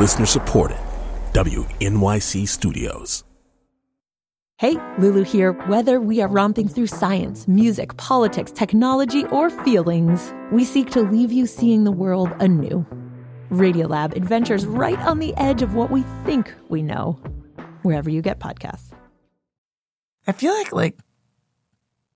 Listener 0.00 0.24
supported. 0.24 0.78
WNYC 1.34 2.48
Studios. 2.48 3.22
Hey, 4.56 4.76
Lulu 4.96 5.24
here. 5.24 5.52
Whether 5.68 6.00
we 6.00 6.22
are 6.22 6.28
romping 6.28 6.68
through 6.68 6.86
science, 6.86 7.46
music, 7.46 7.94
politics, 7.98 8.50
technology, 8.50 9.26
or 9.26 9.50
feelings, 9.50 10.32
we 10.52 10.64
seek 10.64 10.88
to 10.92 11.02
leave 11.02 11.32
you 11.32 11.46
seeing 11.46 11.84
the 11.84 11.92
world 11.92 12.30
anew. 12.40 12.86
Radiolab 13.50 14.16
adventures 14.16 14.64
right 14.64 14.98
on 15.00 15.18
the 15.18 15.34
edge 15.36 15.60
of 15.60 15.74
what 15.74 15.90
we 15.90 16.02
think 16.24 16.54
we 16.70 16.82
know, 16.82 17.20
wherever 17.82 18.08
you 18.08 18.22
get 18.22 18.38
podcasts. 18.38 18.94
I 20.26 20.32
feel 20.32 20.54
like 20.54 20.72
like 20.72 20.96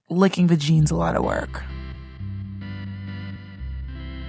licking 0.08 0.46
the 0.46 0.56
jeans 0.56 0.90
a 0.90 0.96
lot 0.96 1.16
of 1.16 1.22
work. 1.22 1.62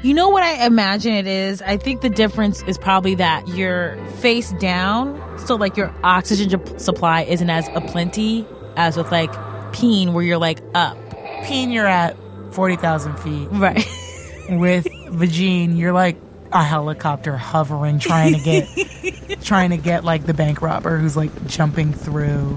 You 0.05 0.13
know 0.13 0.29
what 0.29 0.43
I 0.43 0.67
imagine 0.67 1.13
it 1.13 1.25
is? 1.25 1.63
I 1.63 1.77
think 1.77 2.01
the 2.01 2.11
difference 2.11 2.61
is 2.67 2.77
probably 2.77 3.15
that 3.15 3.47
you're 3.47 3.97
face 4.17 4.51
down, 4.59 5.19
so 5.39 5.55
like 5.55 5.75
your 5.75 5.91
oxygen 6.03 6.77
supply 6.77 7.23
isn't 7.23 7.49
as 7.49 7.67
aplenty 7.69 8.45
as 8.75 8.97
with 8.97 9.11
like 9.11 9.33
peen, 9.73 10.13
where 10.13 10.23
you're 10.23 10.37
like 10.37 10.59
up. 10.75 10.95
Peen, 11.45 11.71
you're 11.71 11.87
at 11.87 12.15
forty 12.51 12.75
thousand 12.75 13.17
feet. 13.17 13.47
Right. 13.49 13.77
With 14.51 14.85
Vagine, 14.85 15.75
you're 15.75 15.91
like 15.91 16.17
a 16.51 16.63
helicopter 16.63 17.35
hovering, 17.35 17.97
trying 17.97 18.35
to 18.35 18.39
get, 18.39 19.41
trying 19.41 19.71
to 19.71 19.77
get 19.77 20.03
like 20.03 20.27
the 20.27 20.35
bank 20.35 20.61
robber 20.61 20.99
who's 20.99 21.17
like 21.17 21.47
jumping 21.47 21.93
through, 21.93 22.55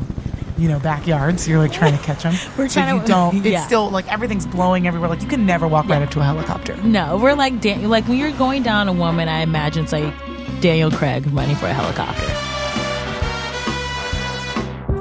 you 0.59 0.69
know, 0.69 0.79
backyards. 0.81 1.47
You're 1.49 1.59
like 1.59 1.73
trying 1.73 1.97
to 1.97 2.03
catch 2.05 2.25
them. 2.25 2.35
We're 2.59 2.69
so 2.69 2.81
trying 2.81 2.97
you 2.97 3.01
to- 3.03 3.07
don't. 3.07 3.37
It's 3.39 3.47
yeah. 3.47 3.67
still 3.67 3.89
like 3.91 4.11
everything's 4.13 4.47
blowing 4.47 4.87
everywhere. 4.87 5.09
Like 5.09 5.23
you 5.23 5.29
can 5.29 5.47
never 5.47 5.67
walk 5.69 5.89
right 5.89 6.03
up 6.03 6.11
to 6.11 6.21
a 6.21 6.25
helicopter. 6.25 6.77
No, 6.83 7.17
we're 7.17 7.35
like 7.35 7.61
Dan- 7.61 7.89
like 7.89 8.07
when 8.09 8.19
you're 8.19 8.33
going 8.33 8.63
down 8.63 8.89
a 8.89 8.93
woman, 8.93 9.29
I 9.29 9.41
imagine 9.41 9.85
it's 9.85 9.93
like 9.93 10.13
Daniel 10.61 10.91
Craig 10.91 11.27
running 11.33 11.57
for 11.57 11.67
a 11.67 11.73
helicopter. 11.73 12.27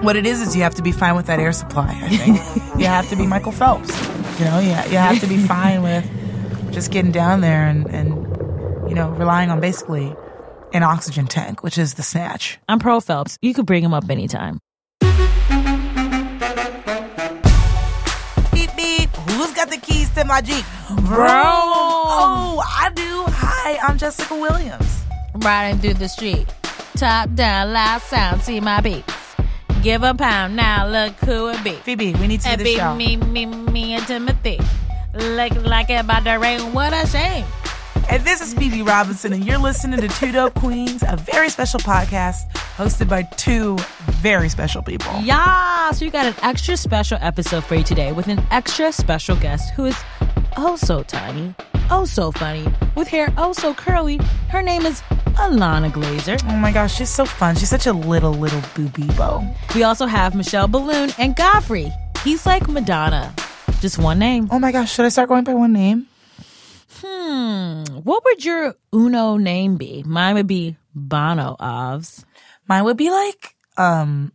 What 0.04 0.16
it 0.16 0.26
is 0.28 0.42
is 0.42 0.56
you 0.56 0.62
have 0.62 0.76
to 0.76 0.84
be 0.84 0.92
fine 0.92 1.16
with 1.16 1.26
that 1.26 1.40
air 1.40 1.52
supply. 1.52 1.90
I 2.02 2.08
think 2.10 2.38
you 2.80 2.86
have 2.86 3.10
to 3.10 3.16
be 3.16 3.26
Michael 3.26 3.52
Phelps. 3.52 3.90
You 4.40 4.46
know, 4.46 4.60
you, 4.60 4.70
you 4.70 4.98
have 4.98 5.20
to 5.22 5.28
be 5.28 5.38
fine 5.38 5.82
with 5.82 6.06
just 6.72 6.92
getting 6.92 7.12
down 7.12 7.42
there 7.42 7.64
and, 7.68 7.88
and 7.90 8.10
you 8.88 8.96
know 8.96 9.10
relying 9.10 9.50
on 9.50 9.60
basically 9.60 10.16
an 10.74 10.84
oxygen 10.84 11.26
tank, 11.26 11.64
which 11.64 11.78
is 11.78 11.96
the 11.96 12.04
snatch. 12.04 12.60
I'm 12.70 12.78
pro 12.80 13.00
Phelps. 13.00 13.38
You 13.42 13.54
could 13.56 13.66
bring 13.66 13.84
him 13.84 13.94
up 13.94 14.10
anytime. 14.10 14.60
To 20.18 20.26
my 20.26 20.42
Jeep? 20.42 20.66
Bro. 21.06 21.28
Oh, 21.30 22.64
I 22.66 22.90
do. 22.90 23.24
Hi, 23.28 23.78
I'm 23.88 23.98
Jessica 23.98 24.34
Williams. 24.34 25.04
Riding 25.36 25.80
through 25.80 25.94
the 25.96 26.10
street, 26.10 26.48
top 26.96 27.34
down, 27.36 27.72
loud 27.74 28.02
sound, 28.02 28.42
see 28.42 28.60
my 28.60 28.82
beats. 28.82 29.14
Give 29.84 30.02
a 30.02 30.16
pound 30.16 30.56
now, 30.56 30.88
look 30.88 31.14
who 31.18 31.50
it 31.50 31.64
be. 31.64 31.74
Phoebe, 31.74 32.14
we 32.16 32.28
need 32.28 32.42
to 32.42 32.50
It 32.50 32.58
do 32.58 32.64
the 32.64 32.76
show. 32.76 32.96
me, 32.96 33.18
me, 33.18 33.46
me, 33.46 33.94
and 33.94 34.06
Timothy. 34.08 34.60
Look 35.14 35.54
like 35.64 35.92
it 35.92 36.00
about 36.02 36.24
to 36.24 36.34
rain. 36.34 36.74
What 36.74 36.94
a 36.94 37.06
shame. 37.08 37.46
And 38.10 38.24
this 38.24 38.42
is 38.42 38.54
Phoebe 38.54 38.82
Robinson, 38.84 39.34
and 39.34 39.46
you're 39.46 39.58
listening 39.58 40.00
to 40.00 40.08
Two 40.08 40.32
Dope 40.32 40.54
Queens, 40.56 41.04
a 41.06 41.18
very 41.18 41.50
special 41.50 41.80
podcast 41.82 42.50
hosted 42.78 43.10
by 43.10 43.24
two 43.24 43.78
very 44.22 44.48
special 44.48 44.82
people. 44.82 45.12
Yeah, 45.22 45.92
so 45.92 46.06
you 46.06 46.12
got 46.12 46.26
an 46.26 46.34
extra 46.42 46.78
special 46.78 47.18
episode 47.22 47.66
for 47.66 47.76
you 47.76 47.84
today 47.84 48.14
with 48.14 48.28
an 48.28 48.42
extra 48.50 48.94
special 48.94 49.36
guest 49.36 49.74
who 49.74 49.86
is 49.86 49.98
oh 50.56 50.78
so 50.78 51.04
tiny, 51.04 51.54
oh 51.92 52.06
so 52.06 52.32
funny, 52.32 52.66
with 52.96 53.10
hair 53.10 53.34
oh 53.38 53.52
so 53.52 53.74
curly. 53.74 54.18
Her 54.50 54.62
name 54.62 54.86
is 54.86 55.02
Ilana 55.36 55.92
Glazer. 55.92 56.42
Oh 56.50 56.56
my 56.56 56.72
gosh, 56.72 56.96
she's 56.96 57.10
so 57.10 57.26
fun. 57.26 57.56
She's 57.56 57.70
such 57.70 57.88
a 57.88 57.94
little, 57.94 58.32
little 58.32 58.62
booby 58.74 59.08
bow. 59.18 59.44
We 59.76 59.84
also 59.84 60.06
have 60.06 60.34
Michelle 60.34 60.70
Biloon 60.70 61.14
and 61.20 61.36
Godfrey. 61.36 61.92
He's 62.24 62.46
like 62.46 62.70
Madonna, 62.70 63.34
just 63.82 63.98
one 64.00 64.18
name. 64.18 64.48
Oh 64.50 64.60
my 64.60 64.72
gosh, 64.72 64.94
should 64.94 65.06
I 65.06 65.10
start 65.10 65.28
going 65.28 65.44
by 65.44 65.54
one 65.54 65.74
name? 65.74 66.08
Hmm, 67.28 67.84
what 68.04 68.24
would 68.24 68.46
your 68.46 68.76
Uno 68.94 69.36
name 69.36 69.76
be? 69.76 70.02
Mine 70.04 70.36
would 70.36 70.48
be 70.48 70.78
Bono 70.96 71.58
Ovs. 71.60 72.24
Mine 72.70 72.86
would 72.86 72.96
be 72.96 73.10
like, 73.10 73.54
um, 73.76 74.32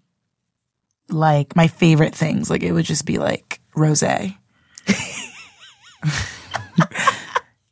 like 1.09 1.57
my 1.57 1.69
favorite 1.69 2.15
things. 2.15 2.51
Like 2.51 2.63
it 2.63 2.73
would 2.73 2.85
just 2.85 3.07
be 3.07 3.17
like 3.17 3.61
rose. 3.75 4.03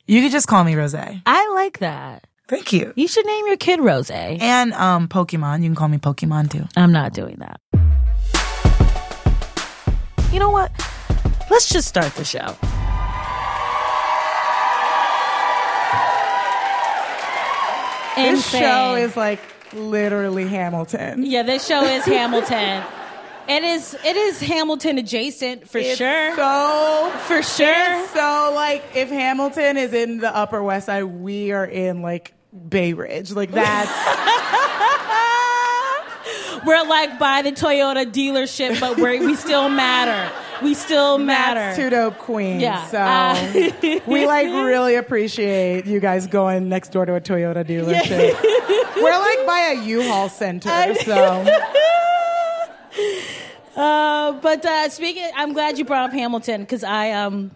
you 0.06 0.22
could 0.22 0.32
just 0.32 0.46
call 0.46 0.64
me 0.64 0.74
Rose. 0.74 0.94
I 0.94 1.52
like 1.54 1.80
that. 1.80 2.26
Thank 2.48 2.72
you. 2.72 2.94
You 2.96 3.06
should 3.06 3.26
name 3.26 3.46
your 3.46 3.58
kid 3.58 3.80
Rose. 3.80 4.10
And 4.10 4.72
um, 4.72 5.06
Pokemon. 5.06 5.58
You 5.62 5.68
can 5.68 5.74
call 5.74 5.88
me 5.88 5.98
Pokemon 5.98 6.50
too. 6.50 6.66
I'm 6.76 6.92
not 6.92 7.12
doing 7.12 7.36
that. 7.40 7.60
You 10.32 10.38
know 10.38 10.50
what? 10.50 10.72
Let's 11.50 11.68
just 11.68 11.88
start 11.88 12.14
the 12.14 12.24
show. 12.24 12.56
This 18.22 18.44
Insane. 18.46 18.62
show 18.62 18.94
is 18.96 19.16
like 19.16 19.40
literally 19.72 20.46
Hamilton. 20.46 21.24
yeah, 21.24 21.42
this 21.42 21.66
show 21.66 21.82
is 21.84 22.04
Hamilton. 22.16 22.82
It 23.48 23.64
is 23.64 23.94
it 24.04 24.16
is 24.16 24.40
Hamilton 24.40 24.98
adjacent 24.98 25.68
for 25.68 25.78
It's 25.78 25.96
sure. 25.98 26.36
So 26.36 27.10
for 27.26 27.42
sure. 27.42 28.06
So 28.08 28.52
like 28.54 28.82
if 28.94 29.08
Hamilton 29.08 29.76
is 29.76 29.92
in 29.92 30.18
the 30.18 30.34
Upper 30.34 30.62
West 30.62 30.86
Side, 30.86 31.02
we 31.04 31.50
are 31.52 31.64
in 31.64 32.02
like 32.02 32.32
Bay 32.68 32.92
Ridge. 32.92 33.32
Like 33.32 33.50
that's 33.50 33.90
We're 36.66 36.84
like 36.86 37.18
by 37.18 37.42
the 37.42 37.52
Toyota 37.52 38.04
dealership, 38.10 38.78
but 38.80 38.98
we're, 38.98 39.18
we 39.24 39.34
still 39.34 39.68
matter. 39.68 40.32
We 40.62 40.74
still 40.74 41.18
matter. 41.18 41.60
that's 41.60 41.76
two 41.76 41.90
dope 41.90 42.18
queens. 42.18 42.62
Yeah. 42.62 42.86
So 42.86 42.98
Uh, 43.00 44.00
we 44.06 44.26
like 44.26 44.46
really 44.46 44.94
appreciate 44.96 45.86
you 45.86 46.00
guys 46.00 46.26
going 46.26 46.68
next 46.68 46.92
door 46.92 47.06
to 47.06 47.14
a 47.14 47.20
Toyota 47.20 47.64
dealership. 47.64 48.36
We're 49.02 49.18
like 49.18 49.46
by 49.46 49.74
a 49.74 49.82
U-Haul 49.84 50.28
center. 50.28 50.94
So 50.96 51.46
Uh, 53.76 54.32
but 54.32 54.64
uh, 54.66 54.88
speaking, 54.88 55.30
I'm 55.36 55.52
glad 55.52 55.78
you 55.78 55.84
brought 55.84 56.04
up 56.08 56.12
Hamilton 56.12 56.62
because 56.62 56.84
I 56.84 57.12
um. 57.12 57.52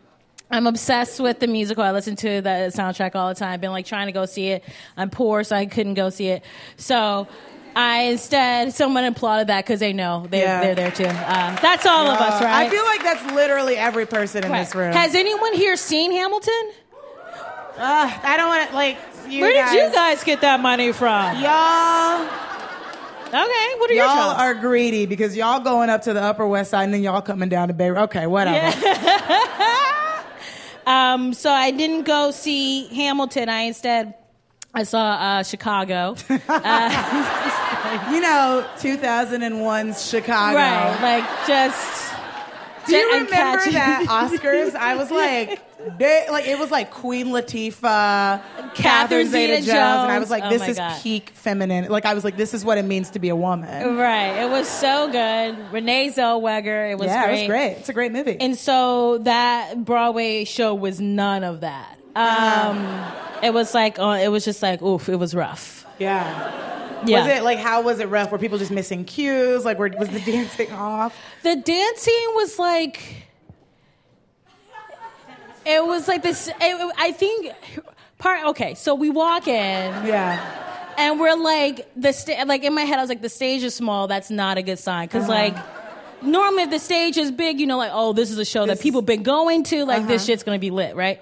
I'm 0.51 0.67
obsessed 0.69 1.19
with 1.21 1.41
the 1.41 1.47
musical. 1.49 1.83
I 1.83 1.91
listen 1.91 2.15
to 2.17 2.41
the 2.43 2.71
soundtrack 2.73 3.17
all 3.17 3.29
the 3.31 3.35
time. 3.35 3.59
Been 3.61 3.73
like 3.73 3.87
trying 3.87 4.07
to 4.07 4.13
go 4.13 4.25
see 4.27 4.49
it. 4.49 4.63
I'm 4.97 5.09
poor, 5.11 5.43
so 5.43 5.57
I 5.57 5.65
couldn't 5.67 5.95
go 5.95 6.11
see 6.11 6.29
it. 6.29 6.45
So 6.77 7.27
I 7.77 8.03
instead 8.03 8.73
someone 8.73 9.05
applauded 9.05 9.49
that 9.49 9.65
because 9.65 9.81
they 9.81 9.93
know 9.93 10.27
they, 10.31 10.41
Yeah. 10.43 10.61
they're 10.61 10.75
there 10.75 10.91
too. 10.91 11.05
Uh, 11.07 11.57
that's 11.61 11.85
all 11.87 12.07
of 12.07 12.19
us, 12.21 12.41
Uh, 12.41 12.45
right? 12.45 12.67
I 12.67 12.71
feel 12.71 12.85
like 12.85 13.03
that's 13.03 13.33
literally 13.33 13.77
every 13.77 14.07
person 14.07 14.45
in 14.45 14.51
Right. 14.53 14.61
this 14.65 14.75
room. 14.75 14.93
Has 14.93 15.15
anyone 15.15 15.53
here 15.55 15.77
seen 15.77 16.13
Hamilton? 16.13 16.71
Uh, 17.79 18.11
I 18.23 18.37
don't 18.37 18.49
want 18.49 18.69
to 18.71 18.75
like. 18.77 18.97
You 19.29 19.41
Where 19.41 19.53
guys, 19.55 19.73
did 19.73 19.89
you 19.89 19.93
guys 19.95 20.23
get 20.23 20.43
that 20.43 20.61
money 20.61 20.93
from? 20.93 21.37
Y'all, 21.43 22.27
Okay, 23.27 23.75
what 23.79 23.91
are 23.91 23.95
your 23.95 24.05
y'all 24.05 24.31
are 24.31 24.55
greedy 24.55 25.07
because 25.07 25.35
y'all 25.37 25.59
going 25.59 25.91
up 25.91 26.03
to 26.03 26.13
the 26.13 26.23
Upper 26.23 26.47
West 26.47 26.71
Side 26.71 26.85
and 26.85 26.95
then 26.95 27.03
y'all 27.03 27.21
coming 27.23 27.49
down 27.49 27.67
to 27.69 27.75
Bay. 27.75 27.91
Okay, 27.91 28.27
whatever. 28.29 28.73
Um, 30.87 31.33
so 31.33 31.51
I 31.51 31.71
didn't 31.71 32.03
go 32.03 32.31
see 32.31 32.89
Hamilton. 32.89 33.49
I 33.49 33.63
instead 33.63 34.15
I 34.75 34.83
saw 34.83 35.01
uh, 35.01 35.43
Chicago. 35.43 36.17
You 38.11 38.21
know, 38.21 38.67
2001's 38.79 40.09
Chicago. 40.09 40.57
Right, 40.57 40.99
like 41.01 41.47
just. 41.47 42.13
Do 42.87 42.97
you 42.97 43.13
remember 43.13 43.31
that 43.71 44.07
Oscars? 44.09 44.75
I 44.75 44.97
was 44.97 45.11
like, 45.13 45.99
they, 45.99 46.27
like 46.31 46.47
it 46.47 46.59
was 46.59 46.71
like 46.71 46.91
Queen 46.91 47.29
Latifah, 47.29 48.75
Catherine 48.75 49.29
Zeta-Jones, 49.29 49.69
and 49.69 50.13
I 50.13 50.19
was 50.19 50.31
like, 50.31 50.45
Oh 50.45 50.51
this 50.51 50.61
my 50.61 50.69
is 50.69 50.77
God. 50.77 51.03
peak 51.03 51.31
feminine. 51.31 51.91
Like 51.91 52.05
I 52.05 52.15
was 52.15 52.25
like, 52.25 52.37
this 52.37 52.53
is 52.53 52.65
what 52.65 52.79
it 52.79 52.85
means 52.85 53.11
to 53.11 53.19
be 53.19 53.29
a 53.29 53.37
woman. 53.37 53.97
Right, 53.97 54.43
it 54.43 54.51
was 54.51 54.69
so 54.69 55.11
good. 55.11 55.73
Renee 55.73 56.11
Zellweger, 56.11 56.91
it 56.91 56.99
was 56.99 57.07
yeah, 57.07 57.27
great. 57.27 57.37
it 57.37 57.41
was 57.43 57.49
great. 57.49 57.71
It's 57.79 57.89
a 57.91 57.95
great 57.95 58.13
movie. 58.13 58.39
And 58.41 58.57
so 58.57 59.19
that 59.19 59.85
Broadway 59.85 60.45
show 60.45 60.75
was 60.75 61.01
none 61.01 61.45
of 61.45 61.61
that. 61.61 61.99
Um, 62.17 63.05
it 63.43 63.53
was 63.53 63.75
like, 63.75 63.99
uh, 63.99 64.19
it 64.23 64.29
was 64.29 64.45
just 64.45 64.63
like, 64.63 64.81
oof, 64.83 65.09
it 65.09 65.17
was 65.17 65.35
rough. 65.35 65.85
yeah. 65.99 66.63
Yeah. 67.07 67.19
Was 67.21 67.29
it 67.37 67.43
like 67.43 67.59
how 67.59 67.83
was 67.83 68.01
it 68.01 68.09
rough? 68.09 68.31
Were 68.33 68.39
people 68.39 68.57
just 68.57 68.71
missing 68.71 69.05
cues? 69.05 69.63
Like, 69.63 69.79
were, 69.79 69.91
was 69.99 70.09
the 70.09 70.21
dancing 70.33 70.73
off? 70.73 71.15
The 71.43 71.55
dancing 71.55 72.25
was 72.35 72.59
like, 72.59 73.27
it 75.67 75.85
was 75.85 76.09
like 76.09 76.23
this. 76.23 76.49
It, 76.49 76.95
I 76.99 77.13
think 77.13 77.53
part. 78.19 78.45
Okay, 78.47 78.75
so 78.75 78.95
we 78.95 79.11
walk 79.11 79.49
in. 79.49 80.07
Yeah. 80.07 80.95
and 80.97 81.19
we're 81.21 81.35
like 81.37 81.87
the 81.95 82.13
sta- 82.13 82.45
like 82.47 82.65
in 82.65 82.75
my 82.75 82.83
head 82.83 82.99
I 82.99 83.03
was 83.03 83.09
like 83.11 83.21
the 83.23 83.29
stage 83.29 83.63
is 83.65 83.75
small 83.75 84.07
that's 84.07 84.31
not 84.31 84.57
a 84.59 84.63
good 84.63 84.79
sign 84.79 85.07
because 85.07 85.29
like 85.29 85.55
normally 86.23 86.63
if 86.63 86.71
the 86.71 86.79
stage 86.79 87.19
is 87.19 87.31
big 87.33 87.59
you 87.61 87.67
know 87.67 87.77
like 87.77 87.91
oh 87.93 88.13
this 88.13 88.31
is 88.31 88.39
a 88.39 88.45
show 88.45 88.65
that 88.67 88.81
people 88.81 89.03
been 89.03 89.23
going 89.25 89.65
to 89.65 89.85
like 89.85 90.07
this 90.07 90.25
shit's 90.25 90.43
gonna 90.45 90.59
be 90.59 90.71
lit 90.71 90.95
right 90.97 91.21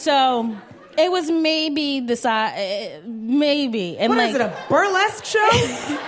so 0.00 0.56
It 0.98 1.10
was 1.10 1.30
maybe 1.30 2.00
the 2.00 2.16
size, 2.16 2.52
eh, 2.56 3.00
maybe. 3.06 3.96
And 3.98 4.10
What 4.10 4.18
like, 4.18 4.30
is 4.30 4.34
it, 4.36 4.40
a 4.40 4.52
burlesque 4.68 5.24
show? 5.24 5.50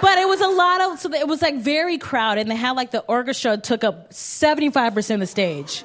But 0.00 0.18
it 0.18 0.28
was 0.28 0.40
a 0.42 0.48
lot 0.48 0.80
of 0.82 0.98
so 1.00 1.14
it 1.14 1.26
was 1.26 1.40
like 1.40 1.56
very 1.56 1.96
crowded, 1.96 2.42
and 2.42 2.50
they 2.50 2.56
had 2.56 2.72
like 2.72 2.90
the 2.90 3.00
orchestra 3.08 3.56
took 3.56 3.84
up 3.84 4.12
seventy 4.12 4.70
five 4.70 4.92
percent 4.92 5.22
of 5.22 5.28
the 5.28 5.30
stage. 5.30 5.82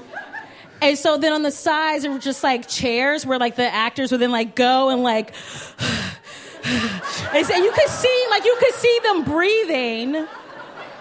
And 0.82 0.98
so 0.98 1.18
then 1.18 1.32
on 1.32 1.42
the 1.42 1.52
sides 1.52 2.04
there 2.04 2.12
were 2.12 2.20
just 2.20 2.44
like 2.44 2.68
chairs 2.68 3.26
where 3.26 3.40
like 3.40 3.56
the 3.56 3.72
actors 3.74 4.12
would 4.12 4.20
then 4.20 4.32
like 4.32 4.56
go 4.56 4.90
and 4.90 5.04
like 5.04 5.34
and 7.34 7.46
so 7.46 7.56
you 7.56 7.72
could 7.72 7.90
see 7.90 8.26
like 8.30 8.44
you 8.44 8.58
could 8.60 8.74
see 8.74 9.00
them 9.04 9.24
breathing 9.24 10.28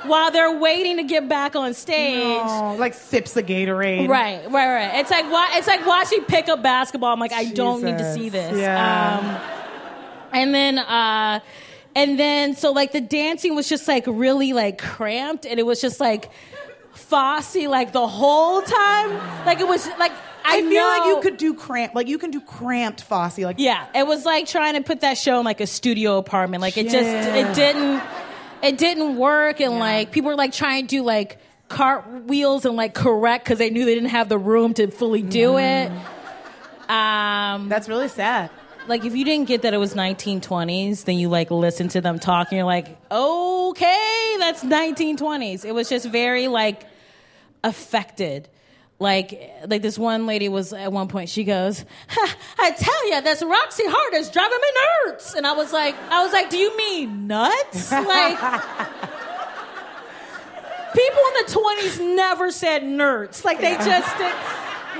while 0.04 0.30
they're 0.30 0.58
waiting 0.58 0.96
to 0.98 1.02
get 1.04 1.28
back 1.28 1.56
on 1.56 1.74
stage. 1.74 2.22
oh, 2.24 2.76
like 2.78 2.94
sips 2.94 3.36
of 3.36 3.46
Gatorade. 3.46 4.08
Right, 4.08 4.42
right, 4.50 4.74
right. 4.74 5.00
It's 5.00 5.10
like 5.10 5.30
wa- 5.30 5.48
it's 5.52 5.66
like 5.66 5.84
watching 5.86 6.24
pickup 6.24 6.62
basketball. 6.62 7.12
I'm 7.12 7.20
like, 7.20 7.32
I 7.32 7.44
don't 7.46 7.82
need 7.82 7.98
to 7.98 8.14
see 8.14 8.28
this. 8.28 8.56
Yeah. 8.58 9.18
Um, 9.18 10.32
and 10.32 10.54
then, 10.54 10.78
uh, 10.78 11.40
and 11.96 12.18
then, 12.18 12.54
so 12.54 12.70
like 12.72 12.92
the 12.92 13.00
dancing 13.00 13.54
was 13.54 13.68
just 13.68 13.88
like 13.88 14.04
really 14.06 14.52
like 14.52 14.78
cramped, 14.78 15.46
and 15.46 15.58
it 15.58 15.64
was 15.64 15.80
just 15.80 16.00
like 16.00 16.30
Fosse 16.92 17.56
like 17.56 17.92
the 17.92 18.06
whole 18.06 18.62
time. 18.62 19.10
Like 19.46 19.60
it 19.60 19.66
was 19.68 19.86
like 19.98 20.12
I, 20.44 20.58
I 20.58 20.62
feel 20.62 20.82
like 20.84 21.06
you 21.06 21.20
could 21.22 21.36
do 21.38 21.54
cramp, 21.54 21.94
like 21.94 22.06
you 22.08 22.18
can 22.18 22.30
do 22.30 22.40
cramped 22.40 23.02
Fosse, 23.02 23.38
like 23.38 23.56
Yeah, 23.58 23.86
it 23.94 24.06
was 24.06 24.24
like 24.24 24.46
trying 24.46 24.74
to 24.74 24.82
put 24.82 25.00
that 25.00 25.18
show 25.18 25.38
in 25.38 25.44
like 25.44 25.60
a 25.60 25.66
studio 25.66 26.18
apartment. 26.18 26.60
Like 26.60 26.76
it 26.76 26.84
just 26.84 26.96
it 27.08 27.54
didn't 27.54 28.02
it 28.62 28.78
didn't 28.78 29.16
work 29.16 29.60
and 29.60 29.78
like 29.78 30.10
people 30.10 30.30
were 30.30 30.36
like 30.36 30.52
trying 30.52 30.86
to 30.86 30.88
do 30.88 31.02
like 31.02 31.38
cartwheels 31.68 32.64
and 32.64 32.76
like 32.76 32.94
correct 32.94 33.44
because 33.44 33.58
they 33.58 33.70
knew 33.70 33.84
they 33.84 33.94
didn't 33.94 34.10
have 34.10 34.28
the 34.28 34.38
room 34.38 34.74
to 34.74 34.88
fully 34.90 35.22
do 35.22 35.52
Mm. 35.52 35.90
it. 35.90 36.90
Um 36.90 37.68
That's 37.68 37.88
really 37.88 38.08
sad. 38.08 38.50
like 38.86 39.04
if 39.04 39.14
you 39.14 39.24
didn't 39.24 39.46
get 39.48 39.62
that 39.62 39.74
it 39.74 39.78
was 39.78 39.94
1920s, 39.94 41.04
then 41.04 41.18
you 41.18 41.28
like 41.28 41.50
listen 41.50 41.88
to 41.88 42.00
them 42.00 42.18
talk 42.18 42.48
and 42.50 42.56
you're 42.56 42.64
like, 42.66 42.96
okay, 43.12 44.36
that's 44.38 44.64
1920s. 44.64 45.64
It 45.66 45.72
was 45.72 45.88
just 45.90 46.06
very 46.06 46.48
like 46.48 46.84
affected. 47.62 48.48
Like, 49.00 49.52
like 49.68 49.82
this 49.82 49.96
one 49.96 50.26
lady 50.26 50.48
was 50.48 50.72
at 50.72 50.92
one 50.92 51.06
point. 51.06 51.28
She 51.28 51.44
goes, 51.44 51.84
ha, 52.08 52.36
"I 52.58 52.72
tell 52.72 53.08
you, 53.10 53.20
this 53.22 53.42
Roxie 53.42 53.84
Hart 53.86 54.14
is 54.14 54.28
driving 54.28 54.58
me 54.60 54.68
nuts." 55.12 55.34
And 55.34 55.46
I 55.46 55.52
was 55.52 55.72
like, 55.72 55.94
"I 56.10 56.24
was 56.24 56.32
like, 56.32 56.50
do 56.50 56.56
you 56.56 56.76
mean 56.76 57.26
nuts?" 57.28 57.92
Like, 57.92 58.38
people 60.94 61.22
in 61.28 61.46
the 61.46 61.52
twenties 61.52 62.00
never 62.00 62.50
said 62.50 62.82
nerds. 62.82 63.44
Like 63.44 63.60
they 63.60 63.74
just 63.76 64.18
did. 64.18 64.34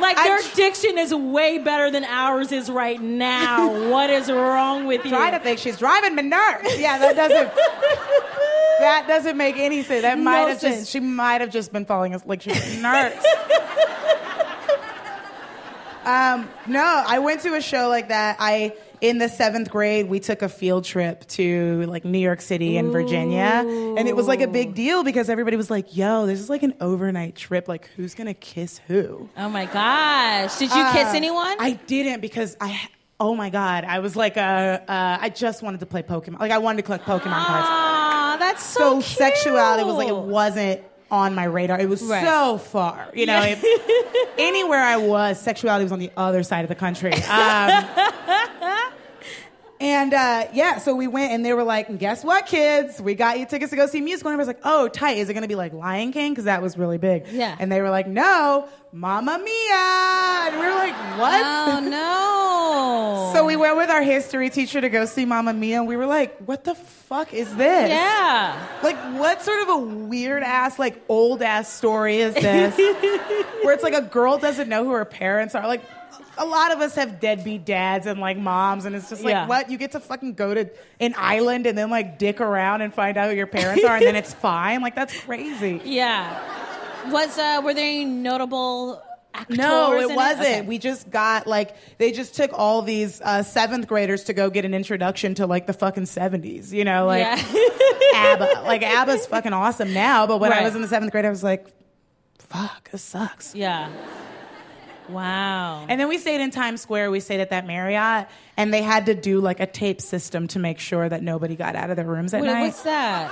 Like 0.01 0.17
their 0.17 0.41
tr- 0.41 0.57
diction 0.57 0.99
is 0.99 1.15
way 1.15 1.59
better 1.59 1.91
than 1.91 2.05
ours 2.05 2.53
is 2.53 2.71
right 2.71 3.01
now. 3.01 3.91
what 3.91 4.11
is 4.11 4.31
wrong 4.31 4.87
with 4.87 5.05
you? 5.05 5.11
Try 5.11 5.31
to 5.31 5.39
think 5.39 5.59
she's 5.59 5.79
driving 5.79 6.15
me 6.15 6.23
nuts. 6.23 6.79
Yeah, 6.79 6.99
that 6.99 7.17
doesn't. 7.17 7.55
that 8.81 9.05
doesn't 9.09 9.37
make 9.37 9.57
any 9.57 9.83
sense. 9.83 10.03
That 10.03 10.19
might 10.19 10.49
have 10.49 10.61
sense. 10.61 10.81
just. 10.81 10.91
She 10.91 11.01
might 11.01 11.41
have 11.41 11.51
just 11.51 11.73
been 11.73 11.85
falling 11.85 12.15
asleep. 12.15 12.29
Like 12.29 12.43
she's 12.43 12.55
nerds. 12.83 13.23
um, 16.05 16.49
no, 16.67 17.05
I 17.07 17.19
went 17.19 17.41
to 17.43 17.55
a 17.55 17.61
show 17.61 17.89
like 17.89 18.09
that. 18.09 18.37
I 18.39 18.75
in 19.01 19.19
the 19.19 19.29
seventh 19.29 19.71
grade 19.71 20.09
we 20.09 20.21
took 20.21 20.43
a 20.43 20.49
field 20.49 20.85
trip 20.85 21.27
to 21.29 21.85
like 21.87 22.05
New 22.05 22.19
York 22.19 22.41
City 22.41 22.77
and 22.77 22.91
Virginia, 22.93 23.65
and 23.65 24.09
it 24.09 24.17
was 24.17 24.27
like 24.27 24.41
a 24.41 24.47
big 24.49 24.75
deal 24.75 25.05
because 25.05 25.29
everybody 25.29 25.57
was 25.57 25.71
like, 25.71 25.97
"Yo, 25.97 26.27
this 26.27 26.41
is 26.41 26.49
like 26.51 26.63
an 26.63 26.75
overnight 26.81 27.35
trip. 27.37 27.69
Like, 27.69 27.89
who's 27.97 28.15
gonna 28.15 28.35
kiss 28.35 28.79
who?" 28.87 29.29
Oh 29.37 29.49
my 29.49 29.67
gosh! 29.67 30.57
Did 30.59 30.71
you 30.71 30.85
kiss 30.93 31.09
Uh, 31.09 31.13
anyone? 31.15 31.57
I 31.59 31.73
didn't 31.87 32.21
because 32.21 32.57
I. 32.61 32.79
Oh 33.21 33.35
my 33.35 33.51
god! 33.51 33.85
I 33.85 33.99
was 33.99 34.15
like, 34.15 34.37
uh, 34.37 34.41
uh, 34.41 35.19
I 35.21 35.29
just 35.31 35.61
wanted 35.63 35.81
to 35.81 35.87
play 35.87 36.03
Pokemon. 36.03 36.39
Like 36.39 36.53
I 36.53 36.59
wanted 36.59 36.77
to 36.77 36.83
collect 36.85 37.05
Pokemon 37.05 37.45
cards. 37.47 37.67
Aw, 37.69 38.37
that's 38.39 38.63
so, 38.63 38.79
So 38.81 38.93
cute. 38.95 39.05
sexuality 39.05 39.83
was 39.85 39.97
like 39.97 40.09
it 40.09 40.17
wasn't 40.17 40.83
on 41.11 41.35
my 41.35 41.45
radar. 41.45 41.79
It 41.81 41.89
was 41.89 42.03
Right. 42.03 42.25
so 42.25 42.59
far. 42.59 43.09
You 43.15 43.27
know, 43.27 43.41
Yeah. 43.43 43.57
it- 43.61 44.31
anywhere 44.39 44.83
I 44.83 44.97
was, 44.99 45.41
sexuality 45.41 45.85
was 45.85 45.93
on 45.93 45.99
the 45.99 46.11
other 46.17 46.43
side 46.43 46.65
of 46.65 46.69
the 46.69 46.75
country. 46.75 47.13
Um, 47.29 47.85
and 49.81 50.13
uh, 50.13 50.47
yeah, 50.53 50.79
so 50.79 50.95
we 50.95 51.07
went 51.07 51.33
and 51.33 51.45
they 51.45 51.53
were 51.53 51.63
like, 51.63 51.99
guess 51.99 52.25
what, 52.25 52.47
kids? 52.47 53.01
We 53.01 53.15
got 53.15 53.39
you 53.39 53.47
tickets 53.47 53.71
to 53.71 53.77
go 53.77 53.87
see 53.87 54.01
musical. 54.01 54.31
And 54.31 54.37
I 54.37 54.39
was 54.39 54.49
like, 54.49 54.61
oh, 54.65 54.89
tight. 54.89 55.19
Is 55.19 55.29
it 55.29 55.35
going 55.35 55.43
to 55.43 55.49
be 55.49 55.55
like 55.55 55.73
Lion 55.73 56.13
King? 56.13 56.33
Because 56.33 56.45
that 56.45 56.63
was 56.63 56.77
really 56.77 56.99
big. 56.99 57.29
Yeah. 57.29 57.57
And 57.59 57.71
they 57.71 57.81
were 57.81 57.91
like, 57.91 58.07
no, 58.09 58.69
Mamma 58.93 59.39
Mia. 59.39 60.51
And 60.51 60.61
we 60.61 60.67
were 60.67 60.75
like, 60.75 60.95
what? 61.19 61.45
Oh 61.45 61.81
no! 61.91 63.31
So 63.35 63.45
we 63.45 63.57
went 63.57 63.77
with 63.77 63.91
our 63.91 64.03
history 64.03 64.51
teacher 64.51 64.81
to 64.81 64.89
go 64.89 65.05
see 65.05 65.25
Mamma 65.25 65.53
Mia, 65.53 65.79
and 65.79 65.87
we 65.89 65.97
were 65.97 66.07
like, 66.07 66.39
"What 66.39 66.65
the 66.65 66.75
fuck 66.75 67.33
is 67.35 67.55
this? 67.57 67.91
yeah. 67.91 68.67
Like, 68.83 68.97
what 69.19 69.43
sort 69.43 69.63
of 69.63 69.69
a 69.69 69.77
weird 69.79 70.43
ass, 70.43 70.79
like 70.79 71.03
old 71.09 71.43
ass 71.43 71.73
story 71.73 72.19
is 72.19 72.35
this? 72.35 72.77
Where 73.63 73.75
it's 73.75 73.83
like 73.83 73.95
a 73.95 74.03
girl 74.03 74.39
doesn't 74.39 74.69
know 74.69 74.85
who 74.85 74.93
her 74.93 75.05
parents 75.05 75.55
are. 75.55 75.67
Like, 75.67 75.83
a 76.39 76.47
lot 76.47 76.73
of 76.73 76.81
us 76.81 76.95
have 76.95 77.21
deadbeat 77.21 77.65
dads 77.65 78.07
and 78.07 78.21
like 78.21 78.39
moms, 78.39 78.85
and 78.85 78.95
it's 78.97 79.09
just 79.11 79.23
like, 79.25 79.33
Yeah. 79.33 79.47
what? 79.47 79.71
You 79.71 79.77
get 79.79 79.93
to 79.93 80.01
fucking 80.01 80.35
go 80.35 80.55
to 80.55 80.71
an 81.01 81.15
island 81.17 81.67
and 81.67 81.77
then 81.77 81.91
like 81.91 82.19
dick 82.19 82.41
around 82.41 82.81
and 82.83 82.93
find 82.95 83.17
out 83.17 83.31
who 83.31 83.37
your 83.37 83.47
parents 83.47 83.85
are, 83.85 83.97
and 83.97 84.05
then 84.07 84.17
it's 84.17 84.33
fine. 84.35 84.81
Like, 84.81 84.95
that's 84.95 85.19
crazy. 85.21 85.81
Yeah. 85.85 87.11
Was 87.11 87.39
uh, 87.39 87.61
were 87.65 87.75
there 87.75 87.85
any 87.87 88.05
notable 88.05 89.03
actors? 89.33 89.57
No, 89.57 89.93
in 89.97 90.11
it 90.11 90.15
wasn't. 90.17 90.41
Okay. 90.47 90.61
We 90.63 90.79
just 90.79 91.09
got 91.11 91.47
like 91.47 91.75
they 91.99 92.13
just 92.13 92.35
took 92.35 92.51
all 92.53 92.83
these 92.83 93.21
uh, 93.23 93.43
seventh 93.43 93.87
graders 93.87 94.25
to 94.25 94.33
go 94.35 94.51
get 94.51 94.65
an 94.65 94.75
introduction 94.75 95.35
to 95.37 95.47
like 95.47 95.67
the 95.67 95.73
fucking 95.73 96.07
seventies. 96.07 96.73
You 96.73 96.85
know, 96.85 97.07
like 97.07 97.21
yeah. 97.21 97.37
ABBA. 98.15 98.63
Like 98.65 98.83
ABBA's 98.83 99.27
fucking 99.27 99.53
awesome 99.53 99.95
now, 99.95 100.27
but 100.27 100.39
when 100.39 100.53
I 100.53 100.57
Right. 100.59 100.65
was 100.65 100.75
in 100.75 100.83
the 100.83 100.89
seventh 100.89 101.13
grade, 101.13 101.25
I 101.25 101.31
was 101.31 101.43
like, 101.45 101.67
"Fuck, 102.39 102.91
this 102.91 103.03
sucks." 103.03 103.55
yeah. 103.55 103.89
Wow. 105.09 105.87
And 105.89 106.01
then 106.01 106.09
we 106.09 106.19
stayed 106.19 106.41
in 106.41 106.51
Times 106.51 106.81
Square. 106.81 107.11
We 107.11 107.21
stayed 107.21 107.41
at 107.41 107.51
that 107.51 107.67
Marriott, 107.67 108.29
and 108.57 108.73
they 108.73 108.83
had 108.83 109.07
to 109.07 109.15
do 109.15 109.41
like 109.41 109.61
a 109.61 109.67
tape 109.67 110.01
system 110.01 110.49
to 110.49 110.59
make 110.59 110.79
sure 110.79 111.09
that 111.09 111.23
nobody 111.23 111.57
got 111.57 111.77
out 111.77 111.91
of 111.91 111.97
their 111.97 112.07
rooms 112.07 112.35
at 112.35 112.43
Wait, 112.43 112.47
night. 112.49 112.63
what's 112.63 112.83
that? 112.83 113.31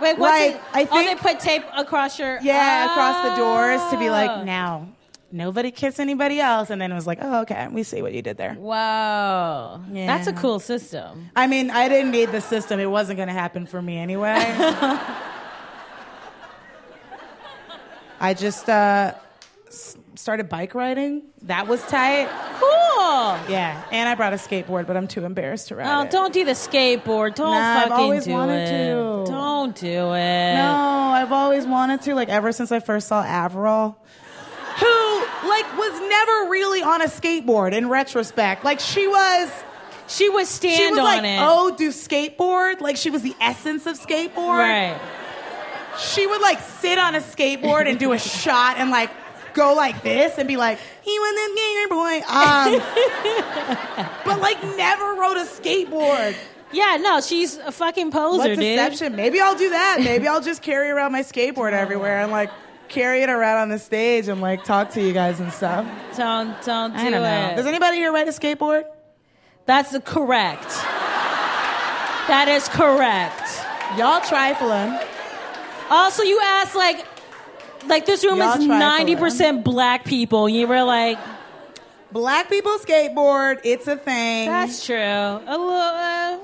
Wait, 0.00 0.18
what's 0.18 0.38
Like, 0.40 0.54
it? 0.56 0.60
I 0.74 0.88
oh, 0.90 1.04
they 1.04 1.14
put 1.14 1.40
tape 1.40 1.64
across 1.74 2.18
your 2.18 2.38
Yeah, 2.42 2.90
across 2.92 3.30
the 3.30 3.36
doors 3.36 3.80
to 3.92 3.98
be 3.98 4.08
Oh. 4.08 4.12
like, 4.12 4.44
now 4.44 4.88
nobody 5.32 5.70
kiss 5.70 5.98
anybody 5.98 6.38
else, 6.40 6.68
and 6.70 6.80
then 6.80 6.92
it 6.92 6.94
was 6.94 7.06
like, 7.06 7.18
oh, 7.22 7.40
okay, 7.42 7.66
we 7.70 7.82
see 7.82 8.02
what 8.02 8.12
you 8.12 8.20
did 8.22 8.36
there. 8.36 8.54
Wow. 8.58 9.80
That's 9.90 10.26
a 10.26 10.32
cool 10.34 10.60
system. 10.60 11.30
I 11.34 11.46
mean, 11.46 11.70
I 11.70 11.88
didn't 11.88 12.10
need 12.10 12.30
the 12.30 12.40
system. 12.42 12.78
It 12.78 12.90
wasn't 12.90 13.16
going 13.16 13.28
to 13.28 13.34
happen 13.34 13.64
for 13.66 13.80
me 13.82 13.96
anyway. 13.98 14.34
I 18.20 18.34
just 18.34 18.68
uh, 18.68 19.14
started 20.16 20.48
bike 20.48 20.74
riding. 20.74 21.22
That 21.42 21.66
was 21.68 21.80
tight. 21.86 22.28
Cool. 22.58 23.52
Yeah, 23.52 23.82
and 23.92 24.08
I 24.08 24.14
brought 24.14 24.32
a 24.32 24.36
skateboard, 24.36 24.86
but 24.86 24.96
I'm 24.96 25.06
too 25.06 25.24
embarrassed 25.24 25.68
to 25.68 25.76
ride 25.76 25.86
Oh, 25.86 26.02
it. 26.02 26.10
don't 26.10 26.32
do 26.32 26.44
the 26.44 26.52
skateboard. 26.52 27.34
Don't 27.34 27.50
Nah, 27.52 27.84
I've 27.84 27.92
always 27.92 28.24
do 28.24 28.32
wanted 28.32 28.68
it. 28.68 28.70
to. 29.26 29.30
Don't 29.30 29.74
do 29.76 30.12
it. 30.14 30.54
No, 30.54 30.72
I've 30.74 31.32
always 31.32 31.66
wanted 31.66 32.02
to. 32.02 32.14
Like 32.14 32.28
ever 32.28 32.52
since 32.52 32.72
I 32.72 32.80
first 32.80 33.08
saw 33.08 33.22
Avril, 33.22 33.96
who 34.78 35.46
like 35.48 35.76
was 35.78 36.00
never 36.08 36.50
really 36.50 36.82
on 36.82 37.02
a 37.02 37.06
skateboard. 37.06 37.72
In 37.74 37.88
retrospect, 37.88 38.64
like 38.64 38.80
she 38.80 39.06
was. 39.06 39.50
She 40.08 40.28
was 40.28 40.48
stand 40.48 40.76
She 40.76 40.86
was 40.88 40.98
on 41.00 41.04
like, 41.04 41.24
it. 41.24 41.38
oh, 41.40 41.74
do 41.76 41.88
skateboard? 41.90 42.80
Like 42.80 42.96
she 42.96 43.10
was 43.10 43.22
the 43.22 43.34
essence 43.40 43.86
of 43.86 43.98
skateboard. 43.98 44.58
right. 44.58 45.00
she 45.98 46.24
would 46.28 46.40
like 46.40 46.60
sit 46.60 46.96
on 46.96 47.16
a 47.16 47.20
skateboard 47.20 47.88
and 47.88 47.98
do 47.98 48.12
a 48.12 48.18
shot 48.42 48.76
and 48.78 48.90
like 48.92 49.10
go 49.56 49.74
like 49.74 50.02
this 50.02 50.38
and 50.38 50.46
be 50.46 50.56
like, 50.56 50.78
he 51.02 51.18
was 51.18 51.34
a 51.34 51.48
gamer 51.56 51.88
boy. 51.88 52.16
Um, 52.28 54.16
but 54.24 54.40
like 54.40 54.62
never 54.76 55.14
rode 55.14 55.38
a 55.38 55.44
skateboard. 55.44 56.36
Yeah, 56.72 56.98
no, 57.00 57.20
she's 57.20 57.56
a 57.58 57.72
fucking 57.72 58.10
poser, 58.10 58.38
What 58.38 58.48
dude. 58.48 58.58
deception? 58.58 59.16
Maybe 59.16 59.40
I'll 59.40 59.56
do 59.56 59.70
that. 59.70 59.98
Maybe 60.00 60.28
I'll 60.28 60.40
just 60.42 60.62
carry 60.62 60.90
around 60.90 61.12
my 61.12 61.22
skateboard 61.22 61.72
everywhere 61.84 62.20
and 62.20 62.30
like 62.30 62.50
carry 62.88 63.22
it 63.22 63.30
around 63.30 63.58
on 63.62 63.68
the 63.70 63.78
stage 63.78 64.28
and 64.28 64.40
like 64.40 64.62
talk 64.64 64.90
to 64.90 65.02
you 65.02 65.12
guys 65.12 65.40
and 65.40 65.52
stuff. 65.52 65.86
Don't 66.16 66.60
don't 66.62 66.92
do 66.92 66.98
I 66.98 67.10
don't 67.10 67.22
know. 67.22 67.48
it. 67.52 67.56
Does 67.56 67.66
anybody 67.66 67.96
here 67.96 68.12
ride 68.12 68.28
a 68.28 68.32
skateboard? 68.32 68.84
That's 69.64 69.96
correct. 70.04 70.68
That 72.28 72.46
is 72.48 72.68
correct. 72.68 73.42
Y'all 73.96 74.20
trifling. 74.20 74.98
Also, 75.90 76.22
you 76.24 76.40
asked 76.42 76.74
like, 76.74 77.04
like 77.88 78.06
this 78.06 78.24
room 78.24 78.38
Y'all 78.38 78.58
is 78.58 78.66
ninety 78.66 79.16
percent 79.16 79.64
black 79.64 80.04
people. 80.04 80.48
You 80.48 80.66
were 80.66 80.82
like, 80.84 81.18
Black 82.12 82.48
people 82.48 82.72
skateboard. 82.78 83.60
It's 83.64 83.86
a 83.88 83.96
thing. 83.96 84.48
that's 84.48 84.84
true. 84.86 84.96
A 84.96 85.40
little. 85.58 85.70
Uh, 85.72 86.38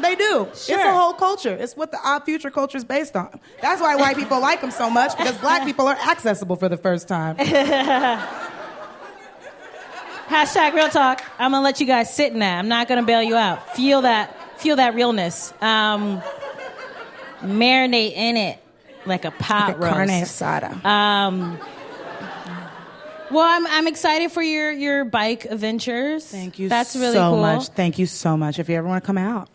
They 0.00 0.14
do. 0.14 0.46
It's 0.52 0.68
a 0.68 0.92
whole 0.92 1.14
culture. 1.14 1.54
It's 1.54 1.74
what 1.74 1.90
the 1.90 1.98
odd 2.04 2.24
future 2.24 2.50
culture 2.50 2.76
is 2.76 2.84
based 2.84 3.16
on. 3.16 3.40
That's 3.62 3.80
why 3.80 3.96
white 3.96 4.16
people 4.16 4.38
like 4.40 4.60
them 4.60 4.70
so 4.70 4.90
much 4.90 5.16
because 5.16 5.38
black 5.38 5.64
people 5.64 5.86
are 5.88 5.96
accessible 5.96 6.56
for 6.56 6.68
the 6.68 6.76
first 6.76 7.08
time. 7.08 7.36
Hashtag 10.28 10.74
real 10.74 10.88
talk. 10.88 11.22
I'm 11.38 11.52
gonna 11.52 11.62
let 11.64 11.80
you 11.80 11.86
guys 11.86 12.12
sit 12.14 12.32
in 12.32 12.40
that. 12.40 12.58
I'm 12.58 12.68
not 12.68 12.88
gonna 12.88 13.04
bail 13.04 13.22
you 13.22 13.36
out. 13.36 13.74
Feel 13.76 14.02
that. 14.02 14.34
Feel 14.60 14.76
that 14.76 14.94
realness. 14.94 15.52
Um, 15.62 16.20
marinate 17.42 18.12
in 18.12 18.36
it 18.36 18.58
like 19.06 19.24
a 19.24 19.30
pot 19.30 19.78
roast. 19.78 19.92
Carne 19.94 20.08
asada. 20.08 20.84
Um, 20.84 21.58
well, 23.30 23.44
I'm 23.44 23.66
I'm 23.66 23.86
excited 23.88 24.30
for 24.32 24.42
your 24.42 24.70
your 24.72 25.04
bike 25.04 25.44
adventures. 25.46 26.24
Thank 26.26 26.58
you 26.58 26.68
That's 26.68 26.94
really 26.94 27.14
so 27.14 27.30
cool. 27.32 27.40
much. 27.40 27.68
Thank 27.68 27.98
you 27.98 28.06
so 28.06 28.36
much. 28.36 28.58
If 28.58 28.68
you 28.68 28.76
ever 28.76 28.86
want 28.86 29.02
to 29.02 29.06
come 29.06 29.18
out. 29.18 29.48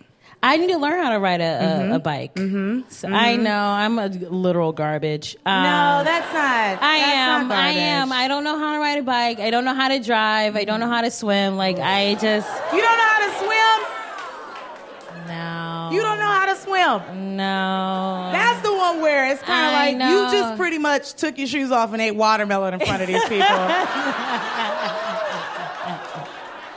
I 0.43 0.57
need 0.57 0.69
to 0.71 0.77
learn 0.79 0.99
how 0.99 1.11
to 1.11 1.19
ride 1.19 1.39
a, 1.39 1.91
a, 1.91 1.95
a 1.97 1.99
bike. 1.99 2.33
Mm-hmm. 2.33 2.89
So 2.89 3.07
I 3.09 3.35
know 3.35 3.53
I'm 3.55 3.99
a 3.99 4.07
literal 4.07 4.71
garbage. 4.73 5.35
Um, 5.45 5.61
no, 5.63 6.01
that's 6.03 6.33
not. 6.33 6.81
I 6.81 6.97
that's 6.99 7.11
am. 7.15 7.47
not 7.47 7.57
I 7.59 7.69
am. 7.69 8.11
I 8.11 8.27
don't 8.27 8.43
know 8.43 8.57
how 8.57 8.73
to 8.73 8.79
ride 8.79 8.97
a 8.97 9.03
bike. 9.03 9.39
I 9.39 9.51
don't 9.51 9.65
know 9.65 9.75
how 9.75 9.89
to 9.89 9.99
drive. 9.99 10.55
I 10.55 10.63
don't 10.63 10.79
know 10.79 10.87
how 10.87 11.01
to 11.01 11.11
swim. 11.11 11.57
Like 11.57 11.77
I 11.77 12.15
just 12.15 12.49
You 12.73 12.81
don't 12.81 12.97
know 12.97 13.07
how 13.07 13.19
to 13.29 13.37
swim. 13.37 15.27
no. 15.27 15.89
You 15.93 16.01
don't 16.01 16.17
know 16.17 16.25
how 16.25 16.45
to 16.47 16.55
swim. 16.55 17.35
No. 17.37 18.29
That's 18.31 18.60
the 18.91 18.97
one 18.97 19.01
where 19.01 19.31
it's 19.31 19.41
kind 19.41 19.67
of 19.67 19.73
like 19.73 19.97
know. 19.97 20.25
you 20.25 20.31
just 20.31 20.57
pretty 20.57 20.77
much 20.77 21.13
took 21.13 21.37
your 21.37 21.47
shoes 21.47 21.71
off 21.71 21.93
and 21.93 22.01
ate 22.01 22.15
watermelon 22.15 22.73
in 22.73 22.79
front 22.79 23.01
of 23.01 23.07
these 23.07 23.23
people. 23.23 23.45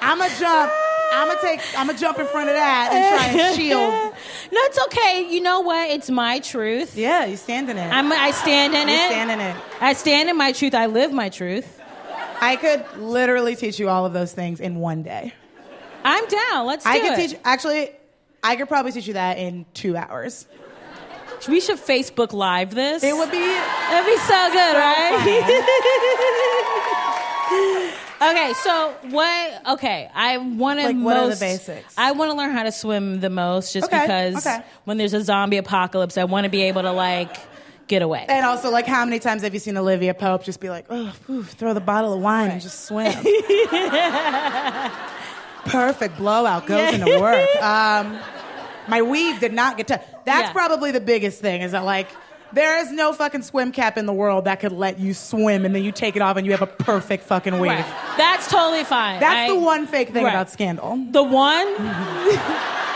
I'm 0.00 0.18
gonna 0.18 0.34
jump. 0.38 0.72
I'm 1.12 1.28
gonna 1.28 1.40
take. 1.40 1.60
I'm 1.78 1.86
gonna 1.86 1.98
jump 1.98 2.18
in 2.18 2.26
front 2.26 2.48
of 2.50 2.56
that 2.56 2.90
and 2.92 3.14
try 3.14 3.26
and 3.46 3.56
shield. 3.56 4.14
no, 4.52 4.60
it's 4.64 4.78
okay. 4.86 5.28
You 5.30 5.40
know 5.40 5.60
what? 5.60 5.90
It's 5.90 6.10
my 6.10 6.40
truth. 6.40 6.96
Yeah, 6.96 7.24
you 7.24 7.36
stand 7.36 7.70
in 7.70 7.78
it. 7.78 7.88
I'm, 7.90 8.12
I 8.12 8.30
stand 8.32 8.74
in 8.74 8.88
you 8.88 8.94
it. 8.94 9.06
stand 9.06 9.30
in 9.30 9.40
it. 9.40 9.56
I 9.80 9.92
stand 9.94 10.28
in 10.28 10.36
my 10.36 10.52
truth. 10.52 10.74
I 10.74 10.86
live 10.86 11.12
my 11.12 11.28
truth. 11.28 11.80
I 12.40 12.56
could 12.56 12.84
literally 12.98 13.56
teach 13.56 13.78
you 13.78 13.88
all 13.88 14.04
of 14.04 14.12
those 14.12 14.32
things 14.32 14.60
in 14.60 14.76
one 14.76 15.02
day. 15.02 15.32
I'm 16.04 16.26
down. 16.26 16.66
Let's 16.66 16.84
do 16.84 16.90
I 16.90 16.98
could 16.98 17.12
it. 17.12 17.30
teach. 17.30 17.40
Actually, 17.44 17.90
I 18.42 18.56
could 18.56 18.68
probably 18.68 18.92
teach 18.92 19.06
you 19.06 19.14
that 19.14 19.38
in 19.38 19.64
two 19.72 19.96
hours. 19.96 20.46
We 21.48 21.60
should 21.60 21.78
Facebook 21.78 22.32
Live 22.32 22.74
this. 22.74 23.02
It 23.02 23.14
would 23.14 23.30
be. 23.30 23.38
That'd 23.38 24.06
be 24.06 24.16
so 24.18 24.50
good, 24.52 24.76
right? 24.76 25.14
okay, 28.30 28.52
so 28.62 28.94
what? 29.10 29.66
Okay, 29.74 30.08
I 30.14 30.38
want 30.38 30.80
to 30.80 30.86
Like, 30.86 30.96
most. 30.96 31.04
what 31.04 31.16
are 31.16 31.28
the 31.28 31.36
basics? 31.36 31.94
I 31.98 32.12
want 32.12 32.30
to 32.30 32.36
learn 32.36 32.52
how 32.52 32.62
to 32.62 32.72
swim 32.72 33.20
the 33.20 33.30
most, 33.30 33.72
just 33.72 33.86
Okay, 33.86 34.00
because 34.02 34.46
okay. 34.46 34.62
when 34.84 34.96
there's 34.96 35.12
a 35.14 35.22
zombie 35.22 35.58
apocalypse, 35.58 36.16
I 36.16 36.24
want 36.24 36.44
to 36.44 36.50
be 36.50 36.62
able 36.62 36.82
to 36.82 36.92
like 36.92 37.36
get 37.86 38.00
away. 38.02 38.24
And 38.28 38.46
also, 38.46 38.70
like, 38.70 38.86
how 38.86 39.04
many 39.04 39.18
times 39.18 39.42
have 39.42 39.52
you 39.52 39.60
seen 39.60 39.76
Olivia 39.76 40.14
Pope 40.14 40.42
just 40.44 40.58
be 40.60 40.70
like, 40.70 40.86
oh, 40.88 41.14
oof, 41.28 41.50
throw 41.50 41.74
the 41.74 41.80
bottle 41.80 42.14
of 42.14 42.20
wine 42.22 42.50
and 42.52 42.62
just 42.62 42.86
swim? 42.86 43.12
Perfect 45.66 46.16
blowout 46.18 46.66
goes 46.66 46.94
into 46.94 47.18
work. 47.20 47.46
Um, 47.62 48.18
my 48.88 49.02
weave 49.02 49.40
did 49.40 49.52
not 49.52 49.76
get 49.76 49.86
touched. 49.88 50.04
That's 50.24 50.48
Yeah. 50.48 50.52
probably 50.52 50.90
the 50.92 51.00
biggest 51.00 51.40
thing 51.40 51.62
is 51.62 51.72
that, 51.72 51.84
like, 51.84 52.08
there 52.52 52.78
is 52.78 52.92
no 52.92 53.12
fucking 53.12 53.42
swim 53.42 53.72
cap 53.72 53.98
in 53.98 54.06
the 54.06 54.12
world 54.12 54.44
that 54.44 54.60
could 54.60 54.70
let 54.72 54.98
you 55.00 55.12
swim 55.14 55.64
and 55.64 55.74
then 55.74 55.82
you 55.82 55.90
take 55.92 56.14
it 56.16 56.22
off 56.22 56.36
and 56.36 56.46
you 56.46 56.52
have 56.52 56.62
a 56.62 56.66
perfect 56.68 57.24
fucking 57.24 57.58
weave. 57.58 57.72
Right. 57.72 57.84
That's 58.16 58.48
totally 58.48 58.84
fine. 58.84 59.18
That's 59.20 59.50
I- 59.50 59.54
the 59.54 59.58
one 59.58 59.86
fake 59.88 60.10
thing 60.10 60.22
Right. 60.24 60.30
about 60.30 60.50
Scandal. 60.50 60.98
The 61.10 61.22
one. 61.22 61.74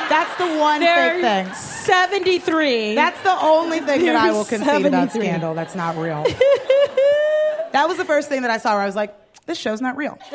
That's 0.08 0.34
the 0.38 0.46
one 0.58 0.80
fake 0.80 1.20
thing. 1.20 1.52
73. 1.54 2.94
That's 2.94 3.20
the 3.22 3.36
only 3.42 3.80
thing 3.80 4.06
that 4.06 4.16
I 4.16 4.30
will 4.30 4.44
concede 4.46 4.86
about 4.86 5.10
Scandal 5.12 5.52
that's 5.54 5.74
not 5.74 5.98
real. 5.98 6.22
that 7.72 7.84
was 7.88 7.98
the 7.98 8.06
first 8.06 8.30
thing 8.30 8.40
that 8.42 8.50
I 8.50 8.56
saw 8.56 8.72
where 8.72 8.80
I 8.82 8.86
was 8.86 8.96
like, 8.96 9.14
this 9.44 9.58
show's 9.58 9.82
not 9.82 9.96
real. 9.98 10.16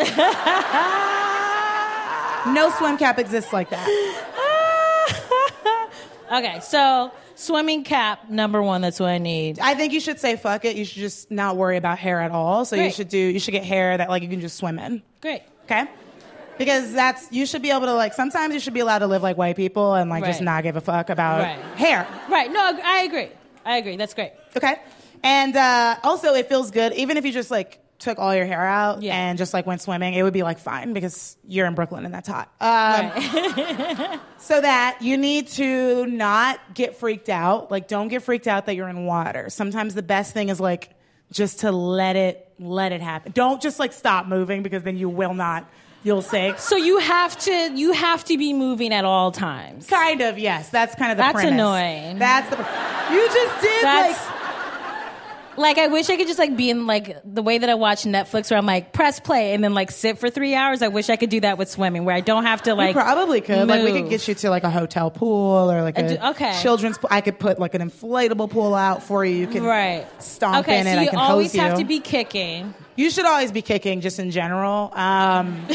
no 2.54 2.70
swim 2.78 2.98
cap 2.98 3.18
exists 3.18 3.52
like 3.54 3.70
that. 3.70 3.88
Okay, 6.34 6.60
so 6.62 7.12
swimming 7.36 7.84
cap 7.84 8.30
number 8.30 8.62
one. 8.62 8.82
That's 8.82 9.00
what 9.00 9.10
I 9.10 9.18
need. 9.18 9.60
I 9.60 9.74
think 9.76 9.94
you 9.94 10.00
should 10.00 10.20
say 10.20 10.36
fuck 10.36 10.66
it. 10.66 10.76
You 10.76 10.86
should 10.86 11.00
just 11.02 11.32
not 11.32 11.58
worry 11.58 11.78
about 11.78 11.98
hair 12.00 12.20
at 12.22 12.32
all. 12.32 12.66
So 12.66 12.76
you 12.76 12.84
Great. 12.84 12.94
should 12.96 13.10
do 13.10 13.18
you 13.18 13.40
should 13.40 13.52
get 13.52 13.64
hair 13.64 13.98
that 13.98 14.10
like 14.10 14.24
you 14.24 14.30
can 14.30 14.42
just 14.42 14.58
swim 14.58 14.80
in. 14.80 15.02
Great. 15.22 15.44
Okay? 15.66 15.86
Because 16.58 16.94
that's 16.94 17.32
you 17.32 17.46
should 17.46 17.62
be 17.64 17.72
able 17.72 17.88
to 17.88 17.94
like 17.96 18.14
sometimes 18.14 18.54
you 18.54 18.60
should 18.60 18.74
be 18.74 18.80
allowed 18.82 19.00
to 19.00 19.08
live 19.08 19.24
like 19.24 19.38
white 19.38 19.56
people 19.56 19.96
and 19.96 20.10
like 20.10 20.24
just 20.24 20.40
Right. 20.40 20.46
not 20.46 20.64
give 20.64 20.76
a 20.76 20.82
fuck 20.82 21.10
about 21.10 21.42
Right. 21.42 21.60
hair. 21.78 22.08
Right. 22.30 22.52
No, 22.52 22.80
I 22.84 23.04
agree. 23.04 23.30
I 23.66 23.78
agree. 23.78 23.96
That's 23.98 24.14
great. 24.14 24.34
Okay. 24.56 24.76
And 25.24 25.56
uh, 25.56 25.96
also, 26.04 26.34
it 26.34 26.50
feels 26.50 26.70
good, 26.70 26.94
even 26.94 27.16
if 27.18 27.26
you 27.26 27.32
just 27.32 27.50
like 27.50 27.80
took 28.00 28.20
all 28.20 28.36
your 28.36 28.46
hair 28.46 28.66
out 28.66 29.02
Yeah. 29.02 29.16
and 29.16 29.38
just 29.38 29.54
like 29.54 29.66
went 29.66 29.82
swimming, 29.82 30.14
it 30.14 30.24
would 30.24 30.34
be 30.34 30.44
like 30.44 30.60
fine 30.60 30.92
because 30.94 31.38
you're 31.48 31.66
in 31.68 31.74
Brooklyn 31.76 32.04
and 32.06 32.14
that's 32.14 32.28
hot. 32.28 32.50
Um, 32.60 32.70
Right. 33.12 34.20
so 34.40 34.60
that 34.60 34.98
you 35.02 35.18
need 35.18 35.48
to 35.50 36.06
not 36.08 36.60
get 36.74 36.98
freaked 36.98 37.30
out. 37.30 37.72
Like, 37.72 37.88
don't 37.88 38.10
get 38.10 38.24
freaked 38.24 38.48
out 38.48 38.66
that 38.66 38.76
you're 38.76 38.90
in 38.90 39.06
water. 39.06 39.50
Sometimes 39.50 39.96
the 39.96 40.04
best 40.04 40.34
thing 40.34 40.50
is 40.50 40.60
like 40.60 40.90
just 41.32 41.62
to 41.62 41.72
let 41.72 42.16
it 42.16 42.50
let 42.60 42.92
it 42.92 43.02
happen. 43.02 43.32
Don't 43.32 43.62
just 43.62 43.80
like 43.80 43.94
stop 43.94 44.28
moving 44.28 44.64
because 44.64 44.84
then 44.84 44.98
you 44.98 45.10
will 45.10 45.34
not. 45.34 45.68
You'll 46.06 46.22
sink. 46.22 46.60
so 46.60 46.76
you 46.76 46.98
have 47.00 47.40
to 47.40 47.72
you 47.74 47.94
have 47.94 48.26
to 48.26 48.38
be 48.38 48.52
moving 48.52 48.94
at 48.94 49.06
all 49.06 49.32
times. 49.32 49.88
Kind 49.88 50.20
of, 50.20 50.38
yes. 50.38 50.68
That's 50.70 50.94
kind 50.96 51.12
of 51.14 51.18
the 51.18 51.22
That's 51.24 51.36
premise. 51.36 51.54
annoying. 51.54 52.20
That's 52.20 52.50
the. 52.50 52.58
You 53.14 53.26
just 53.28 53.62
did 53.62 53.84
That's 53.86 54.28
like. 54.28 54.33
Like 55.58 55.78
I 55.78 55.88
wish 55.88 56.10
I 56.10 56.18
could 56.18 56.28
just 56.28 56.40
like 56.40 56.56
be 56.56 56.70
in 56.70 56.88
like 56.88 57.18
the 57.26 57.42
way 57.42 57.58
that 57.58 57.70
I 57.70 57.76
watch 57.76 58.04
Netflix 58.04 58.50
where 58.50 58.58
I'm 58.58 58.66
like 58.66 58.94
press 58.94 59.20
play 59.20 59.54
and 59.54 59.64
then 59.64 59.74
like 59.74 59.92
sit 59.92 60.18
for 60.18 60.30
three 60.30 60.56
hours. 60.56 60.82
I 60.82 60.88
wish 60.88 61.10
I 61.10 61.16
could 61.16 61.30
do 61.30 61.40
that 61.42 61.58
with 61.58 61.70
swimming 61.70 62.06
where 62.06 62.16
I 62.16 62.22
don't 62.22 62.46
have 62.46 62.64
to 62.64 62.76
like 62.76 62.96
you 62.96 63.02
probably 63.02 63.42
could. 63.42 63.68
Like 63.68 63.84
we 63.84 63.92
could 63.92 64.10
get 64.10 64.28
you 64.28 64.36
to 64.36 64.50
like 64.50 64.64
a 64.64 64.70
hotel 64.70 65.12
pool 65.12 65.72
or 65.72 65.82
like 65.82 65.98
a 65.98 66.30
okay. 66.30 66.60
children's 66.62 66.98
pool. 66.98 67.10
I 67.12 67.22
could 67.22 67.40
put 67.40 67.60
like 67.60 67.74
an 67.74 67.82
inflatable 67.82 68.50
pool 68.50 68.76
out 68.76 69.04
for 69.04 69.24
you. 69.26 69.36
You 69.36 69.48
can 69.48 69.64
right 69.64 70.06
stomp 70.22 70.68
okay, 70.68 70.80
in 70.80 70.86
so 70.86 70.92
it. 70.92 70.98
I 70.98 71.08
can 71.08 71.20
always 71.20 71.48
hose 71.48 71.56
you. 71.56 71.62
have 71.62 71.78
to 71.80 71.86
be 71.86 72.00
kicking. 72.00 72.74
You 72.96 73.10
should 73.10 73.26
always 73.26 73.52
be 73.52 73.64
kicking, 73.64 74.02
just 74.02 74.20
in 74.20 74.30
general. 74.30 74.92
Um, 74.94 75.66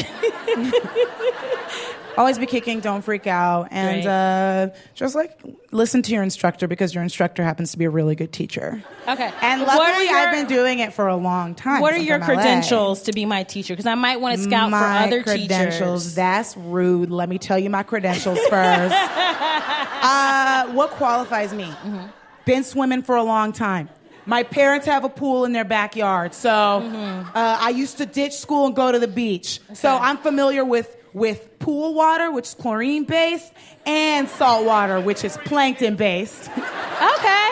always 2.19 2.37
be 2.37 2.45
kicking. 2.45 2.79
Don't 2.81 3.01
freak 3.01 3.25
out, 3.25 3.69
and 3.71 4.03
Great. 4.03 4.05
uh, 4.05 4.69
just 4.93 5.15
like 5.15 5.39
listen 5.71 6.01
to 6.03 6.11
your 6.11 6.21
instructor 6.21 6.67
because 6.67 6.93
your 6.93 7.01
instructor 7.03 7.43
happens 7.43 7.71
to 7.71 7.77
be 7.79 7.85
a 7.85 7.89
really 7.89 8.13
good 8.15 8.31
teacher. 8.31 8.83
Okay. 9.07 9.31
And 9.41 9.61
What 9.61 9.69
are 9.71 9.77
luckily, 9.79 10.05
your- 10.05 10.15
I've 10.17 10.31
been 10.33 10.45
doing 10.47 10.79
it 10.79 10.93
for 10.93 11.07
a 11.07 11.15
long 11.15 11.55
time. 11.55 11.81
What 11.81 11.93
are 11.93 11.97
your 11.99 12.15
I'm 12.15 12.21
LA. 12.21 12.25
credentials 12.27 13.01
to 13.03 13.11
be 13.13 13.25
my 13.25 13.43
teacher? 13.43 13.73
Because 13.73 13.87
I 13.87 13.95
might 13.95 14.19
want 14.21 14.37
to 14.37 14.43
scout 14.43 14.69
my 14.69 14.79
for 14.79 14.85
other 15.07 15.23
credentials. 15.23 16.03
teachers. 16.03 16.15
That's 16.15 16.55
rude. 16.57 17.09
Let 17.09 17.29
me 17.29 17.37
tell 17.39 17.57
you 17.57 17.69
my 17.71 17.83
credentials 17.83 18.37
first. 18.49 18.95
uh, 18.95 20.67
what 20.73 20.91
qualifies 20.91 21.53
me? 21.53 21.65
Mm-hmm. 21.65 22.05
Been 22.45 22.63
swimming 22.63 23.01
for 23.03 23.15
a 23.15 23.23
long 23.23 23.51
time. 23.53 23.89
My 24.25 24.43
parents 24.43 24.85
have 24.85 25.03
a 25.05 25.09
pool 25.09 25.45
in 25.45 25.53
their 25.53 25.63
backyard, 25.65 26.33
so 26.35 26.49
Mm-hmm. 26.49 27.29
uh, 27.29 27.57
I 27.61 27.69
used 27.69 27.97
to 27.97 28.05
ditch 28.05 28.33
school 28.33 28.67
and 28.67 28.75
go 28.75 28.91
to 28.91 28.99
the 28.99 29.07
beach. 29.07 29.59
So 29.73 29.97
I'm 29.97 30.17
familiar 30.17 30.63
with 30.63 30.95
with 31.13 31.59
pool 31.59 31.93
water, 31.93 32.31
which 32.31 32.47
is 32.47 32.53
chlorine 32.55 33.03
based, 33.05 33.51
and 33.85 34.27
salt 34.29 34.65
water, 34.65 34.99
which 34.99 35.23
is 35.23 35.37
plankton 35.45 35.95
based. 35.95 36.49
Okay. 36.99 37.49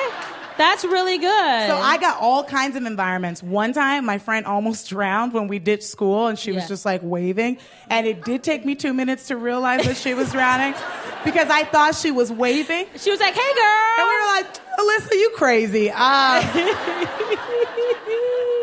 That's 0.57 0.83
really 0.83 1.19
good. 1.19 1.67
So 1.67 1.77
I 1.77 1.97
got 2.01 2.19
all 2.19 2.43
kinds 2.43 2.75
of 2.75 2.83
environments. 2.85 3.41
One 3.43 3.71
time, 3.73 4.05
my 4.05 4.17
friend 4.17 4.45
almost 4.45 4.89
drowned 4.93 5.31
when 5.31 5.47
we 5.47 5.57
ditched 5.59 5.83
school, 5.83 6.27
and 6.27 6.37
she 6.37 6.51
was 6.51 6.67
just 6.67 6.83
like 6.85 6.99
waving. 7.03 7.59
And 7.89 8.05
it 8.07 8.25
did 8.25 8.43
take 8.43 8.65
me 8.65 8.75
two 8.75 8.93
minutes 8.93 9.27
to 9.27 9.37
realize 9.37 9.85
that 9.85 9.95
she 9.95 10.13
was 10.15 10.31
drowning 10.33 10.73
because 11.23 11.49
I 11.49 11.63
thought 11.63 11.95
she 11.95 12.11
was 12.11 12.29
waving. 12.31 12.87
she 12.97 13.09
was 13.11 13.19
like, 13.21 13.35
"Hey, 13.35 13.53
girl." 13.55 13.99
And 13.99 14.07
we 14.09 14.15
were 14.19 14.27
like, 14.27 14.47
Alyssa, 14.79 15.11
you 15.13 15.31
crazy. 15.35 15.89
Um, 15.91 16.43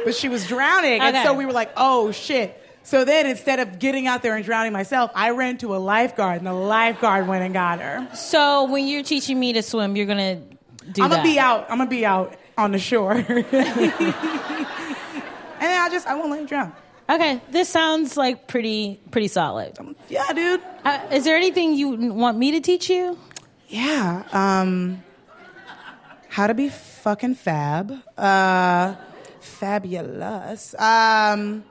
but 0.05 0.15
she 0.15 0.29
was 0.29 0.47
drowning. 0.47 1.01
And 1.01 1.17
so 1.25 1.33
we 1.35 1.47
were 1.47 1.53
like, 1.53 1.71
oh, 1.77 2.13
shit. 2.13 2.61
So 2.85 3.05
then 3.05 3.27
instead 3.27 3.61
of 3.61 3.79
getting 3.79 4.07
out 4.07 4.23
there 4.23 4.37
and 4.37 4.45
drowning 4.45 4.73
myself, 4.73 5.11
I 5.15 5.31
ran 5.31 5.57
to 5.59 5.75
a 5.75 5.79
lifeguard, 5.79 6.39
and 6.39 6.47
the 6.47 6.53
lifeguard 6.53 7.27
went 7.27 7.43
and 7.43 7.55
got 7.55 7.81
her. 7.81 8.09
So 8.15 8.65
when 8.71 8.87
you're 8.87 9.03
teaching 9.03 9.41
me 9.41 9.55
to 9.55 9.63
swim, 9.63 9.97
you're 9.97 10.07
gonna 10.07 10.37
do 10.93 11.03
I'm 11.03 11.11
gonna 11.11 11.23
be 11.23 11.39
out. 11.39 11.71
I'm 11.71 11.79
gonna 11.79 11.89
be 11.91 12.05
out 12.05 12.37
on 12.59 12.73
the 12.73 12.79
shore. 12.79 13.13
and 13.13 13.27
then 13.27 13.45
I 15.61 15.89
just, 15.91 16.07
I 16.07 16.15
won't 16.15 16.31
let 16.31 16.43
you 16.43 16.47
drown. 16.47 16.73
Okay, 17.09 17.41
this 17.51 17.69
sounds 17.69 18.17
like 18.17 18.49
pretty 18.49 19.01
pretty 19.11 19.29
solid. 19.29 19.77
Yeah, 20.09 20.33
dude. 20.33 20.61
Uh, 20.85 21.01
is 21.11 21.25
there 21.25 21.37
anything 21.37 21.75
you 21.75 22.13
want 22.13 22.39
me 22.39 22.53
to 22.53 22.61
teach 22.61 22.89
you? 22.89 23.19
Yeah. 23.69 24.25
Um, 24.33 25.03
how 26.29 26.47
to 26.47 26.55
be 26.55 26.69
fucking 26.69 27.35
fab. 27.35 27.95
Uh, 28.17 28.95
fabulous. 29.41 30.75
Um, 30.79 31.65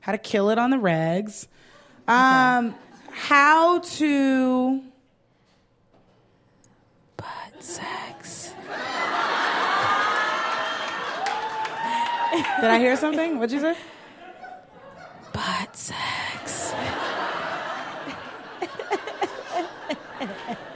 how 0.00 0.12
to 0.12 0.18
kill 0.18 0.50
it 0.50 0.58
on 0.58 0.70
the 0.70 0.76
regs. 0.76 1.46
Um, 2.08 2.74
how 3.10 3.78
to. 3.78 4.82
Butt 7.16 7.62
sex. 7.62 8.54
Did 12.60 12.70
I 12.70 12.78
hear 12.78 12.96
something? 12.96 13.38
What'd 13.38 13.52
you 13.52 13.60
say? 13.60 13.76
butt 15.32 15.76
sex. 15.76 16.72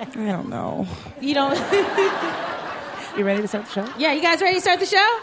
I 0.00 0.10
don't 0.14 0.48
know. 0.48 0.86
You 1.20 1.34
don't. 1.34 1.58
You 3.16 3.24
ready 3.24 3.42
to 3.42 3.46
start 3.46 3.66
the 3.66 3.70
show? 3.70 3.88
yeah, 3.96 4.12
you 4.12 4.20
guys 4.20 4.40
ready 4.40 4.56
to 4.56 4.60
start 4.60 4.80
the 4.80 4.86
show? 4.86 5.20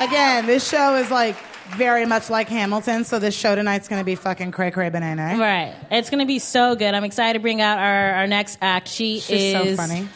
Again, 0.00 0.46
this 0.46 0.68
show 0.68 0.96
is 0.96 1.10
like 1.10 1.36
very 1.76 2.04
much 2.04 2.28
like 2.28 2.48
Hamilton, 2.48 3.04
so 3.04 3.18
this 3.18 3.34
show 3.34 3.54
tonight's 3.54 3.88
gonna 3.88 4.04
be 4.04 4.14
fucking 4.16 4.50
cray 4.50 4.70
cray 4.70 4.88
banana. 4.90 5.36
Right. 5.38 5.74
It's 5.90 6.10
gonna 6.10 6.26
be 6.26 6.38
so 6.38 6.74
good. 6.74 6.94
I'm 6.94 7.04
excited 7.04 7.38
to 7.38 7.42
bring 7.42 7.60
out 7.60 7.78
our, 7.78 8.14
our 8.14 8.26
next 8.26 8.58
act. 8.60 8.88
She 8.88 9.16
is. 9.18 9.24
She's 9.24 9.52
so 9.52 9.76
funny. 9.76 10.08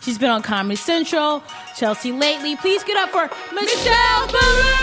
She's 0.00 0.18
been 0.18 0.30
on 0.30 0.42
Comedy 0.42 0.76
Central, 0.76 1.42
Chelsea 1.76 2.12
lately. 2.12 2.56
Please 2.56 2.82
get 2.84 2.96
up 2.96 3.10
for 3.10 3.28
Michelle 3.54 4.28
Biloon! 4.28 4.78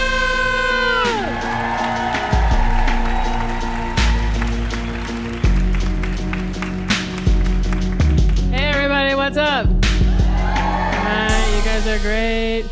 Hey 8.51 8.65
everybody, 8.65 9.15
what's 9.15 9.37
up? 9.37 9.67
Hi, 9.83 11.57
you 11.57 11.63
guys 11.63 11.87
are 11.87 11.99
great. 11.99 12.65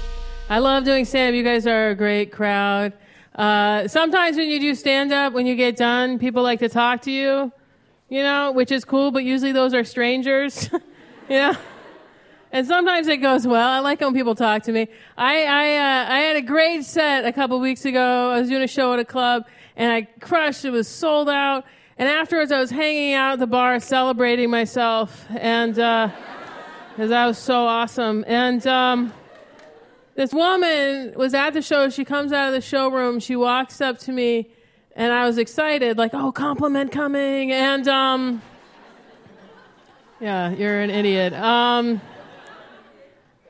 I 0.50 0.60
love 0.60 0.84
doing 0.84 1.06
stand 1.06 1.34
up. 1.34 1.38
You 1.38 1.44
guys 1.44 1.66
are 1.66 1.92
a 1.92 1.96
great 1.96 2.32
crowd. 2.32 2.94
Uh, 3.34 3.88
sometimes 3.88 4.36
when 4.36 4.50
you 4.50 4.60
do 4.60 4.76
stand 4.76 5.14
up, 5.14 5.32
when 5.32 5.46
you 5.46 5.56
get 5.56 5.78
done, 5.78 6.20
people 6.20 6.44
like 6.44 6.60
to 6.60 6.68
talk 6.68 7.02
to 7.04 7.12
you, 7.12 7.52
you 8.10 8.22
know, 8.22 8.52
which 8.52 8.70
is 8.72 8.84
cool, 8.84 9.12
but 9.12 9.24
usually 9.24 9.54
those 9.54 9.74
are 9.74 9.86
strangers, 9.86 10.70
you 11.30 11.38
know? 11.38 11.56
And 12.52 12.68
sometimes 12.68 13.08
it 13.08 13.18
goes 13.18 13.48
well. 13.48 13.68
I 13.68 13.80
like 13.80 14.02
when 14.02 14.14
people 14.14 14.36
talk 14.36 14.64
to 14.64 14.72
me. 14.72 14.88
I 15.18 15.46
I, 15.46 15.78
uh, 15.78 16.14
I 16.14 16.20
had 16.20 16.36
a 16.36 16.42
great 16.42 16.84
set 16.84 17.26
a 17.26 17.32
couple 17.32 17.60
weeks 17.60 17.86
ago. 17.86 18.32
I 18.32 18.40
was 18.40 18.50
doing 18.50 18.62
a 18.62 18.68
show 18.68 18.94
at 18.94 19.00
a 19.00 19.06
club, 19.06 19.48
and 19.76 19.92
I 19.92 20.04
crushed. 20.20 20.66
It 20.66 20.70
was 20.70 20.88
sold 20.88 21.30
out. 21.30 21.66
And 21.98 22.08
afterwards, 22.08 22.52
I 22.52 22.60
was 22.60 22.70
hanging 22.70 23.14
out 23.14 23.34
at 23.34 23.40
the 23.40 23.48
bar, 23.48 23.80
celebrating 23.80 24.52
myself, 24.52 25.26
and 25.32 25.74
because 25.74 27.10
that 27.10 27.26
was 27.26 27.40
so 27.40 27.66
awesome. 27.66 28.24
And 28.28 28.68
um, 28.68 29.14
this 30.16 30.34
woman 30.34 31.14
was 31.16 31.34
at 31.34 31.52
the 31.52 31.62
show. 31.62 31.90
She 31.90 32.06
comes 32.06 32.32
out 32.32 32.48
of 32.48 32.54
the 32.54 32.62
showroom. 32.62 33.20
She 33.20 33.36
walks 33.36 33.82
up 33.82 33.98
to 34.00 34.12
me, 34.12 34.52
and 34.96 35.12
I 35.12 35.26
was 35.26 35.38
excited, 35.38 35.98
like, 35.98 36.12
"Oh, 36.14 36.32
compliment 36.32 36.92
coming!" 36.92 37.52
And 37.52 37.88
um, 37.88 38.42
yeah, 40.20 40.52
you're 40.52 40.80
an 40.80 40.90
idiot. 40.90 41.34
Um, 41.34 42.00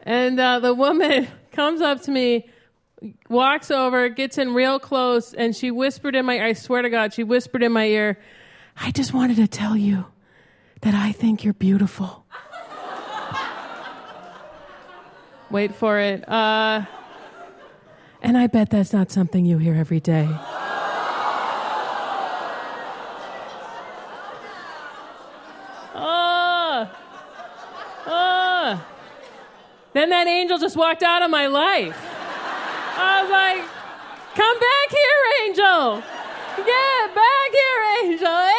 and 0.03 0.39
uh, 0.39 0.59
the 0.59 0.73
woman 0.73 1.27
comes 1.51 1.81
up 1.81 2.01
to 2.03 2.11
me, 2.11 2.49
walks 3.29 3.69
over, 3.69 4.09
gets 4.09 4.37
in 4.37 4.53
real 4.53 4.79
close, 4.79 5.33
and 5.33 5.55
she 5.55 5.69
whispered 5.69 6.15
in 6.15 6.25
my 6.25 6.43
I 6.43 6.53
swear 6.53 6.81
to 6.81 6.89
God, 6.89 7.13
she 7.13 7.23
whispered 7.23 7.61
in 7.61 7.71
my 7.71 7.85
ear, 7.85 8.17
I 8.77 8.91
just 8.91 9.13
wanted 9.13 9.37
to 9.37 9.47
tell 9.47 9.77
you 9.77 10.05
that 10.81 10.93
I 10.93 11.11
think 11.11 11.43
you're 11.43 11.53
beautiful. 11.53 12.22
Wait 15.53 15.75
for 15.75 15.99
it. 15.99 16.27
Uh, 16.27 16.83
and 18.23 18.35
I 18.39 18.47
bet 18.47 18.71
that's 18.71 18.91
not 18.91 19.11
something 19.11 19.45
you 19.45 19.59
hear 19.59 19.75
every 19.75 19.99
day. 19.99 20.27
Oh, 25.93 26.89
oh. 28.07 28.85
Then 29.93 30.09
that 30.09 30.25
angel 30.25 30.57
just 30.57 30.75
walked 30.75 31.03
out 31.03 31.21
of 31.21 31.29
my 31.29 31.45
life. 31.45 31.99
I 32.97 33.21
was 33.21 33.29
like, 33.29 33.63
come 34.33 34.59
back 34.59 34.89
here, 34.89 35.21
angel. 35.45 36.01
Get 36.65 37.13
back 37.13 37.51
here, 37.51 37.83
angel. 38.01 38.49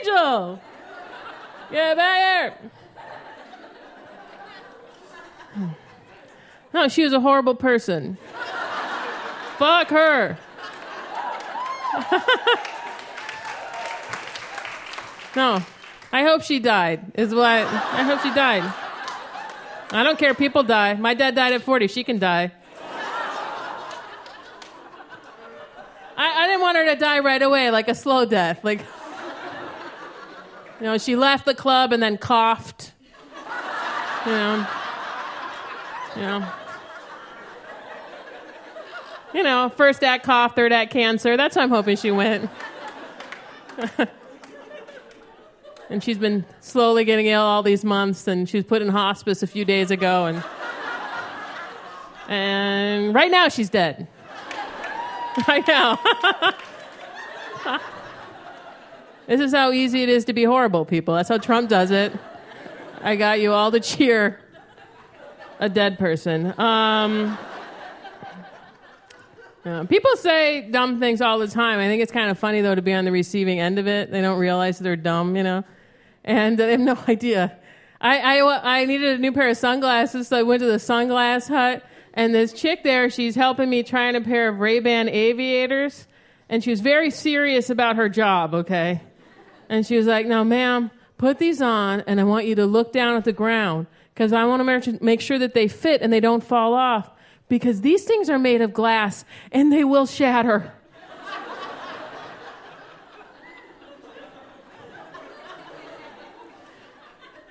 Angel. 0.00 0.60
Get 1.70 1.94
back 1.94 2.56
here. 5.60 5.78
No, 6.72 6.88
she 6.88 7.02
was 7.04 7.12
a 7.12 7.20
horrible 7.20 7.54
person. 7.54 8.18
Fuck 9.56 9.88
her. 9.88 10.38
no, 15.34 15.62
I 16.12 16.22
hope 16.22 16.42
she 16.42 16.58
died, 16.58 17.12
is 17.14 17.34
what 17.34 17.44
I 17.44 18.02
hope 18.02 18.20
she 18.20 18.32
died. 18.34 18.72
I 19.90 20.02
don't 20.02 20.18
care. 20.18 20.34
People 20.34 20.62
die. 20.62 20.94
My 20.94 21.14
dad 21.14 21.34
died 21.34 21.54
at 21.54 21.62
40. 21.62 21.88
She 21.88 22.04
can 22.04 22.18
die. 22.18 22.52
I, 26.16 26.44
I 26.44 26.46
didn't 26.46 26.60
want 26.60 26.76
her 26.76 26.84
to 26.86 26.96
die 26.96 27.20
right 27.20 27.40
away, 27.40 27.70
like 27.70 27.88
a 27.88 27.94
slow 27.94 28.26
death. 28.26 28.64
Like, 28.64 28.80
you 30.80 30.86
know, 30.86 30.98
she 30.98 31.16
left 31.16 31.46
the 31.46 31.54
club 31.54 31.92
and 31.92 32.02
then 32.02 32.18
coughed. 32.18 32.92
You 34.26 34.32
know. 34.32 34.66
You 36.18 36.24
know. 36.24 36.52
You 39.32 39.42
know, 39.44 39.68
first 39.76 40.02
act 40.02 40.24
cough, 40.24 40.56
third 40.56 40.72
act 40.72 40.90
cancer. 40.90 41.36
That's 41.36 41.54
how 41.54 41.62
I'm 41.62 41.68
hoping 41.68 41.96
she 41.96 42.10
went. 42.10 42.50
and 45.90 46.02
she's 46.02 46.18
been 46.18 46.44
slowly 46.60 47.04
getting 47.04 47.26
ill 47.26 47.42
all 47.42 47.62
these 47.62 47.84
months 47.84 48.26
and 48.26 48.48
she 48.48 48.56
was 48.56 48.64
put 48.64 48.82
in 48.82 48.88
hospice 48.88 49.42
a 49.42 49.46
few 49.46 49.64
days 49.64 49.90
ago 49.90 50.26
and 50.26 50.42
and 52.28 53.14
right 53.14 53.30
now 53.30 53.48
she's 53.48 53.70
dead 53.70 54.06
right 55.48 55.66
now 55.66 55.98
this 59.26 59.40
is 59.40 59.52
how 59.52 59.70
easy 59.72 60.02
it 60.02 60.08
is 60.08 60.24
to 60.24 60.32
be 60.32 60.44
horrible 60.44 60.84
people 60.84 61.14
that's 61.14 61.28
how 61.28 61.38
trump 61.38 61.70
does 61.70 61.90
it 61.90 62.12
i 63.02 63.16
got 63.16 63.40
you 63.40 63.52
all 63.52 63.70
to 63.70 63.80
cheer 63.80 64.40
a 65.58 65.68
dead 65.68 65.98
person 65.98 66.58
um, 66.58 67.36
yeah, 69.68 69.84
people 69.84 70.16
say 70.16 70.62
dumb 70.70 70.98
things 70.98 71.20
all 71.20 71.38
the 71.38 71.46
time. 71.46 71.78
I 71.78 71.88
think 71.88 72.02
it's 72.02 72.12
kind 72.12 72.30
of 72.30 72.38
funny 72.38 72.62
though 72.62 72.74
to 72.74 72.80
be 72.80 72.94
on 72.94 73.04
the 73.04 73.12
receiving 73.12 73.60
end 73.60 73.78
of 73.78 73.86
it. 73.86 74.10
They 74.10 74.22
don't 74.22 74.38
realize 74.38 74.78
they're 74.78 74.96
dumb, 74.96 75.36
you 75.36 75.42
know, 75.42 75.62
and 76.24 76.58
they 76.58 76.70
have 76.70 76.80
no 76.80 76.98
idea. 77.08 77.58
I, 78.00 78.38
I, 78.38 78.80
I 78.80 78.84
needed 78.86 79.18
a 79.18 79.18
new 79.18 79.32
pair 79.32 79.48
of 79.48 79.58
sunglasses, 79.58 80.28
so 80.28 80.38
I 80.38 80.42
went 80.42 80.60
to 80.60 80.66
the 80.66 80.78
sunglass 80.78 81.48
hut, 81.48 81.84
and 82.14 82.34
this 82.34 82.52
chick 82.52 82.82
there, 82.82 83.10
she's 83.10 83.34
helping 83.34 83.68
me 83.68 83.82
trying 83.82 84.16
a 84.16 84.20
pair 84.22 84.48
of 84.48 84.60
Ray 84.60 84.80
Ban 84.80 85.08
aviators, 85.08 86.06
and 86.48 86.64
she 86.64 86.70
was 86.70 86.80
very 86.80 87.10
serious 87.10 87.68
about 87.68 87.96
her 87.96 88.08
job. 88.08 88.54
Okay, 88.54 89.02
and 89.68 89.84
she 89.84 89.96
was 89.96 90.06
like, 90.06 90.26
"Now, 90.26 90.44
ma'am, 90.44 90.90
put 91.18 91.38
these 91.38 91.60
on, 91.60 92.04
and 92.06 92.20
I 92.20 92.24
want 92.24 92.46
you 92.46 92.54
to 92.54 92.64
look 92.66 92.92
down 92.92 93.16
at 93.16 93.24
the 93.24 93.32
ground 93.32 93.88
because 94.18 94.32
I 94.32 94.44
want 94.46 94.84
to 94.84 94.98
make 95.00 95.20
sure 95.20 95.38
that 95.38 95.54
they 95.54 95.68
fit 95.68 96.02
and 96.02 96.12
they 96.12 96.20
don't 96.20 96.42
fall 96.42 96.74
off." 96.74 97.10
because 97.48 97.80
these 97.80 98.04
things 98.04 98.28
are 98.30 98.38
made 98.38 98.60
of 98.60 98.72
glass 98.72 99.24
and 99.52 99.72
they 99.72 99.84
will 99.84 100.06
shatter. 100.06 100.72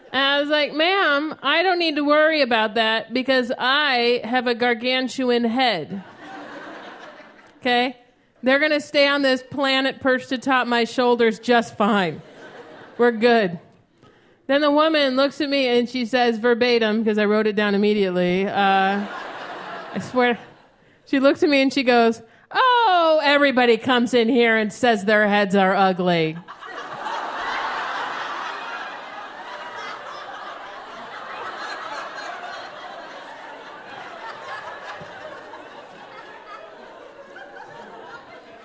And 0.09 0.23
I 0.23 0.39
was 0.39 0.49
like, 0.49 0.73
ma'am, 0.73 1.35
I 1.43 1.61
don't 1.61 1.77
need 1.77 1.97
to 1.97 2.03
worry 2.03 2.41
about 2.41 2.75
that 2.75 3.13
because 3.13 3.51
I 3.59 4.21
have 4.23 4.47
a 4.47 4.55
gargantuan 4.55 5.43
head. 5.43 6.03
Okay? 7.59 7.97
They're 8.41 8.59
going 8.59 8.71
to 8.71 8.79
stay 8.79 9.07
on 9.07 9.23
this 9.23 9.43
planet 9.43 9.99
perched 9.99 10.31
atop 10.31 10.67
my 10.67 10.85
shoulders 10.85 11.39
just 11.39 11.75
fine. 11.75 12.21
We're 12.97 13.11
good. 13.11 13.59
Then 14.47 14.61
the 14.61 14.71
woman 14.71 15.17
looks 15.17 15.41
at 15.41 15.49
me 15.49 15.67
and 15.67 15.89
she 15.89 16.05
says 16.05 16.37
verbatim, 16.37 17.03
because 17.03 17.17
I 17.17 17.25
wrote 17.25 17.47
it 17.47 17.55
down 17.57 17.75
immediately. 17.75 18.47
Uh, 18.47 19.05
I 19.93 19.99
swear. 19.99 20.39
She 21.05 21.19
looks 21.19 21.43
at 21.43 21.49
me 21.49 21.61
and 21.61 21.71
she 21.71 21.83
goes, 21.83 22.21
Oh, 22.51 23.19
everybody 23.23 23.75
comes 23.75 24.13
in 24.13 24.29
here 24.29 24.55
and 24.55 24.71
says 24.71 25.03
their 25.03 25.27
heads 25.27 25.53
are 25.53 25.75
ugly. 25.75 26.37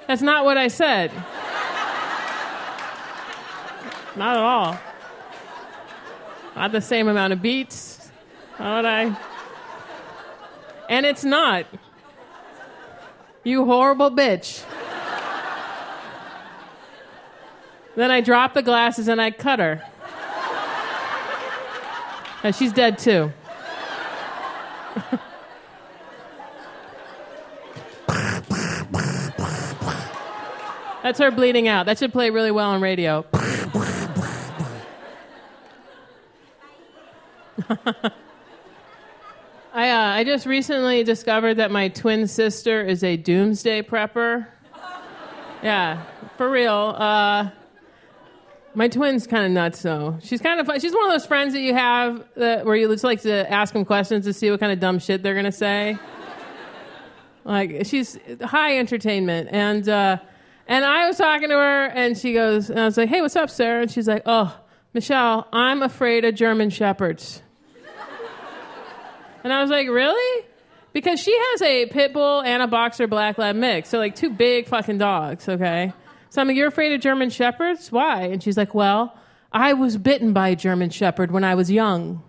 That's 0.07 0.23
not 0.23 0.45
what 0.45 0.59
I 0.59 0.69
said. 0.69 1.11
Not 4.15 4.37
at 4.37 4.43
all. 4.43 4.92
Not 6.55 6.73
the 6.73 6.81
same 6.81 7.09
amount 7.09 7.33
of 7.33 7.43
beats. 7.43 8.11
Not 8.59 8.85
what 8.85 8.87
I. 8.87 9.17
And 10.89 11.07
it's 11.07 11.25
not. 11.25 11.67
You 13.45 13.65
horrible 13.65 14.11
bitch. 14.11 14.65
then 17.97 18.11
I 18.11 18.21
drop 18.21 18.55
the 18.55 18.63
glasses 18.63 19.09
and 19.09 19.21
I 19.21 19.31
cut 19.31 19.59
her. 19.59 19.83
And 22.45 22.55
she's 22.55 22.73
dead 22.73 22.99
too. 22.99 23.33
That's 31.03 31.19
her 31.19 31.31
bleeding 31.33 31.67
out. 31.67 31.87
That 31.87 31.99
should 31.99 32.13
play 32.13 32.31
really 32.31 32.53
well 32.53 32.71
on 32.71 32.81
radio. 32.81 33.25
I, 39.75 39.89
uh, 39.91 40.17
I 40.17 40.25
just 40.25 40.47
recently 40.47 41.03
discovered 41.03 41.55
that 41.55 41.71
my 41.71 41.89
twin 41.89 42.27
sister 42.27 42.83
is 42.83 43.03
a 43.03 43.17
doomsday 43.17 43.83
prepper. 43.83 44.47
Yeah, 45.63 46.03
for 46.37 46.51
real. 46.51 46.95
Uh, 46.97 47.51
my 48.75 48.89
twin's 48.89 49.27
kind 49.27 49.45
of 49.47 49.53
nuts, 49.53 49.83
though. 49.83 50.19
She's 50.23 50.41
kind 50.41 50.61
of. 50.61 50.69
She's 50.81 50.93
one 50.93 51.07
of 51.07 51.13
those 51.13 51.27
friends 51.27 51.53
that 51.55 51.61
you 51.61 51.75
have 51.75 52.25
that, 52.37 52.65
where 52.67 52.77
you 52.77 52.89
just 52.89 53.05
like 53.05 53.23
to 53.23 53.51
ask 53.51 53.73
them 53.73 53.85
questions 53.85 54.25
to 54.27 54.33
see 54.33 54.51
what 54.51 54.61
kind 54.61 54.73
of 54.73 54.81
dumb 54.81 54.99
shit 54.99 55.23
they're 55.23 55.35
gonna 55.35 55.53
say. 55.53 55.99
like 57.45 57.87
she's 57.87 58.19
high 58.43 58.79
entertainment, 58.79 59.49
and 59.53 59.89
uh, 59.89 60.19
and 60.67 60.85
I 60.85 61.07
was 61.07 61.17
talking 61.17 61.49
to 61.49 61.55
her, 61.55 61.87
and 61.87 62.17
she 62.17 62.33
goes, 62.33 62.71
and 62.71 62.81
I 62.81 62.85
was 62.85 62.97
like, 62.97 63.09
"Hey, 63.09 63.21
what's 63.21 63.37
up, 63.37 63.51
Sarah?" 63.51 63.83
And 63.83 63.91
she's 63.91 64.09
like, 64.09 64.23
"Oh, 64.27 64.59
Michelle, 64.95 65.47
I'm 65.53 65.83
afraid 65.83 66.25
of 66.25 66.35
German 66.35 66.71
shepherds." 66.71 67.43
And 69.45 69.53
I 69.53 69.61
was 69.63 69.71
like, 69.71 69.89
"Really?" 69.89 70.47
Because 70.93 71.21
she 71.21 71.37
has 71.37 71.63
a 71.63 71.87
pit 71.87 72.13
bull 72.13 72.43
and 72.43 72.63
a 72.63 72.67
boxer 72.67 73.07
black 73.07 73.39
lab 73.39 73.57
mix, 73.57 73.89
so 73.89 73.99
like 73.99 74.15
two 74.15 74.31
big 74.31 74.67
fucking 74.67 74.99
dogs. 74.99 75.49
Okay. 75.49 75.93
So 76.33 76.41
I'm 76.41 76.49
like, 76.49 76.57
you're 76.57 76.69
afraid 76.69 76.95
of 76.95 77.01
German 77.03 77.29
shepherds? 77.29 77.93
Why? 77.93 78.23
And 78.23 78.43
she's 78.43 78.57
like, 78.57 78.75
well, 78.75 79.15
I 79.53 79.75
was 79.75 79.99
bitten 79.99 80.33
by 80.33 80.49
a 80.49 80.57
German 80.57 80.89
shepherd 80.89 81.31
when 81.31 81.45
I 81.45 81.55
was 81.55 81.71
young. 81.71 82.23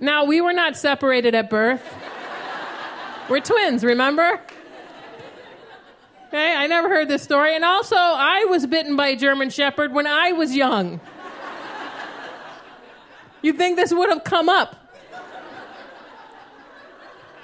now, 0.00 0.24
we 0.24 0.40
were 0.40 0.52
not 0.52 0.76
separated 0.76 1.36
at 1.36 1.48
birth. 1.48 1.82
We're 3.28 3.38
twins, 3.38 3.84
remember? 3.84 4.40
Okay, 6.28 6.52
I 6.52 6.66
never 6.66 6.88
heard 6.88 7.06
this 7.06 7.22
story. 7.22 7.54
And 7.54 7.64
also, 7.64 7.94
I 7.94 8.44
was 8.48 8.66
bitten 8.66 8.96
by 8.96 9.08
a 9.08 9.16
German 9.16 9.50
shepherd 9.50 9.92
when 9.92 10.08
I 10.08 10.32
was 10.32 10.54
young. 10.54 11.00
You'd 13.40 13.56
think 13.56 13.76
this 13.76 13.94
would 13.94 14.08
have 14.08 14.24
come 14.24 14.48
up. 14.48 14.85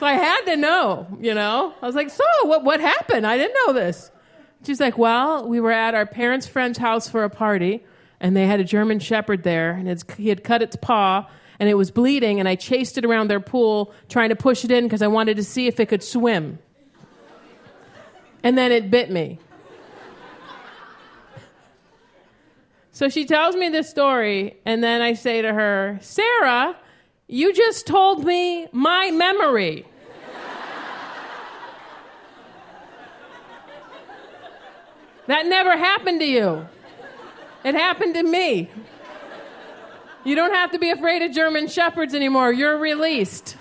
So 0.02 0.06
I 0.08 0.14
had 0.14 0.40
to 0.46 0.56
know, 0.56 1.06
you 1.20 1.32
know? 1.32 1.72
I 1.80 1.86
was 1.86 1.94
like, 1.94 2.10
so 2.10 2.24
what, 2.42 2.64
what 2.64 2.80
happened? 2.80 3.24
I 3.24 3.38
didn't 3.38 3.54
know 3.64 3.72
this. 3.72 4.10
She's 4.66 4.80
like, 4.80 4.98
Well, 4.98 5.46
we 5.46 5.60
were 5.60 5.70
at 5.70 5.94
our 5.94 6.06
parents' 6.06 6.44
friend's 6.44 6.76
house 6.76 7.08
for 7.08 7.22
a 7.22 7.30
party, 7.30 7.84
and 8.18 8.36
they 8.36 8.48
had 8.48 8.58
a 8.58 8.64
German 8.64 8.98
Shepherd 8.98 9.44
there, 9.44 9.70
and 9.70 10.04
he 10.16 10.28
had 10.28 10.42
cut 10.42 10.60
its 10.60 10.74
paw, 10.74 11.30
and 11.60 11.68
it 11.68 11.74
was 11.74 11.92
bleeding, 11.92 12.40
and 12.40 12.48
I 12.48 12.56
chased 12.56 12.98
it 12.98 13.04
around 13.04 13.30
their 13.30 13.38
pool 13.38 13.94
trying 14.08 14.30
to 14.30 14.34
push 14.34 14.64
it 14.64 14.72
in 14.72 14.82
because 14.82 15.02
I 15.02 15.06
wanted 15.06 15.36
to 15.36 15.44
see 15.44 15.68
if 15.68 15.78
it 15.78 15.86
could 15.86 16.02
swim. 16.02 16.58
And 18.42 18.58
then 18.58 18.72
it 18.72 18.90
bit 18.90 19.08
me. 19.08 19.38
So 22.90 23.08
she 23.08 23.24
tells 23.24 23.54
me 23.54 23.68
this 23.68 23.88
story, 23.88 24.56
and 24.66 24.82
then 24.82 25.00
I 25.00 25.12
say 25.12 25.42
to 25.42 25.52
her, 25.52 26.00
Sarah, 26.02 26.74
you 27.28 27.52
just 27.52 27.86
told 27.86 28.24
me 28.24 28.66
my 28.72 29.12
memory. 29.12 29.86
That 35.26 35.46
never 35.46 35.76
happened 35.76 36.20
to 36.20 36.26
you. 36.26 36.66
It 37.64 37.74
happened 37.74 38.14
to 38.14 38.22
me. 38.22 38.70
You 40.24 40.34
don't 40.34 40.52
have 40.52 40.72
to 40.72 40.78
be 40.78 40.90
afraid 40.90 41.22
of 41.22 41.32
German 41.32 41.68
shepherds 41.68 42.14
anymore. 42.14 42.52
You're 42.52 42.78
released. 42.78 43.56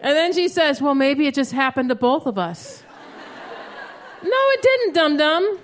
And 0.00 0.16
then 0.16 0.32
she 0.32 0.48
says, 0.48 0.82
Well, 0.82 0.96
maybe 0.96 1.26
it 1.26 1.34
just 1.34 1.52
happened 1.52 1.88
to 1.90 1.94
both 1.94 2.26
of 2.26 2.36
us. 2.36 2.82
no, 4.22 4.30
it 4.32 4.62
didn't, 4.62 4.94
dum 4.94 5.16
dum. 5.16 5.58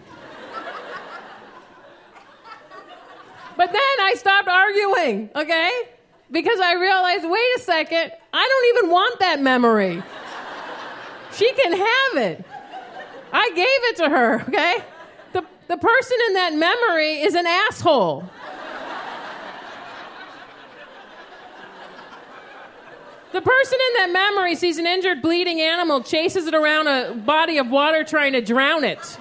But 3.56 3.72
then 3.72 4.00
I 4.00 4.14
stopped 4.16 4.48
arguing, 4.48 5.30
okay? 5.34 5.72
Because 6.30 6.60
I 6.60 6.74
realized 6.74 7.24
wait 7.28 7.56
a 7.56 7.60
second, 7.60 8.12
I 8.32 8.48
don't 8.48 8.78
even 8.78 8.90
want 8.92 9.18
that 9.18 9.40
memory. 9.40 10.00
She 11.38 11.52
can 11.52 11.72
have 11.72 12.16
it. 12.16 12.44
I 13.32 13.50
gave 13.54 13.66
it 13.66 13.96
to 13.98 14.08
her, 14.08 14.40
okay? 14.48 14.78
The, 15.32 15.44
the 15.68 15.76
person 15.76 16.18
in 16.26 16.34
that 16.34 16.54
memory 16.54 17.20
is 17.20 17.34
an 17.34 17.46
asshole. 17.46 18.28
The 23.30 23.42
person 23.42 23.78
in 23.88 23.94
that 23.98 24.10
memory 24.10 24.56
sees 24.56 24.78
an 24.78 24.86
injured, 24.86 25.22
bleeding 25.22 25.60
animal, 25.60 26.02
chases 26.02 26.48
it 26.48 26.54
around 26.54 26.88
a 26.88 27.14
body 27.14 27.58
of 27.58 27.70
water 27.70 28.02
trying 28.02 28.32
to 28.32 28.40
drown 28.40 28.82
it. 28.82 29.18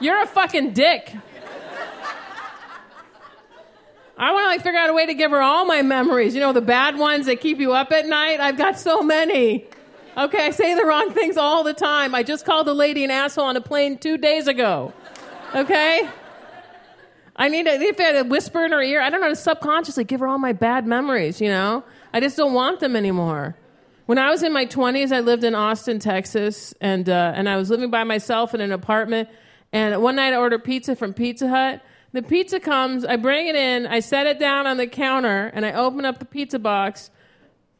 You're 0.00 0.22
a 0.22 0.26
fucking 0.26 0.72
dick. 0.72 1.14
I 4.16 4.32
want 4.32 4.44
to 4.44 4.48
like 4.48 4.62
figure 4.62 4.78
out 4.78 4.88
a 4.88 4.94
way 4.94 5.04
to 5.04 5.12
give 5.12 5.30
her 5.32 5.42
all 5.42 5.66
my 5.66 5.82
memories. 5.82 6.34
You 6.34 6.40
know, 6.40 6.54
the 6.54 6.62
bad 6.62 6.96
ones 6.96 7.26
that 7.26 7.42
keep 7.42 7.58
you 7.58 7.74
up 7.74 7.92
at 7.92 8.06
night. 8.06 8.40
I've 8.40 8.56
got 8.56 8.78
so 8.80 9.02
many. 9.02 9.66
Okay, 10.16 10.46
I 10.46 10.50
say 10.50 10.74
the 10.74 10.86
wrong 10.86 11.12
things 11.12 11.36
all 11.36 11.62
the 11.62 11.74
time. 11.74 12.14
I 12.14 12.22
just 12.22 12.46
called 12.46 12.66
a 12.68 12.72
lady 12.72 13.04
an 13.04 13.10
asshole 13.10 13.44
on 13.44 13.56
a 13.56 13.60
plane 13.60 13.98
two 13.98 14.16
days 14.16 14.48
ago. 14.48 14.94
Okay? 15.54 16.08
I 17.36 17.48
need 17.48 17.66
to, 17.66 17.72
if 17.72 18.00
I 18.00 18.02
had 18.04 18.16
a 18.16 18.24
whisper 18.24 18.64
in 18.64 18.72
her 18.72 18.80
ear, 18.80 19.02
I 19.02 19.10
don't 19.10 19.20
know, 19.20 19.28
to 19.28 19.36
subconsciously 19.36 20.04
give 20.04 20.20
her 20.20 20.26
all 20.26 20.38
my 20.38 20.54
bad 20.54 20.86
memories, 20.86 21.38
you 21.38 21.48
know? 21.48 21.84
I 22.14 22.20
just 22.20 22.34
don't 22.34 22.54
want 22.54 22.80
them 22.80 22.96
anymore. 22.96 23.56
When 24.06 24.16
I 24.16 24.30
was 24.30 24.42
in 24.42 24.54
my 24.54 24.64
20s, 24.64 25.12
I 25.12 25.20
lived 25.20 25.44
in 25.44 25.54
Austin, 25.54 25.98
Texas, 25.98 26.72
and, 26.80 27.10
uh, 27.10 27.32
and 27.34 27.46
I 27.46 27.58
was 27.58 27.68
living 27.68 27.90
by 27.90 28.04
myself 28.04 28.54
in 28.54 28.62
an 28.62 28.72
apartment. 28.72 29.28
And 29.70 30.00
one 30.00 30.16
night 30.16 30.32
I 30.32 30.36
ordered 30.36 30.64
pizza 30.64 30.96
from 30.96 31.12
Pizza 31.12 31.48
Hut. 31.48 31.82
The 32.12 32.22
pizza 32.22 32.58
comes, 32.58 33.04
I 33.04 33.16
bring 33.16 33.48
it 33.48 33.56
in, 33.56 33.86
I 33.86 34.00
set 34.00 34.26
it 34.26 34.38
down 34.38 34.66
on 34.66 34.78
the 34.78 34.86
counter, 34.86 35.50
and 35.52 35.66
I 35.66 35.72
open 35.72 36.06
up 36.06 36.20
the 36.20 36.24
pizza 36.24 36.58
box, 36.58 37.10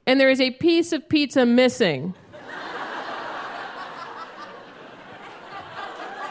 and 0.07 0.21
there 0.21 0.29
is 0.29 0.41
a 0.43 0.51
piece 0.51 0.93
of 0.93 1.09
pizza 1.09 1.47
missing. 1.47 2.15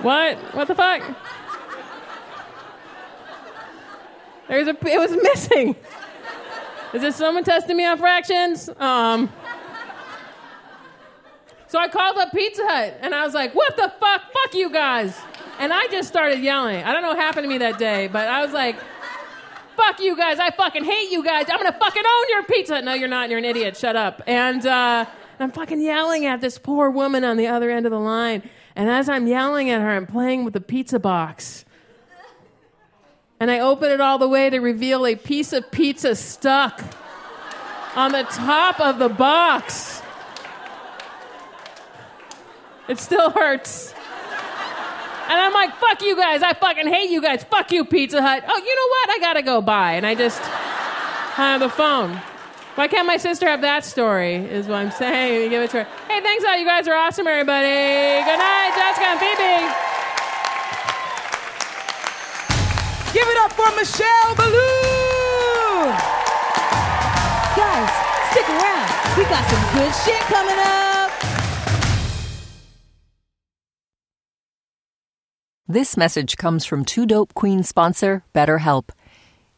What? 0.05 0.37
What 0.53 0.67
the 0.67 0.75
fuck? 0.75 1.01
There's 4.47 4.67
a. 4.67 4.77
It 4.87 4.99
was 4.99 5.11
missing. 5.23 5.75
Is 6.93 7.01
this 7.01 7.15
someone 7.15 7.43
testing 7.43 7.75
me 7.75 7.85
on 7.85 7.97
fractions? 7.97 8.69
Um. 8.77 9.33
So 11.65 11.79
I 11.79 11.87
called 11.87 12.19
up 12.19 12.31
Pizza 12.31 12.61
Hut 12.67 12.99
and 13.01 13.15
I 13.15 13.25
was 13.25 13.33
like, 13.33 13.55
"What 13.55 13.77
the 13.77 13.91
fuck? 13.99 14.21
Fuck 14.31 14.53
you 14.53 14.69
guys!" 14.69 15.19
And 15.57 15.73
I 15.73 15.87
just 15.87 16.07
started 16.07 16.39
yelling. 16.39 16.83
I 16.83 16.93
don't 16.93 17.01
know 17.01 17.09
what 17.09 17.17
happened 17.17 17.45
to 17.45 17.49
me 17.49 17.57
that 17.57 17.79
day, 17.79 18.05
but 18.05 18.27
I 18.27 18.43
was 18.45 18.53
like, 18.53 18.75
"Fuck 19.75 19.99
you 19.99 20.15
guys! 20.15 20.37
I 20.37 20.51
fucking 20.51 20.83
hate 20.83 21.09
you 21.09 21.23
guys! 21.23 21.47
I'm 21.49 21.57
gonna 21.57 21.75
fucking 21.79 22.03
own 22.05 22.25
your 22.29 22.43
Pizza 22.43 22.75
Hut!" 22.75 22.83
No, 22.83 22.93
you're 22.93 23.07
not. 23.07 23.31
You're 23.31 23.39
an 23.39 23.45
idiot. 23.45 23.75
Shut 23.75 23.95
up. 23.95 24.21
And 24.27 24.67
uh, 24.67 25.07
I'm 25.39 25.51
fucking 25.51 25.81
yelling 25.81 26.27
at 26.27 26.41
this 26.41 26.59
poor 26.59 26.91
woman 26.91 27.23
on 27.23 27.37
the 27.37 27.47
other 27.47 27.71
end 27.71 27.87
of 27.87 27.91
the 27.91 27.99
line. 27.99 28.47
And 28.75 28.89
as 28.89 29.07
I'm 29.07 29.27
yelling 29.27 29.69
at 29.69 29.81
her, 29.81 29.89
I'm 29.89 30.07
playing 30.07 30.43
with 30.43 30.53
the 30.53 30.61
pizza 30.61 30.99
box. 30.99 31.63
And 33.39 33.51
I 33.51 33.59
open 33.59 33.91
it 33.91 34.01
all 34.01 34.17
the 34.17 34.27
way 34.27 34.49
to 34.49 34.59
reveal 34.59 35.05
a 35.05 35.15
piece 35.15 35.53
of 35.53 35.69
pizza 35.71 36.15
stuck 36.15 36.81
on 37.95 38.11
the 38.11 38.23
top 38.23 38.79
of 38.79 38.99
the 38.99 39.09
box. 39.09 40.01
It 42.87 42.99
still 42.99 43.31
hurts. 43.31 43.93
And 45.27 45.39
I'm 45.39 45.53
like, 45.53 45.75
fuck 45.77 46.01
you 46.03 46.15
guys. 46.15 46.43
I 46.43 46.53
fucking 46.53 46.87
hate 46.87 47.09
you 47.09 47.21
guys. 47.21 47.43
Fuck 47.43 47.71
you, 47.71 47.83
Pizza 47.83 48.21
Hut. 48.21 48.43
Oh, 48.47 48.57
you 48.57 48.75
know 48.75 48.87
what? 48.87 49.09
I 49.09 49.17
gotta 49.19 49.41
go 49.41 49.59
buy. 49.59 49.93
And 49.93 50.05
I 50.05 50.13
just 50.13 50.39
hung 50.39 51.59
the 51.59 51.69
phone. 51.69 52.21
Why 52.75 52.89
can't 52.89 53.07
my 53.07 53.15
sister 53.15 53.47
have 53.47 53.61
that 53.61 53.85
story? 53.85 54.35
Is 54.35 54.67
what 54.67 54.75
I'm 54.75 54.91
saying. 54.91 55.43
You 55.43 55.49
give 55.49 55.63
it 55.63 55.71
to 55.71 55.83
her. 55.83 55.89
Hey, 56.09 56.19
thanks 56.19 56.43
a 56.43 56.47
lot. 56.47 56.59
You 56.59 56.65
guys 56.65 56.87
are 56.89 56.93
awesome, 56.93 57.25
everybody. 57.25 57.71
Good 58.27 58.37
night, 58.37 58.75
Jessica 58.75 59.15
and 59.15 59.19
Phoebe. 59.19 59.63
Give 63.15 63.23
it 63.25 63.37
up 63.39 63.53
for 63.53 63.71
Michelle 63.79 64.35
Biloon. 64.35 65.87
Guys, 67.55 67.91
stick 68.31 68.49
around. 68.49 68.91
We 69.17 69.23
got 69.23 69.47
some 69.47 69.63
good 69.79 69.95
shit 70.03 70.21
coming 70.27 70.59
up. 70.59 71.11
This 75.65 75.95
message 75.95 76.35
comes 76.35 76.65
from 76.65 76.83
Two 76.83 77.05
Dope 77.05 77.33
Queen 77.33 77.63
sponsor, 77.63 78.25
BetterHelp. 78.33 78.89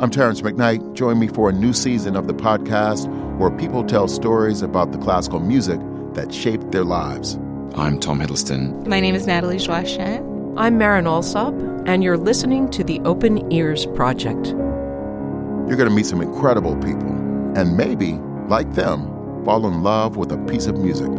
I'm 0.00 0.10
Terrance 0.10 0.40
McKnight. 0.40 0.94
Join 0.94 1.20
me 1.20 1.28
for 1.28 1.50
a 1.50 1.52
new 1.52 1.72
season 1.72 2.16
of 2.16 2.26
the 2.26 2.34
podcast 2.34 3.06
where 3.38 3.50
people 3.52 3.84
tell 3.84 4.08
stories 4.08 4.60
about 4.60 4.90
the 4.90 4.98
classical 4.98 5.38
music 5.38 5.78
that 6.14 6.34
shaped 6.34 6.72
their 6.72 6.82
lives. 6.82 7.38
I'm 7.76 8.00
Tom 8.00 8.18
Hiddleston. 8.18 8.88
My 8.88 8.98
name 8.98 9.14
is 9.14 9.24
Nathalie 9.28 9.58
Joachim. 9.58 10.58
I'm 10.58 10.78
Marin 10.78 11.06
Alsop, 11.06 11.54
and 11.86 12.02
you're 12.02 12.18
listening 12.18 12.68
to 12.72 12.82
the 12.82 12.98
Open 13.04 13.52
Ears 13.52 13.86
Project. 13.86 14.48
You're 14.48 15.76
going 15.76 15.88
to 15.88 15.94
meet 15.94 16.06
some 16.06 16.20
incredible 16.20 16.74
people, 16.78 17.10
and 17.56 17.76
maybe, 17.76 18.14
like 18.48 18.74
them, 18.74 19.06
fall 19.44 19.64
in 19.64 19.84
love 19.84 20.16
with 20.16 20.32
a 20.32 20.38
piece 20.38 20.66
of 20.66 20.76
music. 20.76 21.10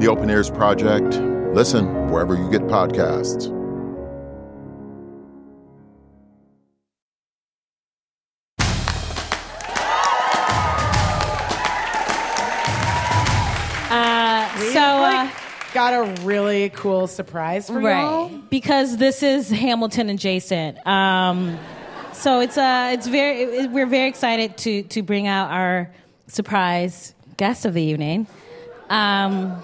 The 0.00 0.08
Open 0.08 0.30
Ears 0.30 0.48
Project. 0.48 1.16
Listen 1.54 2.10
wherever 2.10 2.34
you 2.34 2.50
get 2.50 2.62
podcasts. 2.62 3.50
So, 14.74 14.80
uh, 14.80 15.30
got 15.72 15.94
a 15.94 16.22
really 16.22 16.68
cool 16.70 17.06
surprise 17.06 17.68
for 17.68 17.80
y'all. 17.80 18.28
right, 18.28 18.50
because 18.50 18.96
this 18.96 19.22
is 19.22 19.48
Hamilton 19.48 20.10
adjacent. 20.10 20.84
Um, 20.86 21.58
so 22.12 22.40
it's 22.40 22.58
uh, 22.58 22.90
it's 22.92 23.06
very 23.06 23.42
it, 23.42 23.70
we're 23.70 23.86
very 23.86 24.08
excited 24.08 24.56
to 24.58 24.82
to 24.84 25.02
bring 25.02 25.26
out 25.26 25.50
our 25.50 25.92
surprise 26.26 27.14
guest 27.36 27.64
of 27.66 27.74
the 27.74 27.82
evening. 27.82 28.26
Um, 28.90 29.62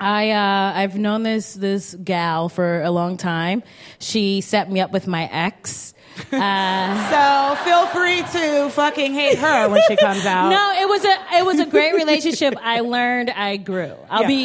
I 0.00 0.30
uh, 0.30 0.72
I've 0.74 0.96
known 0.98 1.22
this 1.22 1.54
this 1.54 1.94
gal 2.02 2.48
for 2.48 2.82
a 2.82 2.90
long 2.90 3.16
time. 3.16 3.62
She 3.98 4.40
set 4.40 4.70
me 4.70 4.80
up 4.80 4.90
with 4.90 5.06
my 5.06 5.28
ex. 5.30 5.93
Uh, 6.32 7.10
So 7.10 7.64
feel 7.64 7.86
free 7.88 8.22
to 8.40 8.68
fucking 8.70 9.12
hate 9.14 9.38
her 9.38 9.68
when 9.68 9.82
she 9.88 9.96
comes 9.96 10.24
out. 10.34 10.48
no, 10.48 10.72
it 10.80 10.88
was 10.88 11.04
a 11.04 11.16
it 11.38 11.44
was 11.44 11.58
a 11.60 11.66
great 11.66 11.94
relationship. 11.94 12.54
I 12.62 12.80
learned, 12.80 13.30
I 13.30 13.56
grew. 13.56 13.94
I'll 14.10 14.22
Yeah. 14.22 14.28
be, 14.28 14.44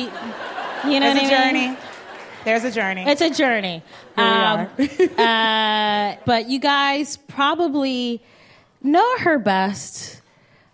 you 0.91 0.99
know, 0.99 1.11
It's 1.11 1.21
what 1.21 1.31
a 1.31 1.35
I 1.35 1.51
mean? 1.53 1.63
journey. 1.73 1.77
There's 2.45 2.63
a 2.63 2.71
journey. 2.71 3.03
It's 3.07 3.21
a 3.21 3.29
journey. 3.29 3.83
Um, 4.17 4.67
uh, 5.17 6.15
but 6.25 6.49
you 6.49 6.59
guys 6.59 7.17
probably 7.27 8.21
know 8.81 9.17
her 9.19 9.37
best 9.37 10.21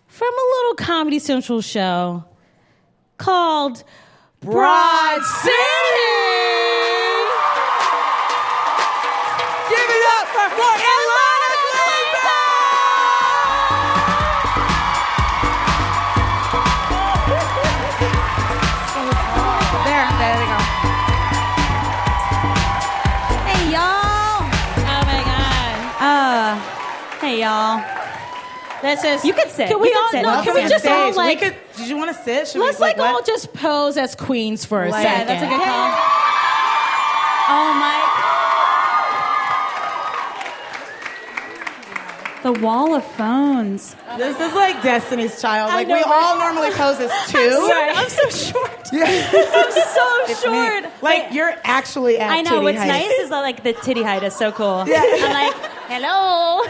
from 0.07 0.29
a 0.33 0.45
little 0.57 0.75
Comedy 0.75 1.19
Central 1.19 1.59
show 1.61 2.23
called 3.17 3.83
Broad 4.41 5.21
City. 5.23 5.55
Give 9.67 9.89
it 9.89 10.05
up 10.19 10.27
for, 10.27 10.47
for 10.55 10.73
This 28.85 29.03
is. 29.03 29.25
You 29.25 29.33
could 29.33 29.49
sit. 29.49 29.67
Can 29.67 29.79
we 29.81 29.91
all? 29.93 30.07
sit. 30.11 30.21
No, 30.21 30.41
can 30.43 30.53
we 30.53 30.67
just 30.67 30.85
all 30.85 31.13
like? 31.15 31.39
could, 31.39 31.55
did 31.77 31.87
you 31.87 31.97
want 31.97 32.15
to 32.15 32.23
sit? 32.23 32.47
Should 32.47 32.61
let's 32.61 32.79
we, 32.79 32.85
like, 32.85 32.97
what? 32.97 33.13
all 33.15 33.21
just 33.23 33.51
pose 33.53 33.97
as 33.97 34.15
queens 34.15 34.63
for 34.63 34.83
a 34.83 34.89
Like- 34.89 35.03
second. 35.03 35.19
Yeah, 35.19 35.25
that's 35.25 35.43
a 35.43 35.49
good 35.49 35.65
call. 35.65 35.91
Oh 37.47 37.73
my. 37.79 38.24
The 42.45 42.53
wall 42.61 42.93
of 42.93 43.03
phones. 43.03 43.95
This 44.17 44.39
is 44.39 44.53
like 44.53 44.83
Destiny's 44.83 45.41
Child. 45.41 45.71
I 45.71 45.77
Like 45.77 45.87
know, 45.87 45.95
we 45.95 46.03
right? 46.03 46.11
all 46.13 46.37
normally 46.37 46.69
pose 46.69 46.99
as 46.99 47.09
two. 47.31 47.39
I'm 47.41 48.07
so 48.07 48.29
short. 48.29 48.87
Yeah. 48.93 49.05
I'm 49.33 49.71
so 49.71 50.05
It's 50.29 50.43
short. 50.43 50.83
me. 50.83 50.89
Like 51.01 51.33
you're 51.33 51.55
actually 51.63 52.19
at 52.19 52.29
I 52.29 52.41
know. 52.43 52.61
What's 52.61 52.77
height. 52.77 52.87
nice 52.87 53.09
is 53.23 53.29
that 53.31 53.39
like 53.39 53.63
the 53.63 53.73
titty 53.73 54.03
height 54.03 54.21
is 54.21 54.35
so 54.35 54.51
cool. 54.51 54.85
Yeah. 54.87 55.01
I'm 55.01 55.33
like, 55.33 55.55
hello. 55.89 56.61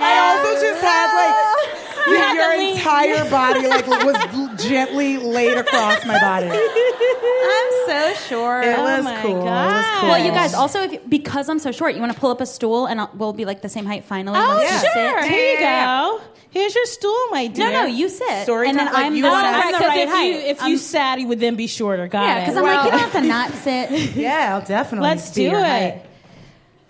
I 0.00 0.16
also 0.32 0.58
just 0.66 0.80
had 0.80 1.08
like 1.20 1.89
You 2.06 2.12
your, 2.14 2.22
had 2.22 2.34
your 2.34 2.52
to 2.52 2.58
lean. 2.58 2.76
entire 2.76 3.30
body 3.30 3.66
like 3.66 3.86
was 4.04 4.64
gently 4.66 5.18
laid 5.18 5.56
across 5.58 6.04
my 6.06 6.18
body. 6.20 6.48
I'm 6.48 7.70
so 7.86 8.14
short. 8.28 8.64
It 8.64 8.78
Oh 8.78 8.82
was 8.82 9.04
my 9.04 9.22
cool. 9.22 9.40
It 9.40 9.44
was 9.44 9.84
cool. 10.00 10.08
Well, 10.10 10.24
you 10.24 10.30
guys 10.30 10.54
also, 10.54 10.82
if 10.82 10.92
you, 10.92 11.00
because 11.08 11.48
I'm 11.48 11.58
so 11.58 11.72
short, 11.72 11.94
you 11.94 12.00
want 12.00 12.12
to 12.12 12.18
pull 12.18 12.30
up 12.30 12.40
a 12.40 12.46
stool 12.46 12.86
and 12.86 13.00
I'll, 13.00 13.10
we'll 13.14 13.32
be 13.32 13.44
like 13.44 13.62
the 13.62 13.68
same 13.68 13.86
height 13.86 14.04
finally. 14.04 14.38
Oh, 14.40 14.56
once 14.56 14.62
you 14.70 14.78
sure. 14.92 15.22
sit. 15.22 15.30
Here 15.30 15.54
you 15.54 15.60
go. 15.60 16.20
Here's 16.50 16.74
your 16.74 16.86
stool, 16.86 17.16
my 17.30 17.46
dear. 17.46 17.70
No, 17.70 17.82
no, 17.82 17.86
you 17.86 18.08
sit. 18.08 18.42
Story 18.42 18.68
and 18.68 18.76
then 18.78 18.86
like 18.86 18.94
I'm 18.96 19.14
you 19.14 19.22
the, 19.22 19.30
sat. 19.30 19.54
I'm 19.54 19.72
the 19.72 19.78
Because 19.78 19.88
right 19.88 19.98
if 20.00 20.08
height. 20.10 20.24
you 20.24 20.34
if 20.38 20.58
you 20.62 20.66
I'm- 20.68 20.76
sat, 20.78 21.20
you 21.20 21.28
would 21.28 21.38
then 21.40 21.54
be 21.54 21.66
shorter. 21.68 22.08
Got 22.08 22.22
yeah, 22.22 22.26
it. 22.26 22.34
Yeah, 22.38 22.40
because 22.40 22.56
I'm 22.56 22.62
like, 22.64 22.84
you 22.86 22.90
don't 22.90 23.00
have 23.00 23.12
to 23.12 23.20
not 23.22 23.52
sit. 23.52 24.16
Yeah, 24.16 24.54
I'll 24.56 24.66
definitely. 24.66 25.08
Let's 25.08 25.30
do 25.30 25.46
it. 25.46 25.52
height. 25.54 26.02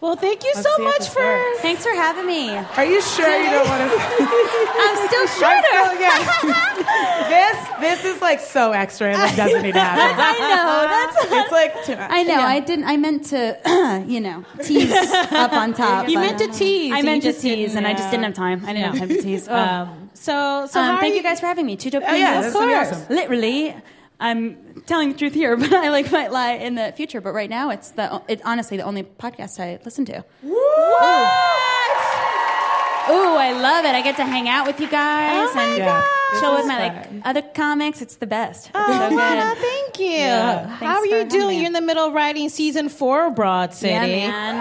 Well, 0.00 0.16
thank 0.16 0.42
you 0.44 0.52
Let's 0.54 0.66
so 0.66 0.82
much 0.82 1.08
for. 1.10 1.20
works. 1.22 1.60
Thanks 1.60 1.84
for 1.84 1.92
having 1.94 2.26
me. 2.26 2.48
Are 2.56 2.84
you 2.86 3.02
sure 3.02 3.28
you 3.38 3.50
don't 3.50 3.68
want 3.68 3.90
to? 3.90 3.98
I'm 4.80 4.96
still 5.08 5.26
I'm 5.28 5.38
shorter. 5.38 5.68
still, 5.68 6.00
yeah. 6.00 7.28
this 7.28 7.80
this 7.80 8.04
is 8.14 8.22
like 8.22 8.40
so 8.40 8.72
extra. 8.72 9.12
It 9.12 9.18
like, 9.18 9.36
doesn't 9.36 9.62
need 9.62 9.72
to 9.72 9.78
happen. 9.80 10.16
I 10.18 10.38
know. 10.48 10.86
That's. 10.88 11.44
It's 11.44 11.52
like 11.52 11.84
too 11.84 11.96
much. 11.96 12.10
I 12.10 12.22
know. 12.22 12.38
Yeah. 12.38 12.46
I 12.46 12.60
didn't. 12.60 12.84
I 12.86 12.96
meant 12.96 13.26
to, 13.26 14.04
you 14.08 14.20
know, 14.20 14.44
tease 14.64 14.90
up 14.92 15.52
on 15.52 15.74
top. 15.74 16.08
You 16.08 16.18
meant 16.18 16.38
to 16.38 16.48
tease. 16.48 16.92
I 16.94 17.02
meant 17.02 17.22
to 17.24 17.32
tease, 17.34 17.74
and 17.74 17.86
I 17.86 17.92
just 17.92 18.10
didn't 18.10 18.24
have 18.24 18.34
time. 18.34 18.64
I 18.64 18.72
didn't 18.72 18.90
have 18.90 18.98
time 18.98 19.08
to 19.08 19.20
tease. 19.22 19.48
Oh. 19.48 19.54
Um, 19.54 20.10
so, 20.14 20.66
so 20.70 20.80
Um, 20.80 20.98
thank 20.98 21.14
you 21.14 21.22
guys 21.22 21.40
for 21.40 21.46
having 21.46 21.66
me. 21.66 21.76
Two 21.76 21.90
dope 21.90 22.02
Oh, 22.06 22.14
yeah, 22.14 22.40
queens. 22.40 22.44
this 22.46 22.54
is 22.54 22.60
gonna 22.60 22.66
be 22.66 22.74
awesome. 22.74 23.14
Literally, 23.14 23.74
I'm 24.20 24.82
telling 24.86 25.12
the 25.12 25.18
truth 25.18 25.32
here, 25.34 25.56
but 25.62 25.72
I 25.72 25.88
like 25.88 26.12
might 26.12 26.30
lie 26.30 26.52
in 26.52 26.74
the 26.74 26.92
future. 26.96 27.20
But 27.20 27.32
right 27.32 27.48
now, 27.50 27.70
it's 27.70 27.90
the 27.92 28.20
it, 28.28 28.40
honestly 28.44 28.76
the 28.76 28.82
only 28.84 29.02
podcast 29.02 29.58
I 29.58 29.78
listen 29.84 30.04
to. 30.06 30.24
What? 30.42 31.30
Ooh, 33.10 33.34
I 33.34 33.52
love 33.60 33.84
it. 33.86 33.94
I 33.94 34.02
get 34.02 34.16
to 34.16 34.24
hang 34.24 34.48
out 34.48 34.66
with 34.66 34.78
you 34.78 34.86
guys 34.88 35.48
Oh 35.52 35.58
and 35.58 35.78
Yeah, 35.78 36.04
chill 36.38 36.54
with 36.54 36.66
my 36.66 36.78
like 36.78 37.06
fun. 37.06 37.22
other 37.24 37.42
comics. 37.42 38.02
It's 38.02 38.16
the 38.16 38.26
best. 38.26 38.70
Oh, 38.74 38.86
so 38.92 39.08
good. 39.08 39.58
thank 39.58 39.98
you. 39.98 40.06
Yeah, 40.18 40.66
How 40.68 40.98
are 40.98 41.06
you 41.06 41.24
doing? 41.24 41.58
You're 41.58 41.66
in 41.66 41.72
the 41.72 41.80
middle 41.80 42.06
of 42.06 42.12
writing 42.12 42.48
season 42.50 42.88
four 42.88 43.26
of 43.28 43.34
Broad 43.34 43.74
City. 43.74 43.94
Yeah, 43.94 44.06
man. 44.06 44.56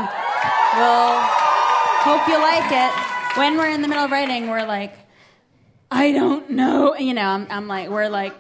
Well, 0.78 1.20
hope 2.02 2.28
you 2.28 2.40
like 2.40 2.72
it. 2.72 3.38
When 3.38 3.58
we're 3.58 3.70
in 3.70 3.82
the 3.84 3.88
middle 3.88 4.06
of 4.06 4.10
writing, 4.12 4.48
we're 4.50 4.66
like, 4.66 4.96
I 5.92 6.12
don't 6.12 6.50
know. 6.52 6.96
You 6.96 7.14
know, 7.14 7.22
I'm, 7.28 7.46
I'm 7.52 7.68
like, 7.68 7.90
we're 7.90 8.10
like, 8.10 8.34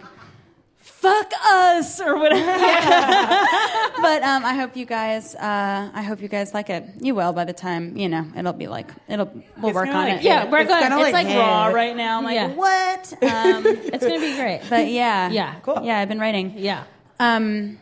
fuck 1.02 1.32
us 1.50 2.02
or 2.02 2.18
whatever. 2.18 2.46
but 4.02 4.22
um, 4.24 4.44
I 4.46 4.54
hope 4.54 4.76
you 4.76 4.86
guys, 4.86 5.34
uh, 5.36 5.90
I 5.94 6.02
hope 6.02 6.22
you 6.22 6.28
guys 6.28 6.54
like 6.54 6.70
it. 6.70 6.84
You 7.00 7.16
will 7.16 7.32
by 7.34 7.46
the 7.46 7.54
time, 7.54 7.96
you 7.96 8.10
know, 8.10 8.26
it'll 8.38 8.54
be 8.54 8.68
like, 8.68 8.92
it'll, 9.08 9.32
we'll 9.58 9.70
It's 9.70 9.76
work 9.76 9.88
on 9.88 9.94
like, 9.94 10.18
it. 10.18 10.24
Yeah, 10.24 10.50
we're 10.50 10.60
it's 10.60 10.70
gonna, 10.70 11.00
It's 11.00 11.14
like 11.14 11.28
hit. 11.28 11.38
raw 11.40 11.68
right 11.68 11.96
now. 11.96 12.18
I'm 12.18 12.24
like, 12.26 12.36
Yeah. 12.36 12.48
what? 12.50 13.14
Um, 13.24 13.64
It's 13.66 14.06
gonna 14.06 14.20
be 14.20 14.36
great. 14.36 14.62
but 14.70 14.88
yeah. 14.88 15.30
Yeah. 15.30 15.56
Cool. 15.62 15.82
Yeah, 15.84 16.00
I've 16.00 16.10
been 16.10 16.20
writing. 16.20 16.54
Yeah. 16.58 16.84
Um, 17.20 17.78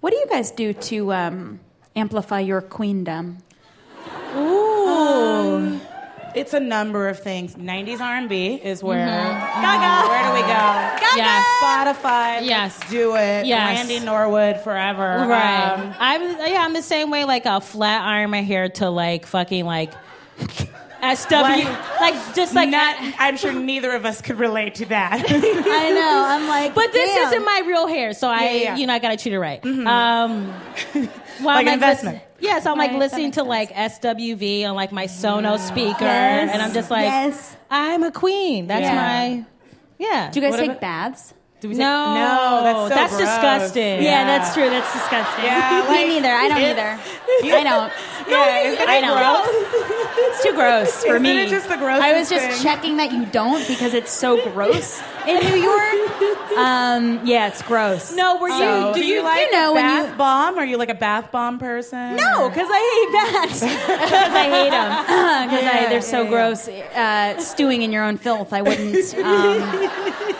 what 0.00 0.10
do 0.10 0.16
you 0.16 0.26
guys 0.28 0.50
do 0.52 0.72
to 0.72 1.12
um, 1.12 1.60
amplify 1.96 2.40
your 2.40 2.60
queendom? 2.60 3.38
Ooh. 4.36 5.59
It's 6.34 6.54
a 6.54 6.60
number 6.60 7.08
of 7.08 7.18
things. 7.18 7.54
90s 7.56 8.00
R&B 8.00 8.54
is 8.62 8.82
where. 8.82 9.06
Mm-hmm. 9.06 9.62
Gaga. 9.62 10.08
Where 10.08 10.22
do 10.28 10.32
we 10.34 10.40
go? 10.42 10.46
Yes. 11.16 11.46
Spotify. 11.62 12.44
Yes. 12.46 12.78
Let's 12.78 12.90
do 12.90 13.16
it. 13.16 13.46
Yes. 13.46 13.86
Brandy 13.86 14.04
Norwood 14.04 14.60
forever. 14.60 15.26
Right. 15.28 15.72
Um, 15.72 15.94
I'm 15.98 16.22
yeah, 16.52 16.62
I'm 16.64 16.72
the 16.72 16.82
same 16.82 17.10
way. 17.10 17.24
Like 17.24 17.46
I'll 17.46 17.60
flat 17.60 18.02
iron 18.02 18.30
my 18.30 18.42
hair 18.42 18.68
to 18.68 18.90
like 18.90 19.26
fucking 19.26 19.64
like 19.64 19.92
SW, 21.02 21.30
like, 21.32 21.64
Like- 22.00 22.34
just 22.34 22.54
like. 22.54 22.68
not, 22.68 22.94
I'm 23.18 23.36
sure 23.38 23.52
neither 23.52 23.90
of 23.92 24.04
us 24.04 24.20
could 24.20 24.38
relate 24.38 24.74
to 24.76 24.86
that. 24.86 25.24
I 25.28 25.90
know. 25.90 26.24
I'm 26.26 26.46
like, 26.48 26.74
but 26.74 26.92
this 26.92 27.14
damn. 27.14 27.26
isn't 27.28 27.44
my 27.44 27.62
real 27.66 27.86
hair, 27.86 28.12
so 28.12 28.28
I, 28.28 28.42
Yeah, 28.42 28.50
yeah, 28.50 28.62
yeah. 28.62 28.76
you 28.76 28.86
know, 28.86 28.92
I 28.94 28.98
gotta 28.98 29.16
treat 29.16 29.32
it 29.32 29.38
right. 29.40 29.64
Um, 29.64 30.48
while 30.52 30.54
Like 31.42 31.66
I'm, 31.66 31.68
an 31.68 31.74
investment. 31.74 32.16
listen- 32.16 32.29
yeah, 32.40 32.60
so 32.60 32.72
I'm 32.72 32.78
like 32.78 32.90
Right, 32.90 32.92
that 32.94 32.98
listening 32.98 33.26
makes 33.26 33.36
to 33.36 33.44
like 33.44 33.70
SWV 33.72 34.64
on 34.66 34.74
like 34.74 34.92
my 34.92 35.06
Sonos 35.06 35.58
mm. 35.58 35.68
speaker, 35.68 36.04
Yes. 36.04 36.50
and 36.52 36.62
I'm 36.62 36.72
just 36.72 36.90
like, 36.90 37.04
Yes. 37.04 37.56
I'm 37.70 38.02
a 38.02 38.10
queen. 38.12 38.66
That's 38.66 38.82
Yeah. 38.82 38.94
my, 38.94 39.44
yeah. 39.98 40.30
Do 40.30 40.40
you 40.40 40.46
guys 40.46 40.52
What 40.52 40.60
take 40.60 40.70
about- 40.70 40.80
baths? 40.80 41.34
Do 41.60 41.68
we 41.68 41.74
no, 41.74 42.14
No, 42.14 42.88
that's 42.88 43.12
so 43.12 43.18
gross. 43.18 43.28
disgusting. 43.28 44.02
Yeah, 44.02 44.24
that's 44.24 44.54
true. 44.54 44.70
That's 44.70 44.90
disgusting. 44.94 45.44
Yeah, 45.44 45.84
like, 45.88 46.06
Me 46.06 46.14
neither. 46.14 46.32
I 46.34 46.48
don't 46.48 46.58
either. 46.62 46.98
I 47.58 47.62
don't. 47.64 47.92
Yeah, 48.28 48.58
is 48.60 48.78
I 48.80 49.00
know. 49.00 49.14
gross? 49.14 49.86
It's 50.22 50.42
too 50.44 50.52
gross 50.52 51.02
for 51.04 51.10
Isn't 51.16 51.22
me. 51.22 51.40
it 51.42 51.48
just 51.48 51.68
the 51.68 51.76
grossest 51.76 52.02
I 52.02 52.12
was 52.18 52.28
just 52.30 52.46
thing? 52.46 52.62
checking 52.62 52.96
that 52.98 53.10
you 53.12 53.26
don't 53.26 53.66
because 53.66 53.94
it's 53.94 54.12
so 54.12 54.40
gross 54.52 55.00
in 55.26 55.38
New 55.40 55.56
York. 55.56 56.56
Um, 56.56 57.26
yeah, 57.26 57.48
it's 57.48 57.62
gross. 57.62 58.14
No, 58.14 58.36
were 58.36 58.48
you? 58.48 58.58
So, 58.58 58.92
do 58.94 59.00
do 59.00 59.06
you, 59.06 59.16
you? 59.16 59.22
like 59.22 59.46
you 59.46 59.52
know 59.52 59.72
when 59.72 59.82
bath 59.84 60.10
you- 60.10 60.16
bomb? 60.16 60.58
Are 60.58 60.64
you 60.64 60.76
like 60.76 60.88
a 60.88 60.94
bath 60.94 61.32
bomb 61.32 61.58
person? 61.58 62.16
No, 62.16 62.48
because 62.48 62.68
I 62.70 62.80
hate 62.90 63.32
bats. 63.32 63.60
Because 63.60 63.70
I 64.34 64.50
hate 64.50 64.70
them. 64.70 65.48
Because 65.48 65.62
Yeah, 65.64 65.88
they're 65.88 66.00
so 66.02 66.18
yeah, 66.18 66.24
yeah. 66.24 66.30
gross. 66.30 66.68
Uh, 66.68 67.40
stewing 67.40 67.82
in 67.82 67.90
your 67.92 68.04
own 68.04 68.16
filth. 68.18 68.52
I 68.52 68.62
wouldn't. 68.62 69.14
Um, 69.20 69.62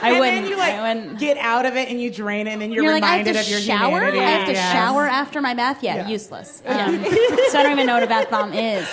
I 0.02 0.12
and 0.12 0.18
wouldn't. 0.20 0.42
then 0.44 0.46
you 0.46 0.54
I 0.56 0.80
like 0.80 0.96
wouldn't. 0.96 1.18
get 1.20 1.36
out 1.36 1.66
of 1.66 1.76
it 1.76 1.90
and 1.90 2.00
you 2.00 2.10
drain 2.10 2.46
it 2.46 2.52
and 2.52 2.62
then 2.62 2.72
you're, 2.72 2.84
You're 2.84 2.94
like, 2.94 3.02
I 3.02 3.16
have 3.18 3.26
reminded 3.26 3.34
to 3.34 3.40
of 3.40 3.48
your 3.50 3.60
shower. 3.60 3.90
humanity. 3.90 4.18
I 4.18 4.22
have 4.30 4.46
to 4.46 4.52
Yes. 4.52 4.72
shower 4.72 5.06
after 5.06 5.42
my 5.42 5.52
bath. 5.52 5.82
Yeah, 5.82 5.96
Yeah. 5.96 6.08
useless. 6.08 6.62
Um, 6.64 7.04
so 7.04 7.58
I 7.58 7.69
don't 7.70 7.78
even 7.78 7.86
know 7.86 7.94
what 7.94 8.02
a 8.02 8.06
bath 8.06 8.30
bomb 8.30 8.52
is. 8.52 8.86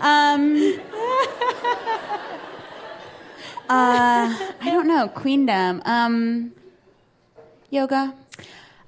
Um, 0.00 0.78
uh, 3.68 4.28
I 4.60 4.70
don't 4.70 4.86
know. 4.86 5.08
Queendom. 5.08 5.82
Um, 5.84 6.52
yoga. 7.70 8.14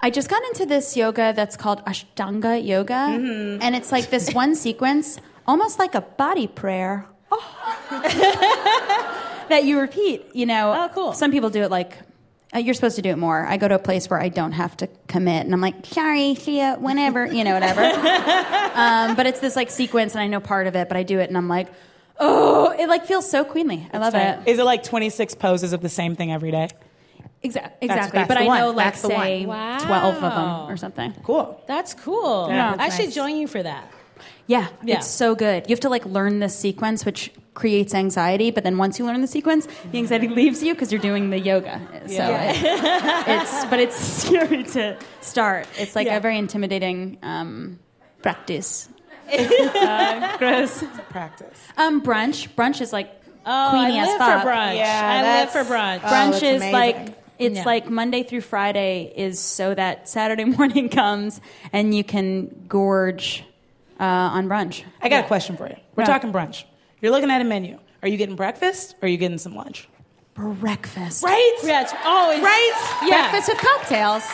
I 0.00 0.08
just 0.10 0.30
got 0.30 0.42
into 0.44 0.64
this 0.64 0.96
yoga 0.96 1.32
that's 1.36 1.56
called 1.56 1.84
Ashtanga 1.84 2.64
yoga, 2.64 2.94
Mm-hmm. 2.94 3.60
and 3.62 3.76
it's 3.76 3.92
like 3.92 4.08
this 4.08 4.32
one 4.32 4.54
sequence, 4.54 5.18
almost 5.46 5.78
like 5.78 5.94
a 5.94 6.00
body 6.00 6.46
prayer. 6.46 7.06
that 7.90 9.62
you 9.64 9.78
repeat. 9.78 10.24
You 10.32 10.46
know, 10.46 10.72
Oh, 10.72 10.88
cool. 10.94 11.12
Some 11.12 11.30
people 11.30 11.50
do 11.50 11.62
it 11.62 11.70
like 11.70 11.98
uh, 12.54 12.58
you're 12.58 12.74
supposed 12.74 12.96
to 12.96 13.02
do 13.02 13.10
it 13.10 13.18
more. 13.18 13.46
I 13.46 13.56
go 13.56 13.68
to 13.68 13.76
a 13.76 13.78
place 13.78 14.10
where 14.10 14.20
I 14.20 14.28
don't 14.28 14.52
have 14.52 14.76
to 14.78 14.88
commit, 15.06 15.44
and 15.44 15.54
I'm 15.54 15.60
like, 15.60 15.86
sorry, 15.86 16.34
see 16.34 16.58
ya, 16.58 16.76
whenever, 16.76 17.26
you 17.26 17.44
know, 17.44 17.54
whatever. 17.54 17.82
um, 18.74 19.16
but 19.16 19.26
it's 19.26 19.40
this 19.40 19.56
like 19.56 19.70
sequence, 19.70 20.14
and 20.14 20.20
I 20.22 20.26
know 20.26 20.40
part 20.40 20.66
of 20.66 20.74
it, 20.76 20.88
but 20.88 20.96
I 20.96 21.02
do 21.02 21.18
it, 21.20 21.28
and 21.28 21.36
I'm 21.36 21.48
like, 21.48 21.68
oh, 22.18 22.70
it 22.78 22.88
like 22.88 23.06
feels 23.06 23.30
so 23.30 23.44
queenly. 23.44 23.88
I 23.92 23.98
love 23.98 24.14
it. 24.14 24.40
Is 24.48 24.58
it 24.58 24.64
like 24.64 24.82
26 24.82 25.34
poses 25.36 25.72
of 25.72 25.80
the 25.80 25.88
same 25.88 26.16
thing 26.16 26.32
every 26.32 26.50
day? 26.50 26.68
Exac- 27.42 27.72
exactly. 27.80 28.18
that's 28.18 28.28
but 28.28 28.34
the 28.34 28.40
I 28.40 28.46
one. 28.46 28.58
know 28.60 28.70
like 28.72 28.84
That's 28.86 29.02
the 29.02 29.08
say 29.08 29.46
one. 29.46 29.80
twelve 29.80 30.16
of 30.16 30.20
them 30.20 30.70
or 30.70 30.76
something. 30.76 31.14
Cool. 31.22 31.62
That's 31.66 31.94
cool. 31.94 32.48
Yeah, 32.50 32.72
I 32.72 32.76
that's 32.76 32.96
should 32.96 33.06
nice. 33.06 33.14
join 33.14 33.36
you 33.36 33.46
for 33.46 33.62
that. 33.62 33.90
Yeah, 34.46 34.68
Yeah. 34.82 34.96
it's 34.98 35.06
so 35.06 35.34
good. 35.34 35.64
You 35.68 35.72
have 35.74 35.80
to 35.80 35.88
like 35.88 36.04
learn 36.06 36.38
this 36.40 36.58
sequence, 36.58 37.04
which 37.04 37.30
creates 37.54 37.94
anxiety. 37.94 38.50
But 38.50 38.64
then 38.64 38.78
once 38.78 38.98
you 38.98 39.04
learn 39.06 39.20
the 39.20 39.26
sequence, 39.26 39.66
the 39.92 39.98
anxiety 39.98 40.28
leaves 40.40 40.62
you 40.62 40.74
because 40.74 40.90
you're 40.92 41.00
doing 41.00 41.30
the 41.30 41.38
yoga. 41.38 41.80
So 42.06 42.24
it- 42.40 42.56
it's 43.28 43.64
but 43.66 43.78
it's 43.80 43.96
scary 44.22 44.64
to 44.64 44.96
start. 45.20 45.66
It's 45.78 45.94
like 45.96 46.06
Yeah. 46.06 46.16
a 46.16 46.20
very 46.20 46.38
intimidating 46.38 47.18
um, 47.22 47.78
practice. 48.22 48.88
uh, 49.32 50.36
gross. 50.38 50.82
Practice. 51.10 51.58
Um, 51.76 52.02
brunch. 52.02 52.48
Brunch 52.56 52.80
is 52.80 52.92
like 52.92 53.10
Oh, 53.46 53.70
queeny 53.72 53.96
I 53.98 54.02
as 54.02 54.08
live 54.08 54.18
fuck. 54.18 54.42
for 54.42 54.48
brunch. 54.48 54.76
Yeah, 54.76 55.24
I 55.24 55.40
live 55.40 55.50
for 55.50 55.64
brunch. 55.64 56.00
Oh, 56.04 56.08
brunch 56.08 56.30
that's 56.32 56.42
is 56.42 56.56
amazing. 56.56 56.72
like 56.72 57.14
it's 57.38 57.56
Yeah. 57.56 57.64
like 57.64 57.88
Monday 57.88 58.22
through 58.22 58.42
Friday 58.42 59.10
is 59.16 59.40
so 59.40 59.74
that 59.74 60.08
Saturday 60.10 60.44
morning 60.44 60.88
comes 60.90 61.40
and 61.72 61.94
you 61.94 62.04
can 62.04 62.66
gorge 62.68 63.44
uh, 64.00 64.04
on 64.04 64.48
brunch. 64.48 64.82
I 65.02 65.08
got 65.08 65.24
a 65.24 65.26
question 65.28 65.56
for 65.56 65.68
you. 65.68 65.76
We're 65.94 66.02
Yeah. 66.04 66.06
talking 66.06 66.32
brunch. 66.32 66.64
You're 67.00 67.12
looking 67.12 67.30
at 67.30 67.40
a 67.40 67.44
menu. 67.44 67.78
Are 68.02 68.08
you 68.08 68.16
getting 68.16 68.34
breakfast 68.36 68.96
or 69.02 69.06
are 69.06 69.08
you 69.08 69.18
getting 69.18 69.38
some 69.38 69.54
lunch? 69.54 69.88
Breakfast. 70.34 71.22
Right? 71.22 71.56
Yeah, 71.62 71.82
it's 71.82 71.92
always 72.04 72.40
Right? 72.40 72.98
Yeah, 73.04 73.30
Breakfast 73.30 73.48
with 73.50 73.58
cocktails. 73.58 74.24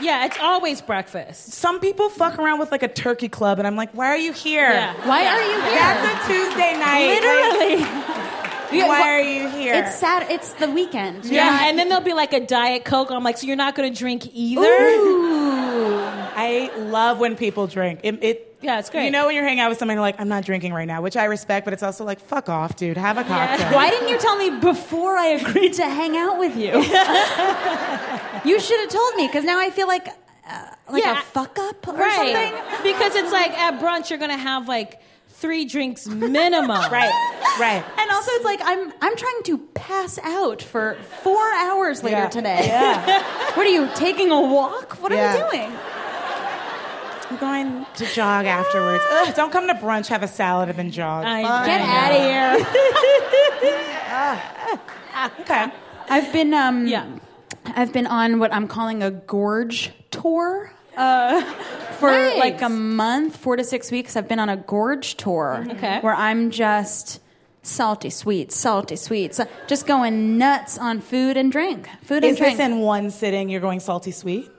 yeah, 0.00 0.26
it's 0.26 0.36
always 0.40 0.80
breakfast. 0.82 1.52
Some 1.52 1.80
people 1.80 2.10
fuck 2.10 2.38
around 2.38 2.58
with 2.60 2.70
like 2.70 2.82
a 2.82 2.88
turkey 2.88 3.28
club, 3.30 3.58
and 3.58 3.66
I'm 3.66 3.76
like, 3.76 3.90
why 3.92 4.08
are 4.08 4.16
you 4.18 4.32
here? 4.32 4.68
Yeah. 4.68 4.92
Why 5.08 5.26
are 5.26 5.42
you 5.42 5.60
here? 5.62 5.78
That's 5.78 6.24
a 6.24 6.32
Tuesday 6.32 6.78
night. 6.78 7.20
Literally. 7.20 8.30
Like, 8.74 8.88
why 8.88 9.10
are 9.12 9.20
you 9.20 9.48
here? 9.50 9.72
It's 9.74 9.94
sad. 9.94 10.28
It's 10.32 10.54
the 10.54 10.68
weekend. 10.68 11.26
Yeah, 11.26 11.68
and 11.68 11.78
then 11.78 11.88
there'll 11.88 12.02
be 12.02 12.12
like 12.12 12.32
a 12.32 12.40
diet 12.44 12.84
coke. 12.84 13.12
I'm 13.12 13.22
like, 13.22 13.38
so 13.38 13.46
you're 13.46 13.54
not 13.54 13.76
going 13.76 13.92
to 13.92 13.96
drink 13.96 14.26
either? 14.34 14.62
I 16.36 16.70
love 16.76 17.18
when 17.18 17.36
people 17.36 17.66
drink. 17.66 18.00
It, 18.02 18.22
it 18.22 18.56
Yeah, 18.60 18.78
it's 18.78 18.90
great. 18.90 19.04
You 19.06 19.10
know 19.10 19.26
when 19.26 19.34
you're 19.34 19.44
hanging 19.44 19.60
out 19.60 19.68
with 19.68 19.78
somebody 19.78 20.00
like, 20.00 20.20
I'm 20.20 20.28
not 20.28 20.44
drinking 20.44 20.72
right 20.72 20.86
now, 20.86 21.00
which 21.02 21.16
I 21.16 21.24
respect, 21.24 21.64
but 21.64 21.72
it's 21.72 21.82
also 21.82 22.04
like, 22.04 22.20
fuck 22.20 22.48
off, 22.48 22.76
dude. 22.76 22.96
Have 22.96 23.18
a 23.18 23.24
cocktail. 23.24 23.72
Why 23.72 23.90
didn't 23.90 24.08
you 24.08 24.18
tell 24.18 24.36
me 24.36 24.50
before 24.60 25.16
I 25.16 25.26
agreed 25.28 25.74
to 25.74 25.84
hang 25.88 26.16
out 26.16 26.38
with 26.38 26.56
you? 26.56 26.72
you 28.44 28.60
should 28.60 28.80
have 28.80 28.90
told 28.90 29.14
me 29.16 29.26
because 29.26 29.44
now 29.44 29.58
I 29.58 29.70
feel 29.70 29.86
like 29.88 30.08
uh, 30.48 30.66
like 30.90 31.02
Yeah. 31.04 31.18
a 31.18 31.22
fuck 31.22 31.58
up 31.58 31.88
or 31.88 31.94
Right. 31.94 32.14
something. 32.52 32.82
Because 32.92 33.14
it's 33.16 33.32
like 33.32 33.52
at 33.58 33.80
brunch, 33.80 34.10
you're 34.10 34.18
going 34.18 34.30
to 34.30 34.36
have 34.36 34.68
like 34.68 35.00
three 35.28 35.64
drinks 35.64 36.06
minimum. 36.06 36.70
Right, 36.90 37.12
right. 37.58 37.84
And 37.98 38.10
also, 38.10 38.30
it's 38.32 38.44
like 38.44 38.60
I'm 38.62 38.92
I'm 39.00 39.16
trying 39.16 39.42
to 39.44 39.58
pass 39.74 40.18
out 40.22 40.62
for 40.62 40.96
four 41.22 41.52
hours 41.54 42.02
later 42.02 42.16
Yeah. 42.18 42.28
today. 42.28 42.64
Yeah. 42.66 43.22
What 43.54 43.66
are 43.66 43.70
you 43.70 43.88
taking 43.94 44.30
a 44.32 44.40
walk? 44.40 45.00
What 45.00 45.12
are 45.12 45.16
you 45.16 45.38
doing? 45.50 45.72
I'm 47.34 47.40
going 47.40 47.86
to 47.96 48.06
jog 48.06 48.46
afterwards. 48.46 49.02
Ugh, 49.10 49.34
don't 49.34 49.50
come 49.50 49.66
to 49.66 49.74
brunch, 49.74 50.06
have 50.08 50.22
a 50.22 50.28
salad, 50.28 50.68
and 50.68 50.78
then 50.78 50.90
jog. 50.90 51.24
I- 51.24 51.42
Fuck. 51.42 51.66
Get 51.66 51.80
out 51.80 52.12
of 52.12 52.20
here. 52.20 52.66
Okay. 55.40 55.66
I've 56.08 56.32
been 56.32 56.52
um 56.54 56.86
Yeah. 56.86 57.06
I've 57.66 57.92
been 57.92 58.06
on 58.06 58.38
what 58.40 58.52
I'm 58.52 58.68
calling 58.68 59.02
a 59.02 59.10
gorge 59.10 59.92
tour. 60.10 60.72
Uh, 60.96 61.40
for 61.98 62.10
Nice. 62.10 62.38
like 62.38 62.62
a 62.62 62.68
month, 62.68 63.36
four 63.36 63.56
to 63.56 63.64
six 63.64 63.90
weeks, 63.90 64.16
I've 64.16 64.28
been 64.28 64.38
on 64.38 64.48
a 64.48 64.56
gorge 64.56 65.16
tour. 65.16 65.64
Okay. 65.70 66.00
Where 66.00 66.14
I'm 66.14 66.50
just 66.50 67.20
salty 67.62 68.10
sweets, 68.10 68.54
salty 68.56 68.96
sweets, 68.96 69.40
uh, 69.40 69.46
just 69.66 69.86
going 69.86 70.36
nuts 70.36 70.76
on 70.78 71.00
food 71.00 71.36
and 71.36 71.50
drink. 71.50 71.88
Food 72.02 72.22
and 72.24 72.32
Is 72.32 72.38
drink. 72.38 72.58
this 72.58 72.66
in 72.66 72.80
one 72.80 73.10
sitting? 73.10 73.48
You're 73.48 73.60
going 73.62 73.80
salty 73.80 74.10
sweet? 74.10 74.50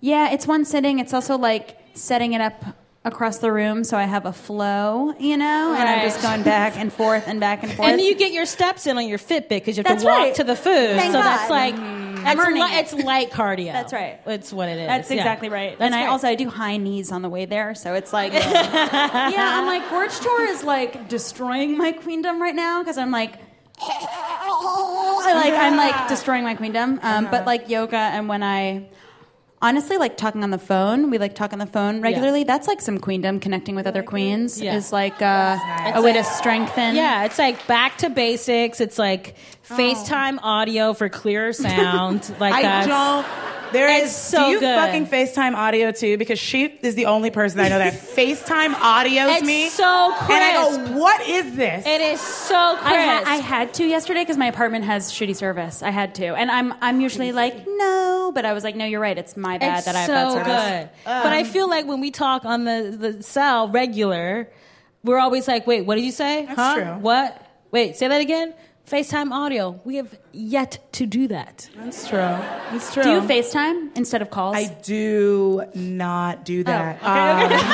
yeah, 0.00 0.30
it's 0.32 0.46
one 0.46 0.64
sitting. 0.64 0.98
It's 0.98 1.14
also 1.14 1.38
like 1.38 1.78
setting 1.94 2.32
it 2.32 2.40
up 2.40 2.64
across 3.06 3.38
the 3.38 3.52
room 3.52 3.84
so 3.84 3.98
I 3.98 4.04
have 4.04 4.24
a 4.24 4.32
flow, 4.32 5.12
you 5.18 5.36
know, 5.36 5.74
and 5.78 5.88
I'm 5.88 6.00
just 6.00 6.22
going 6.22 6.42
back 6.42 6.76
and 6.76 6.90
forth 6.92 7.24
and 7.28 7.38
back 7.38 7.62
and 7.62 7.70
forth. 7.72 7.88
And 7.88 8.00
you 8.00 8.14
get 8.14 8.32
your 8.32 8.46
steps 8.46 8.86
in 8.86 8.96
on 8.96 9.06
your 9.06 9.18
Fitbit 9.18 9.48
because 9.50 9.76
you 9.76 9.82
have 9.84 9.92
That's 9.92 10.02
to 10.02 10.08
walk 10.08 10.18
right. 10.18 10.34
to 10.36 10.44
the 10.44 10.56
food. 10.56 10.96
Thank 10.96 11.12
so 11.12 11.18
that's 11.20 11.42
God. 11.48 11.50
like 11.50 11.76
that's 12.24 12.40
li- 12.50 12.60
it. 12.60 12.80
it's 12.80 13.04
light 13.04 13.30
cardio. 13.30 13.72
That's 13.72 13.92
right. 13.92 14.18
It's 14.26 14.50
what 14.50 14.70
it 14.70 14.78
is. 14.78 14.86
That's 14.86 15.10
Yeah. 15.10 15.16
exactly 15.18 15.50
right. 15.50 15.78
That's 15.78 15.94
and 15.94 15.94
I 15.94 16.06
also 16.06 16.28
I 16.28 16.34
do 16.34 16.48
high 16.48 16.78
knees 16.78 17.12
on 17.12 17.20
the 17.20 17.28
way 17.28 17.44
there, 17.44 17.74
so 17.74 17.92
it's 17.92 18.14
like, 18.14 18.32
yeah, 18.32 19.30
I'm 19.34 19.66
like 19.66 19.88
Gorge 19.90 20.18
Tour 20.20 20.46
is 20.48 20.64
like 20.64 21.06
destroying 21.10 21.76
my 21.76 21.92
queendom 21.92 22.40
right 22.40 22.54
now 22.54 22.82
because 22.82 22.96
I'm 22.96 23.10
like, 23.10 23.34
I 23.78 25.32
like 25.44 25.52
I'm 25.54 25.76
like 25.76 26.08
destroying 26.08 26.44
my 26.44 26.54
queendom. 26.54 26.98
Um, 27.02 27.28
But 27.30 27.44
like 27.44 27.68
yoga 27.68 27.96
and 27.98 28.28
when 28.30 28.42
I. 28.42 28.88
Honestly, 29.64 29.96
like 29.96 30.18
talking 30.18 30.42
on 30.44 30.50
the 30.50 30.58
phone, 30.58 31.08
we 31.08 31.16
like 31.16 31.34
talk 31.34 31.54
on 31.54 31.58
the 31.58 31.64
phone 31.66 32.02
regularly. 32.02 32.44
That's 32.44 32.68
like 32.68 32.82
some 32.82 32.98
queendom, 32.98 33.40
connecting 33.40 33.74
with 33.74 33.86
other 33.86 34.02
queens 34.02 34.60
Yeah. 34.60 34.76
is 34.76 34.92
like 34.92 35.22
uh, 35.22 35.56
a 35.94 36.02
way 36.02 36.12
to 36.12 36.22
strengthen. 36.22 36.94
Yeah, 36.96 37.24
it's 37.24 37.38
like 37.38 37.66
back 37.66 37.96
to 37.98 38.10
basics. 38.10 38.78
It's 38.82 38.98
like 38.98 39.36
FaceTime 39.66 40.38
audio 40.42 40.92
for 40.92 41.08
clearer 41.08 41.54
sound. 41.54 42.30
Like 42.40 42.52
I 42.52 42.62
that's, 42.62 42.86
don't. 42.88 43.53
There 43.74 43.88
It's 43.88 44.12
is. 44.12 44.16
so 44.16 44.46
do 44.46 44.50
you 44.52 44.60
good. 44.60 44.76
fucking 44.76 45.06
FaceTime 45.06 45.54
audio 45.54 45.92
too? 45.92 46.16
Because 46.16 46.38
she 46.38 46.64
is 46.64 46.94
the 46.94 47.06
only 47.06 47.30
person 47.30 47.60
I 47.60 47.68
know 47.68 47.78
that 47.78 47.92
FaceTime 48.16 48.72
audios 48.74 49.38
It's 49.38 49.46
me. 49.46 49.68
so 49.68 50.12
crisp. 50.16 50.30
And 50.30 50.44
I 50.44 50.52
go, 50.92 50.98
what 50.98 51.20
is 51.28 51.56
this? 51.56 51.86
It 51.86 52.00
is 52.00 52.20
so 52.20 52.76
crisp. 52.76 52.86
I, 52.86 53.02
ha- 53.04 53.22
I 53.26 53.36
had 53.36 53.74
to 53.74 53.84
yesterday 53.84 54.22
because 54.22 54.36
my 54.36 54.46
apartment 54.46 54.84
has 54.84 55.10
shitty 55.12 55.36
service. 55.36 55.82
I 55.82 55.90
had 55.90 56.14
to, 56.16 56.26
and 56.34 56.50
I'm 56.50 56.72
I'm 56.80 57.00
usually 57.00 57.32
like 57.32 57.66
no, 57.66 58.32
but 58.34 58.44
I 58.44 58.52
was 58.52 58.64
like, 58.64 58.76
no, 58.76 58.84
you're 58.84 59.00
right. 59.00 59.18
It's 59.18 59.36
my 59.36 59.58
bad 59.58 59.78
it's 59.78 59.86
that 59.86 59.96
I 59.96 60.00
have 60.00 60.06
so 60.06 60.34
bad 60.36 60.46
service. 60.46 60.90
good. 60.90 61.00
but 61.04 61.32
I 61.32 61.40
um, 61.40 61.46
feel 61.46 61.68
like 61.68 61.86
when 61.86 62.00
we 62.00 62.10
talk 62.10 62.44
on 62.44 62.64
the 62.64 62.96
the 62.98 63.22
cell 63.22 63.68
regular, 63.68 64.50
we're 65.02 65.18
always 65.18 65.48
like, 65.48 65.66
wait, 65.66 65.82
what 65.82 65.96
did 65.96 66.04
you 66.04 66.12
say? 66.12 66.46
That's 66.46 66.56
huh? 66.56 66.74
true. 66.74 66.84
What? 67.00 67.40
Wait, 67.70 67.96
say 67.96 68.06
that 68.08 68.20
again. 68.20 68.54
FaceTime 68.88 69.32
audio. 69.32 69.80
We 69.84 69.96
have 69.96 70.16
yet 70.32 70.78
to 70.92 71.06
do 71.06 71.26
that. 71.28 71.70
That's 71.76 72.06
true. 72.08 72.18
That's 72.18 72.92
true. 72.92 73.02
Do 73.02 73.10
you 73.12 73.20
FaceTime 73.22 73.96
instead 73.96 74.20
of 74.20 74.28
calls? 74.30 74.56
I 74.56 74.66
do 74.82 75.64
not 75.74 76.44
do 76.44 76.62
that. 76.64 76.98
Oh, 77.02 77.44
okay, 77.44 77.54
Um, 77.54 77.60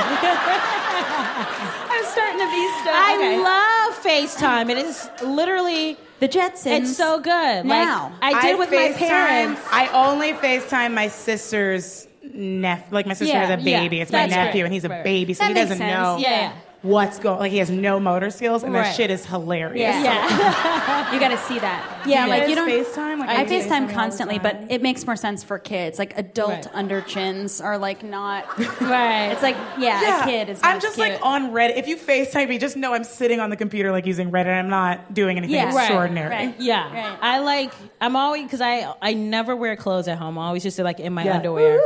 I'm 1.90 2.04
starting 2.04 2.38
to 2.38 2.46
be 2.46 2.70
stuck. 2.80 2.94
I 2.94 3.88
love 3.90 3.98
FaceTime. 4.04 4.70
It 4.70 4.78
is 4.78 5.10
literally 5.22 5.96
the 6.20 6.28
Jetsons. 6.28 6.82
it's 6.82 6.96
so 6.96 7.18
good. 7.18 7.66
Now. 7.66 8.12
like 8.22 8.36
I 8.36 8.42
did 8.42 8.56
with 8.58 8.70
my 8.70 8.92
parents. 8.92 9.60
I 9.72 9.88
only 9.88 10.32
FaceTime 10.34 10.94
my 10.94 11.08
sister's 11.08 12.06
nephew. 12.22 12.86
Like 12.94 13.06
my 13.06 13.14
sister 13.14 13.34
Yeah, 13.34 13.46
has 13.46 13.58
a 13.58 13.62
yeah. 13.68 13.80
baby. 13.80 14.00
It's 14.00 14.12
my 14.12 14.26
nephew, 14.26 14.52
great. 14.60 14.64
and 14.66 14.72
he's 14.72 14.84
a 14.84 14.88
Right. 14.88 15.02
baby, 15.02 15.34
so 15.34 15.42
That 15.42 15.48
he 15.48 15.54
doesn't 15.54 15.78
sense. 15.78 15.92
know. 15.92 16.18
Yeah, 16.18 16.40
yeah. 16.40 16.52
What's 16.82 17.18
going. 17.18 17.38
Like 17.38 17.52
he 17.52 17.58
has 17.58 17.70
no 17.70 18.00
motor 18.00 18.30
skills, 18.30 18.62
and 18.62 18.72
Right. 18.72 18.84
that 18.84 18.94
shit 18.96 19.10
is 19.10 19.26
hilarious. 19.26 19.80
Yeah. 19.80 21.12
you 21.14 21.20
got 21.20 21.28
to 21.28 21.38
see 21.38 21.58
that. 21.58 22.06
Yeah, 22.06 22.24
You 22.24 22.30
like 22.30 22.48
you 22.48 22.54
don't 22.54 22.68
FaceTime? 22.70 23.18
Like, 23.18 23.28
I 23.28 23.34
are 23.34 23.38
you 23.44 23.44
FaceTiming 23.60 23.70
all 23.70 23.80
FaceTime 23.88 23.92
constantly, 23.92 24.38
but 24.38 24.56
it 24.70 24.80
makes 24.82 25.04
more 25.06 25.16
sense 25.16 25.42
for 25.44 25.58
kids. 25.58 25.98
Like 25.98 26.16
adult 26.18 26.50
Right. 26.50 26.68
under 26.72 27.00
chins 27.02 27.60
are 27.60 27.76
like 27.78 28.02
not 28.02 28.46
right. 28.80 29.26
It's 29.32 29.42
like 29.42 29.56
yeah, 29.78 30.22
a 30.22 30.24
kid 30.26 30.48
is. 30.48 30.60
I'm 30.62 30.80
just 30.80 30.94
cute. 30.96 31.08
like 31.10 31.20
on 31.22 31.50
Reddit. 31.52 31.76
If 31.76 31.86
you 31.88 31.96
FaceTime 31.96 32.48
me, 32.48 32.58
just 32.58 32.76
know 32.76 32.94
I'm 32.94 33.04
sitting 33.04 33.40
on 33.40 33.50
the 33.50 33.56
computer 33.56 33.90
like 33.92 34.06
using 34.06 34.30
Reddit. 34.30 34.58
I'm 34.58 34.70
not 34.70 35.12
doing 35.12 35.36
anything 35.36 35.54
Yeah. 35.56 35.74
Right, 35.74 35.82
extraordinary. 35.84 36.30
right. 36.30 36.54
Yeah, 36.60 37.16
I 37.20 37.40
like. 37.40 37.72
I'm 38.00 38.16
always 38.16 38.44
because 38.44 38.60
I 38.62 38.94
I 39.02 39.12
never 39.14 39.54
wear 39.54 39.76
clothes 39.76 40.08
at 40.08 40.16
home. 40.18 40.38
I 40.38 40.46
always 40.46 40.62
just 40.62 40.78
like 40.78 40.98
in 41.00 41.12
my 41.12 41.24
Yeah. 41.24 41.36
underwear. 41.36 41.78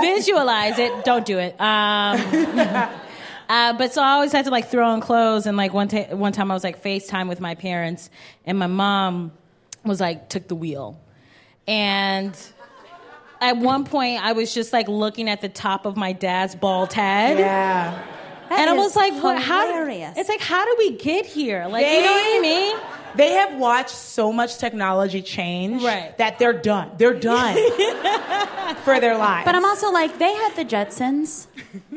Visualize 0.00 0.78
it. 0.78 1.04
Don't 1.04 1.24
do 1.24 1.38
it. 1.38 1.52
Um, 1.60 2.18
uh, 3.48 3.72
but 3.74 3.92
so 3.92 4.02
I 4.02 4.12
always 4.12 4.32
had 4.32 4.44
to 4.46 4.50
like 4.50 4.68
throw 4.68 4.88
on 4.88 5.00
clothes. 5.00 5.46
And 5.46 5.56
like 5.56 5.72
one 5.72 5.88
ta- 5.88 6.14
one 6.14 6.32
time 6.32 6.50
I 6.50 6.54
was 6.54 6.64
like 6.64 6.82
FaceTime 6.82 7.28
with 7.28 7.40
my 7.40 7.54
parents, 7.54 8.10
and 8.44 8.58
my 8.58 8.66
mom 8.66 9.32
was 9.84 10.00
like 10.00 10.28
took 10.28 10.48
the 10.48 10.56
wheel, 10.56 11.00
and. 11.66 12.36
At 13.38 13.58
one 13.58 13.84
point, 13.84 14.24
I 14.24 14.32
was 14.32 14.54
just 14.54 14.72
like 14.72 14.88
looking 14.88 15.28
at 15.28 15.42
the 15.42 15.50
top 15.50 15.84
of 15.84 15.94
my 15.94 16.14
dad's 16.14 16.54
bald 16.54 16.94
head. 16.94 17.38
Yeah. 17.38 18.02
and 18.48 18.70
I 18.70 18.72
was 18.72 18.96
like, 18.96 19.12
what, 19.22 19.42
how? 19.42 19.66
hilarious. 19.66 20.16
It's 20.16 20.30
like, 20.30 20.40
how 20.40 20.64
do 20.64 20.74
we 20.78 20.96
get 20.96 21.26
here? 21.26 21.66
Like, 21.68 21.84
you 21.84 22.00
know 22.00 22.12
what 22.12 22.38
I 22.38 22.40
mean? 22.40 22.76
They 23.16 23.32
have 23.32 23.58
watched 23.58 23.90
so 23.90 24.32
much 24.32 24.58
technology 24.58 25.22
change 25.22 25.82
Right. 25.82 26.16
that 26.18 26.38
they're 26.38 26.52
done. 26.52 26.90
They're 26.98 27.14
done 27.18 27.54
for 28.84 29.00
their 29.00 29.16
lives. 29.16 29.44
But 29.44 29.54
I'm 29.54 29.64
also 29.64 29.90
like, 29.90 30.18
they 30.18 30.32
had 30.32 30.54
the 30.56 30.64
Jetsons. 30.64 31.46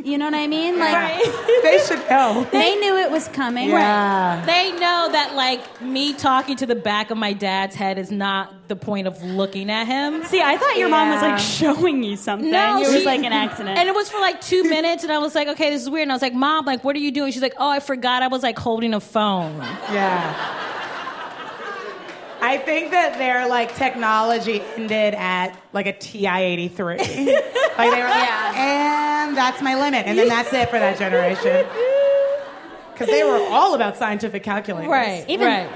You 0.03 0.17
know 0.17 0.25
what 0.25 0.33
I 0.33 0.47
mean? 0.47 0.77
Like, 0.79 1.23
they 1.63 1.79
should 1.87 2.09
know. 2.09 2.47
they 2.51 2.75
knew 2.75 2.97
it 2.97 3.11
was 3.11 3.27
coming. 3.29 3.69
Yeah. 3.69 4.43
They 4.45 4.71
know 4.73 5.09
that 5.11 5.35
like 5.35 5.81
me 5.81 6.13
talking 6.13 6.55
to 6.57 6.65
the 6.65 6.75
back 6.75 7.11
of 7.11 7.17
my 7.17 7.33
dad's 7.33 7.75
head 7.75 7.97
is 7.97 8.11
not 8.11 8.67
the 8.67 8.75
point 8.75 9.07
of 9.07 9.21
looking 9.23 9.69
at 9.69 9.85
him. 9.87 10.23
See, 10.25 10.41
I 10.41 10.57
thought 10.57 10.77
your 10.77 10.89
mom 10.89 11.09
was 11.09 11.21
like 11.21 11.39
showing 11.39 12.03
you 12.03 12.17
something. 12.17 12.51
No, 12.51 12.81
it 12.81 12.93
was 12.93 13.05
like 13.05 13.23
an 13.23 13.33
accident. 13.33 13.77
And 13.77 13.87
it 13.89 13.95
was 13.95 14.09
for 14.09 14.19
like 14.19 14.41
two 14.41 14.63
minutes, 14.63 15.03
and 15.03 15.11
I 15.11 15.17
was 15.19 15.33
like, 15.35 15.47
okay, 15.49 15.69
this 15.69 15.81
is 15.81 15.89
weird. 15.89 16.03
And 16.03 16.11
I 16.11 16.15
was 16.15 16.21
like, 16.21 16.33
Mom, 16.33 16.65
like, 16.65 16.83
what 16.83 16.95
are 16.95 16.99
you 16.99 17.11
doing? 17.11 17.31
She's 17.31 17.41
like, 17.41 17.55
Oh, 17.57 17.69
I 17.69 17.79
forgot 17.79 18.21
I 18.21 18.27
was 18.27 18.43
like 18.43 18.57
holding 18.59 18.93
a 18.93 18.99
phone. 18.99 19.57
Yeah. 19.91 20.65
I 22.41 22.57
think 22.57 22.91
that 22.91 23.17
their 23.17 23.47
like 23.47 23.75
technology 23.75 24.61
ended 24.75 25.13
at 25.13 25.59
like 25.73 25.85
a 25.87 25.93
TI 25.93 26.27
eighty 26.27 26.67
three. 26.67 26.97
Like 27.79 27.91
they 27.91 28.01
were 28.01 28.09
like, 28.09 28.57
and 28.57 29.37
that's 29.37 29.61
my 29.61 29.75
limit, 29.79 30.05
and 30.05 30.17
then 30.17 30.27
that's 30.27 30.51
it 30.51 30.69
for 30.69 30.77
that 30.79 30.99
generation. 30.99 31.65
Because 32.91 33.07
they 33.07 33.23
were 33.23 33.39
all 33.51 33.73
about 33.73 33.95
scientific 33.95 34.43
calculators. 34.43 34.89
Right. 34.91 35.23
Even 35.29 35.69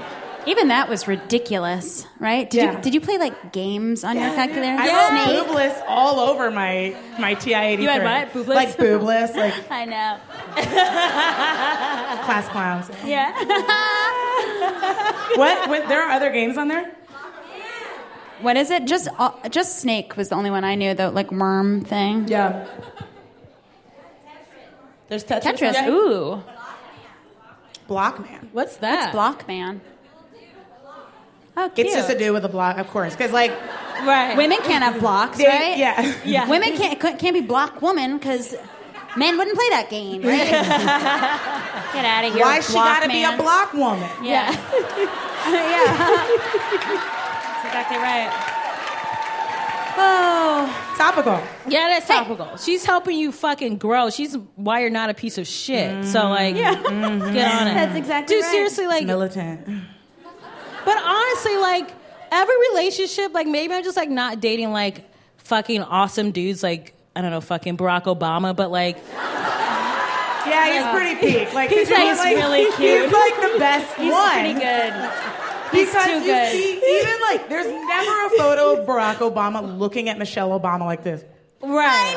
even 0.46 0.68
that 0.68 0.88
was 0.88 1.06
ridiculous, 1.08 2.06
right? 2.18 2.48
Did 2.50 2.58
Yeah. 2.62 2.72
you 2.76 2.82
did 2.82 2.94
you 2.94 3.00
play 3.00 3.18
like 3.18 3.52
games 3.52 4.04
on 4.04 4.16
your 4.18 4.30
calculator? 4.30 4.76
I 4.78 4.86
Snake? 4.86 5.36
wrote 5.38 5.46
boobless 5.48 5.82
all 5.88 6.20
over 6.20 6.50
my 6.50 6.94
my 7.18 7.34
TI 7.34 7.54
eighty 7.54 7.76
three. 7.76 7.84
You 7.84 7.90
had 7.90 8.02
what? 8.02 8.46
Boobless? 8.46 8.54
Like 8.54 8.76
boobless, 8.76 9.34
like 9.44 9.54
I 9.70 9.84
know. 9.84 10.18
class 12.24 12.48
clowns. 12.48 12.90
Yeah. 13.04 13.32
What? 15.36 15.68
what? 15.68 15.88
There 15.88 16.00
are 16.02 16.10
other 16.12 16.30
games 16.30 16.56
on 16.56 16.68
there. 16.68 16.94
what 18.40 18.56
is 18.56 18.70
it? 18.70 18.84
Just 18.84 19.08
uh, 19.18 19.32
just 19.48 19.80
Snake 19.80 20.16
was 20.16 20.28
the 20.28 20.36
only 20.36 20.50
one 20.50 20.62
I 20.64 20.74
knew. 20.76 20.94
The 20.94 21.10
like 21.10 21.32
worm 21.32 21.80
thing. 21.82 22.28
Yeah. 22.28 22.66
There's 25.08 25.24
Tetris. 25.24 25.42
Tetris. 25.58 25.72
Yeah. 25.74 25.88
Ooh. 25.88 26.42
Blockman. 27.88 28.48
What's 28.52 28.76
that? 28.78 29.12
That's 29.12 29.16
Blockman. 29.16 29.80
Oh, 31.56 31.68
cute. 31.74 31.86
It's 31.86 31.94
just 31.96 32.10
to 32.10 32.18
do 32.18 32.32
with 32.32 32.44
a 32.44 32.48
block, 32.48 32.78
of 32.78 32.88
course, 32.88 33.14
because 33.14 33.30
like 33.32 33.50
right. 34.04 34.36
Women 34.36 34.58
can't 34.64 34.82
have 34.84 34.98
blocks, 35.00 35.38
They- 35.38 35.46
right? 35.46 35.76
yeah. 35.78 36.14
Yeah. 36.24 36.48
Women 36.48 36.76
can't 36.76 36.98
can't 37.00 37.32
be 37.34 37.40
block 37.40 37.80
woman 37.82 38.18
because 38.18 38.54
men 39.16 39.36
wouldn't 39.38 39.56
play 39.56 39.68
that 39.70 39.88
game, 39.90 40.22
right? 40.22 40.50
Get 41.92 42.04
out 42.04 42.24
of 42.24 42.32
here. 42.34 42.42
why 42.42 42.60
she 42.60 42.72
gotta 42.74 43.08
be 43.08 43.22
a 43.22 43.28
Blockman. 43.28 43.38
block 43.38 43.72
woman? 43.72 44.10
Yeah. 44.22 44.50
yeah. 45.46 45.84
That's 47.52 47.64
exactly 47.66 47.98
right. 47.98 48.50
Oh. 49.96 50.94
Topical. 50.98 51.40
Yeah, 51.68 51.88
that's 51.88 52.06
topical. 52.08 52.56
She's 52.56 52.84
helping 52.84 53.16
you 53.16 53.30
fucking 53.30 53.78
grow. 53.78 54.10
She's 54.10 54.36
why 54.56 54.80
you're 54.80 54.90
not 54.90 55.08
a 55.10 55.14
piece 55.14 55.38
of 55.38 55.46
shit. 55.46 56.04
So 56.04 56.28
like, 56.28 56.56
Yeah. 56.56 56.74
get 56.74 56.92
on 56.92 57.68
it. 57.68 57.74
That's 57.74 57.96
exactly 57.96 58.34
Dude, 58.36 58.42
right. 58.44 58.50
seriously, 58.50 58.86
like, 58.88 59.06
Militant. 59.06 59.68
But 60.84 60.98
honestly, 61.02 61.56
like 61.56 61.90
every 62.30 62.54
relationship, 62.70 63.32
like 63.34 63.46
maybe 63.46 63.74
I'm 63.74 63.84
just 63.84 63.96
like 63.96 64.10
not 64.10 64.40
dating 64.40 64.72
like 64.72 65.04
fucking 65.38 65.82
awesome 65.82 66.30
dudes, 66.30 66.62
like 66.62 66.94
I 67.16 67.20
don't 67.22 67.30
know, 67.30 67.40
fucking 67.40 67.76
Barack 67.76 68.04
Obama, 68.04 68.54
but 68.54 68.70
like 68.70 68.96
Yeah, 70.46 70.72
he's 70.72 71.00
pretty 71.00 71.20
peak. 71.20 71.54
Like 71.54 71.70
He's 71.70 71.88
know, 71.88 71.96
like- 71.96 72.36
really 72.36 72.64
cute. 72.72 73.04
He's 73.04 73.12
like 73.12 73.34
the 73.52 73.58
best 73.58 73.94
He's 73.96 74.12
one. 74.12 74.30
pretty 74.32 74.54
good. 74.54 74.92
He's 75.72 75.88
Because 75.88 76.04
too 76.06 76.20
good. 76.24 76.52
see, 76.52 77.00
even 77.00 77.20
like, 77.22 77.48
there's 77.48 77.66
never 77.66 78.26
a 78.26 78.30
photo 78.38 78.80
of 78.80 78.86
Barack 78.86 79.16
Obama 79.16 79.76
looking 79.78 80.08
at 80.08 80.18
Michelle 80.18 80.50
Obama 80.58 80.80
like 80.80 81.02
this. 81.02 81.24
right, 81.62 82.14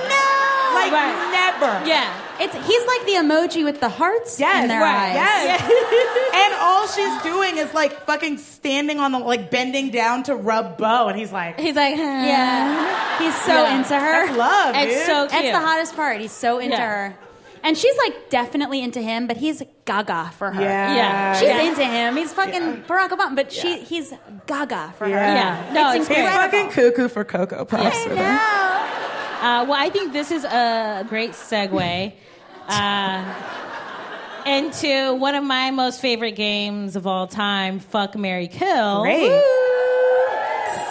Like 0.78 0.92
Right. 0.92 1.32
never. 1.32 1.86
yeah, 1.88 2.14
It's 2.40 2.54
he's 2.56 2.86
like 2.86 3.06
the 3.06 3.14
emoji 3.24 3.64
with 3.64 3.80
the 3.80 3.90
hearts 3.90 4.40
Yes, 4.40 4.62
in 4.64 4.68
their 4.70 4.80
right, 4.82 5.16
eyes. 5.16 5.16
yes. 5.16 5.62
and 6.34 6.54
all 6.62 6.88
she's 6.88 7.22
doing 7.24 7.58
is 7.58 7.74
like 7.74 8.06
fucking 8.06 8.38
standing 8.38 9.00
on 9.00 9.12
the 9.12 9.20
like 9.20 9.50
bending 9.52 9.90
down 9.90 10.24
to 10.24 10.36
rub 10.36 10.78
Bo, 10.78 11.08
and 11.08 11.18
he's 11.18 11.32
like, 11.32 11.60
he's 11.60 11.76
like, 11.76 11.96
Yeah. 11.98 13.18
He's 13.20 13.36
so 13.42 13.54
Yeah. 13.64 13.78
into 13.78 13.96
her. 14.00 14.26
That's 14.28 14.38
love, 14.38 14.76
It's 14.76 14.96
dude. 14.96 15.06
so 15.08 15.28
cute. 15.28 15.32
That's 15.32 15.52
the 15.60 15.66
hottest 15.68 15.96
part. 15.96 16.20
He's 16.22 16.32
so 16.32 16.60
into 16.60 16.78
Yeah. 16.78 16.88
her. 16.88 17.16
And 17.64 17.76
she's 17.78 17.98
like 17.98 18.30
definitely 18.30 18.82
into 18.84 19.02
him, 19.02 19.26
but 19.28 19.36
he's 19.38 19.64
gaga 19.84 20.32
for 20.38 20.52
her. 20.52 20.62
Yeah. 20.62 20.96
Yeah. 20.96 21.34
She's 21.34 21.48
Yeah. 21.50 21.62
into 21.62 21.84
him. 21.84 22.16
He's 22.16 22.32
fucking 22.32 22.84
Barack 22.88 23.10
Obama, 23.10 23.36
but 23.36 23.52
she 23.52 23.80
he's 23.80 24.14
gaga 24.46 24.94
for 24.98 25.06
her. 25.06 25.10
Yeah. 25.10 25.58
No, 25.74 25.90
it's 25.92 26.08
it's 26.08 26.20
He's 26.20 26.30
fucking 26.30 26.70
cuckoo 26.70 27.08
for 27.10 27.24
Cocoa 27.26 27.66
Puffs. 27.66 27.98
I 28.06 28.14
know. 28.14 28.67
Uh, 29.40 29.66
well, 29.70 29.74
I 29.78 29.90
think 29.90 30.14
this 30.14 30.32
is 30.32 30.44
a 30.44 31.06
great 31.08 31.32
segue 31.32 32.14
uh, 32.68 33.34
into 34.46 35.14
one 35.16 35.36
of 35.36 35.44
my 35.44 35.70
most 35.72 36.02
favorite 36.02 36.32
games 36.36 36.96
of 36.96 37.06
all 37.06 37.28
time, 37.28 37.80
Fuck 37.80 38.16
Mary 38.16 38.48
Kill. 38.48 39.02
Great. 39.04 39.32
And- 39.32 39.44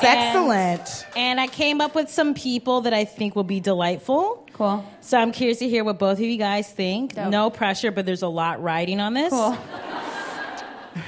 Excellent. 0.03 1.07
And 1.17 1.41
I 1.41 1.47
came 1.47 1.81
up 1.81 1.95
with 1.95 2.11
some 2.11 2.35
people 2.35 2.83
that 2.83 2.93
I 2.93 3.05
think 3.07 3.35
will 3.35 3.45
be 3.45 3.61
delightful. 3.61 4.47
Cool. 4.53 4.85
So 5.01 5.19
I'm 5.19 5.33
curious 5.33 5.59
to 5.61 5.69
hear 5.69 5.85
what 5.85 5.99
both 5.99 6.19
of 6.19 6.25
you 6.25 6.37
guys 6.37 6.71
think. 6.71 7.15
Dope. 7.15 7.31
No 7.31 7.49
pressure, 7.51 7.91
but 7.91 8.05
there's 8.05 8.23
a 8.23 8.29
lot 8.29 8.63
riding 8.63 9.01
on 9.01 9.15
this. 9.15 9.31
Cool. 9.31 9.57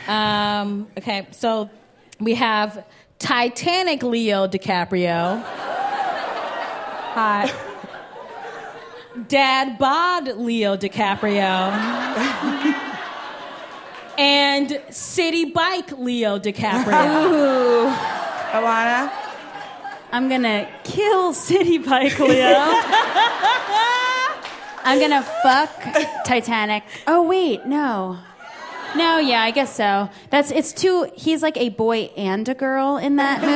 Um, 0.06 0.88
okay, 0.98 1.26
so 1.32 1.68
we 2.18 2.34
have 2.34 2.84
Titanic 3.18 4.02
Leo 4.02 4.46
DiCaprio. 4.48 5.44
Hot. 7.18 7.50
Dad 9.26 9.76
bod 9.76 10.28
Leo 10.36 10.76
DiCaprio. 10.76 11.50
and 14.16 14.80
City 14.90 15.46
Bike 15.46 15.98
Leo 15.98 16.38
DiCaprio. 16.38 17.24
Ooh. 17.26 17.90
Ilana. 18.52 19.10
I'm 20.12 20.28
gonna 20.28 20.68
kill 20.84 21.34
City 21.34 21.78
Bike 21.78 22.20
Leo. 22.20 22.54
I'm 24.84 25.00
gonna 25.00 25.22
fuck 25.42 25.72
Titanic. 26.24 26.84
Oh 27.08 27.24
wait, 27.24 27.66
no. 27.66 28.16
No, 28.94 29.18
yeah, 29.18 29.42
I 29.42 29.50
guess 29.50 29.74
so. 29.74 30.08
That's 30.30 30.52
it's 30.52 30.72
too 30.72 31.10
he's 31.16 31.42
like 31.42 31.56
a 31.56 31.70
boy 31.70 32.10
and 32.16 32.48
a 32.48 32.54
girl 32.54 32.96
in 32.96 33.16
that 33.16 33.40
movie. 33.48 33.54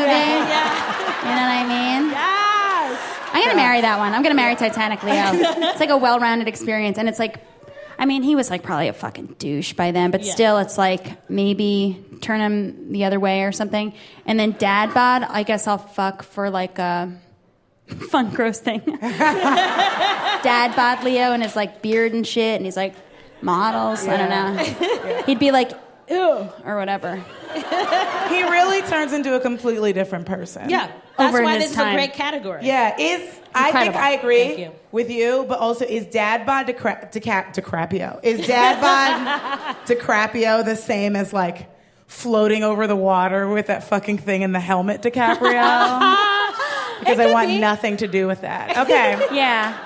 You 1.28 1.34
know 1.36 1.46
what 1.46 1.62
I 1.62 2.00
mean? 2.02 2.10
yes! 2.10 2.51
I'm 3.32 3.42
gonna 3.44 3.56
marry 3.56 3.80
that 3.80 3.98
one. 3.98 4.12
I'm 4.12 4.22
gonna 4.22 4.34
marry 4.34 4.54
Titanic 4.56 5.02
Leo. 5.02 5.14
It's 5.70 5.80
like 5.80 5.90
a 5.90 5.96
well-rounded 5.96 6.48
experience, 6.48 6.98
and 6.98 7.08
it's 7.08 7.18
like, 7.18 7.38
I 7.98 8.04
mean, 8.06 8.22
he 8.22 8.34
was 8.36 8.50
like 8.50 8.62
probably 8.62 8.88
a 8.88 8.92
fucking 8.92 9.36
douche 9.38 9.72
by 9.74 9.90
then, 9.92 10.10
but 10.10 10.22
Yeah. 10.24 10.32
still, 10.32 10.58
it's 10.58 10.76
like 10.78 11.28
maybe 11.30 12.04
turn 12.20 12.40
him 12.40 12.92
the 12.92 13.04
other 13.04 13.18
way 13.20 13.42
or 13.42 13.52
something. 13.52 13.92
And 14.26 14.38
then 14.38 14.52
dad 14.58 14.92
bod, 14.94 15.22
I 15.24 15.42
guess 15.44 15.66
I'll 15.66 15.78
fuck 15.78 16.22
for 16.22 16.50
like 16.50 16.78
a 16.78 17.12
fun 18.10 18.30
gross 18.30 18.58
thing. 18.60 18.80
dad 19.00 20.74
bod 20.76 21.04
Leo 21.04 21.32
and 21.32 21.42
his 21.42 21.56
like 21.56 21.82
beard 21.82 22.12
and 22.12 22.26
shit, 22.26 22.56
and 22.56 22.64
he's 22.64 22.76
like 22.76 22.94
models. 23.40 24.06
I 24.06 24.16
don't 24.16 24.30
know. 24.30 25.22
He'd 25.24 25.38
be 25.38 25.50
like 25.50 25.72
ew, 26.08 26.48
or 26.64 26.76
whatever. 26.76 27.16
he 28.28 28.42
really 28.42 28.82
turns 28.82 29.12
into 29.12 29.34
a 29.34 29.40
completely 29.40 29.92
different 29.92 30.26
person. 30.26 30.68
Yeah, 30.70 30.90
that's 31.16 31.34
Over 31.34 31.42
why 31.44 31.54
his 31.54 31.64
this 31.64 31.72
is 31.72 31.78
a 31.78 31.92
great 31.92 32.12
category. 32.14 32.60
Yeah, 32.64 32.96
is 32.98 33.20
I 33.54 33.70
think 33.72 33.86
Incredible. 33.86 33.98
I 33.98 34.10
agree 34.12 34.44
Thank 34.44 34.58
you. 34.58 34.72
with 34.92 35.10
you, 35.10 35.44
but 35.48 35.58
also 35.58 35.84
is 35.84 36.06
Dad 36.06 36.46
Bod 36.46 36.66
DiCra- 36.66 37.12
DiCap- 37.12 37.54
DiCaprio? 37.54 38.18
Is 38.22 38.46
Dad 38.46 38.80
Bod 38.80 39.76
DiCaprio 39.86 40.64
the 40.64 40.76
same 40.76 41.16
as 41.16 41.32
like 41.32 41.68
floating 42.06 42.62
over 42.64 42.86
the 42.86 42.96
water 42.96 43.48
with 43.48 43.66
that 43.68 43.84
fucking 43.84 44.18
thing 44.18 44.42
in 44.42 44.52
the 44.52 44.60
helmet, 44.60 45.02
DiCaprio? 45.02 45.38
because 47.00 47.18
I 47.18 47.30
want 47.32 47.48
be. 47.48 47.58
nothing 47.58 47.96
to 47.98 48.06
do 48.08 48.26
with 48.26 48.40
that. 48.42 48.76
Okay, 48.78 49.18
Yeah. 49.34 49.76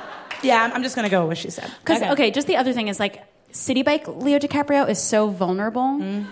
yeah, 0.43 0.63
I'm- 0.63 0.73
I'm 0.75 0.83
just 0.83 0.95
gonna 0.97 1.09
go 1.09 1.21
with 1.23 1.29
what 1.29 1.39
she 1.39 1.51
said. 1.51 1.71
Because 1.81 2.03
Okay. 2.03 2.11
okay. 2.13 2.31
just 2.31 2.47
the 2.47 2.57
other 2.57 2.73
thing 2.73 2.89
is 2.89 3.01
like 3.01 3.23
City 3.57 3.83
Bike 3.83 4.07
Leo 4.07 4.39
DiCaprio 4.39 4.89
is 4.89 5.03
so 5.03 5.29
vulnerable 5.29 5.99
mm. 5.99 6.27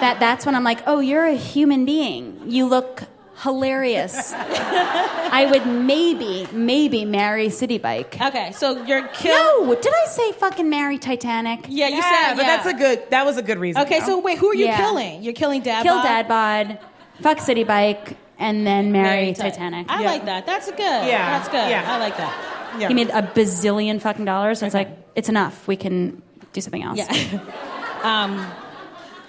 that 0.00 0.16
that's 0.20 0.46
when 0.46 0.54
I'm 0.54 0.64
like, 0.64 0.82
oh, 0.86 1.00
you're 1.00 1.26
a 1.26 1.34
human 1.34 1.84
being. 1.84 2.40
You 2.46 2.66
look 2.66 3.02
hilarious. 3.42 4.32
I 4.36 5.48
would 5.50 5.66
maybe, 5.66 6.46
maybe 6.52 7.04
marry 7.04 7.50
City 7.50 7.78
Bike. 7.78 8.16
Okay, 8.20 8.52
so 8.52 8.84
you're 8.84 9.08
kill. 9.08 9.66
No, 9.66 9.74
did 9.74 9.92
I 9.92 10.06
say 10.08 10.32
fucking 10.32 10.70
marry 10.70 10.98
Titanic? 10.98 11.66
Yeah, 11.68 11.88
you 11.88 11.96
Yeah, 11.96 12.28
said. 12.28 12.34
but 12.36 12.42
yeah. 12.42 12.56
that's 12.56 12.66
a 12.66 12.74
good. 12.74 13.10
That 13.10 13.26
was 13.26 13.36
a 13.36 13.42
good 13.42 13.58
reason. 13.58 13.82
Okay, 13.82 13.98
though. 14.00 14.06
so 14.06 14.20
wait, 14.20 14.38
who 14.38 14.48
are 14.48 14.54
you 14.54 14.66
Yeah. 14.66 14.76
killing? 14.76 15.22
You're 15.22 15.32
killing 15.34 15.62
Dad. 15.62 15.82
Kill 15.82 15.96
Bod? 15.96 16.04
Dad 16.04 16.28
Bod, 16.28 16.78
fuck 17.20 17.40
City 17.40 17.64
Bike, 17.64 18.16
and 18.38 18.64
then 18.64 18.92
marry 18.92 19.08
Marry 19.08 19.32
Titanic. 19.34 19.86
I 19.90 20.02
Yeah. 20.02 20.10
like 20.10 20.24
that. 20.26 20.46
That's 20.46 20.70
good. 20.70 20.78
Yeah, 20.78 21.38
that's 21.38 21.48
good. 21.48 21.68
yeah. 21.68 21.84
I 21.86 21.98
like 21.98 22.16
that. 22.16 22.61
Yeah. 22.78 22.88
He 22.88 22.94
made 22.94 23.10
a 23.10 23.22
bazillion 23.22 24.00
fucking 24.00 24.24
dollars, 24.24 24.60
so 24.60 24.66
it's 24.66 24.74
like, 24.74 24.88
it's 25.14 25.28
enough. 25.28 25.66
We 25.68 25.76
can 25.76 26.22
do 26.52 26.60
something 26.60 26.82
else. 26.82 26.98
Yeah. 26.98 27.40
um, 28.02 28.50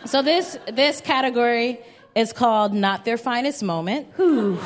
so 0.05 0.21
this 0.21 0.57
this 0.71 1.01
category 1.01 1.79
is 2.15 2.33
called 2.33 2.73
not 2.73 3.05
their 3.05 3.17
finest 3.17 3.63
moment. 3.63 4.07
Whew. 4.15 4.59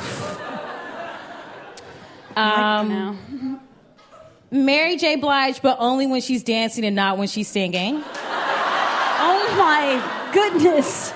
Um, 2.36 3.60
Mary 4.50 4.96
J. 4.96 5.16
Blige, 5.16 5.60
but 5.60 5.76
only 5.80 6.06
when 6.06 6.20
she's 6.20 6.42
dancing 6.42 6.84
and 6.84 6.94
not 6.94 7.18
when 7.18 7.28
she's 7.28 7.48
singing. 7.48 8.02
Oh 9.20 9.54
my 9.58 10.30
goodness. 10.32 11.12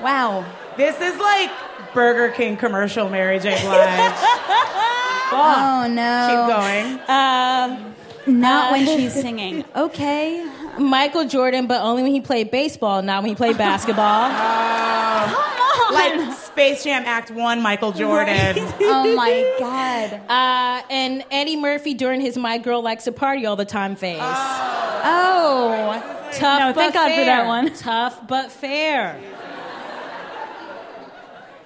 Wow. 0.00 0.44
This 0.76 0.98
is 1.00 1.18
like 1.18 1.50
Burger 1.94 2.32
King 2.34 2.56
commercial, 2.56 3.08
Mary 3.08 3.38
J. 3.38 3.50
Blige. 3.62 4.12
Oh 5.34 5.86
no. 5.88 6.28
Keep 6.28 6.54
going. 6.54 6.92
Um, 7.08 7.94
Not 8.40 8.68
Uh, 8.68 8.72
when 8.72 8.84
she's 8.86 9.14
singing. 9.20 9.64
Okay. 9.74 10.46
Michael 10.78 11.24
Jordan, 11.26 11.66
but 11.66 11.80
only 11.80 12.02
when 12.02 12.12
he 12.12 12.20
played 12.20 12.50
baseball, 12.50 13.00
not 13.00 13.22
when 13.22 13.30
he 13.30 13.34
played 13.34 13.56
basketball. 13.56 14.28
Come 14.28 15.96
on! 15.96 16.26
Like 16.28 16.36
Space 16.36 16.84
Jam 16.84 17.04
Act 17.06 17.30
One, 17.30 17.62
Michael 17.62 17.92
Jordan. 17.92 18.56
Oh 18.80 19.14
my 19.16 19.56
god. 19.58 20.20
Uh, 20.28 20.82
and 20.90 21.24
Eddie 21.30 21.56
Murphy 21.56 21.94
during 21.94 22.20
his 22.20 22.36
"My 22.36 22.58
Girl 22.58 22.82
Likes 22.82 23.04
to 23.04 23.12
Party 23.12 23.46
All 23.46 23.56
the 23.56 23.64
Time" 23.64 23.96
phase. 23.96 24.18
Oh. 24.20 26.18
Tough, 26.32 26.60
No, 26.60 26.66
but 26.72 26.74
thank 26.76 26.94
God 26.94 27.10
for 27.14 27.24
that 27.24 27.46
one. 27.46 27.72
Tough 27.74 28.26
but 28.26 28.50
fair. 28.50 29.18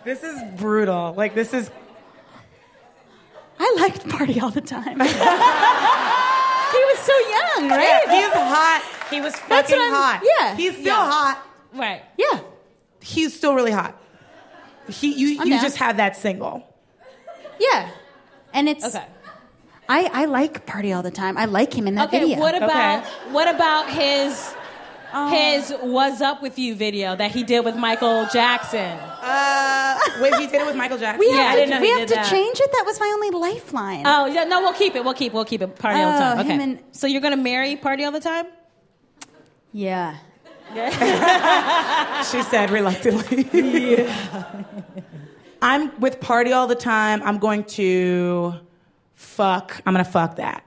This 0.07 0.23
is 0.23 0.41
brutal. 0.57 1.13
Like 1.17 1.35
this 1.35 1.53
is 1.53 1.69
I 3.59 3.77
liked 3.81 4.09
Party 4.09 4.39
all 4.41 4.51
the 4.51 4.61
time. 4.61 5.01
he 5.01 5.07
was 5.07 6.99
so 7.01 7.19
young, 7.19 7.69
right? 7.71 8.03
Yeah, 8.07 8.15
he's 8.15 8.33
hot. 8.33 8.83
He 9.11 9.21
was 9.21 9.33
That's 9.33 9.71
fucking 9.71 9.77
what 9.77 9.93
I'm- 9.93 9.95
hot. 9.95 10.23
yeah. 10.39 10.55
He's 10.57 10.73
still 10.75 10.85
Yeah. 10.87 11.11
hot. 11.11 11.47
Right. 11.75 12.03
Yeah. 12.17 12.41
He's 13.01 13.35
still 13.37 13.55
really 13.55 13.73
hot. 13.73 14.01
He 14.89 15.13
you 15.13 15.41
I'm 15.41 15.49
you 15.49 15.55
down. 15.55 15.63
just 15.63 15.79
have 15.79 15.97
that 15.97 16.17
single. 16.17 16.63
Yeah. 17.59 17.91
And 18.55 18.69
it's 18.69 18.85
Okay. 18.85 19.05
I, 19.89 20.11
I 20.13 20.25
like 20.27 20.67
Party 20.67 20.93
all 20.93 21.03
the 21.03 21.11
time. 21.11 21.37
I 21.39 21.45
like 21.47 21.73
him 21.77 21.87
in 21.89 21.95
that 21.97 22.09
Okay. 22.09 22.21
video. 22.21 22.39
What 22.39 22.55
about 22.57 23.03
Okay. 23.03 23.09
what 23.33 23.49
about 23.53 23.89
his 23.91 24.55
his 25.31 25.71
"What's 25.81 26.21
Up 26.21 26.43
with 26.43 26.59
You" 26.59 26.75
video 26.75 27.17
that 27.17 27.31
he 27.31 27.43
did 27.43 27.65
with 27.65 27.75
Michael 27.77 28.27
Jackson? 28.33 28.99
Uh, 29.23 29.56
wait, 30.21 30.35
he 30.37 30.47
did 30.47 30.61
it 30.63 30.67
with 30.67 30.77
Michael 30.77 30.99
Jackson. 30.99 31.21
we 31.21 31.29
Yeah, 31.31 31.37
have 31.37 31.51
I 31.51 31.55
to, 31.55 31.61
didn't 31.61 31.71
know 31.71 31.81
we 31.81 31.87
he 31.87 31.93
have 31.99 32.09
did 32.09 32.15
to 32.15 32.21
that. 32.21 32.31
change 32.31 32.59
it. 32.61 32.71
That 32.73 32.85
was 32.87 32.99
my 33.01 33.11
only 33.15 33.31
lifeline. 33.31 34.03
Oh 34.07 34.27
yeah, 34.27 34.45
no, 34.45 34.61
we'll 34.61 34.73
keep 34.73 34.95
it. 34.95 35.05
We'll 35.05 35.15
keep. 35.15 35.33
We'll 35.33 35.45
keep 35.45 35.63
it. 35.63 35.77
Party 35.79 36.01
all 36.01 36.11
the 36.13 36.17
Oh, 36.17 36.21
time. 36.21 36.39
Okay. 36.41 36.63
and- 36.63 36.83
so 36.93 37.07
you're 37.07 37.21
gonna 37.21 37.37
marry 37.37 37.77
Party 37.77 38.05
all 38.05 38.13
the 38.13 38.21
time? 38.21 38.47
yeah. 39.73 40.17
She 42.31 42.43
said 42.43 42.71
reluctantly. 42.71 43.49
yeah. 44.03 44.65
I'm 45.63 45.99
with 46.01 46.21
party 46.21 46.53
all 46.53 46.67
the 46.67 46.75
time. 46.75 47.23
I'm 47.23 47.39
going 47.39 47.65
to 47.65 48.55
fuck. 49.15 49.81
I'm 49.87 49.95
gonna 49.95 50.05
fuck 50.05 50.37
that. 50.37 50.65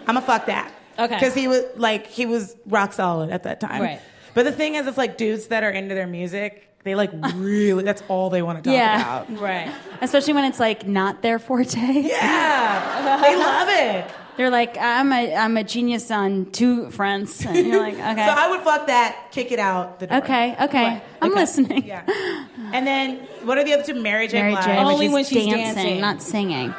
I'm 0.00 0.14
gonna 0.14 0.22
fuck 0.22 0.46
that. 0.46 0.72
Okay. 0.98 1.14
Because 1.14 1.34
he 1.34 1.48
was 1.48 1.64
like 1.76 2.06
he 2.06 2.24
was 2.26 2.56
rock 2.66 2.92
solid 2.94 3.30
at 3.30 3.42
that 3.44 3.60
time. 3.60 3.82
Right. 3.82 4.00
But 4.34 4.44
the 4.44 4.52
thing 4.52 4.74
is, 4.74 4.86
it's 4.86 4.98
like 4.98 5.16
dudes 5.18 5.48
that 5.48 5.62
are 5.62 5.70
into 5.70 5.94
their 5.94 6.06
music. 6.06 6.65
They 6.86 6.94
like 6.94 7.10
really. 7.34 7.82
That's 7.82 8.00
all 8.06 8.30
they 8.30 8.42
want 8.42 8.62
to 8.62 8.70
talk 8.70 8.76
Yeah. 8.76 9.22
about. 9.24 9.40
Right. 9.42 9.74
Especially 10.00 10.34
when 10.34 10.44
it's 10.44 10.60
like 10.60 10.86
not 10.86 11.20
their 11.20 11.40
forte. 11.40 11.76
Yeah. 11.80 13.20
they 13.22 13.34
love 13.36 13.68
it. 13.68 14.08
They're 14.36 14.50
like, 14.50 14.78
I'm 14.78 15.12
a 15.12 15.34
I'm 15.34 15.56
a 15.56 15.64
genius 15.64 16.12
on 16.12 16.46
two 16.52 16.88
fronts. 16.92 17.44
And 17.44 17.66
you're 17.66 17.80
like, 17.80 17.94
okay. 17.94 18.24
So 18.24 18.32
I 18.32 18.50
would 18.50 18.60
fuck 18.60 18.86
that. 18.86 19.30
Kick 19.32 19.50
it 19.50 19.58
out 19.58 19.98
the 19.98 20.06
door. 20.06 20.18
okay, 20.18 20.54
okay. 20.62 21.02
I'm 21.20 21.32
Okay. 21.32 21.40
listening. 21.40 21.84
Yeah. 21.86 22.04
And 22.72 22.86
then 22.86 23.16
what 23.42 23.58
are 23.58 23.64
the 23.64 23.74
other 23.74 23.82
two? 23.82 24.00
Mary 24.00 24.28
J. 24.28 24.42
Mary 24.42 24.52
Blige. 24.52 24.64
J. 24.66 24.78
Only 24.78 25.06
she's 25.06 25.12
when 25.12 25.24
she's 25.24 25.44
dancing, 25.46 25.74
dancing. 25.74 26.00
not 26.00 26.22
singing. 26.22 26.72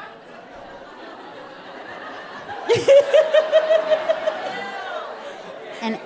and, 5.81 5.99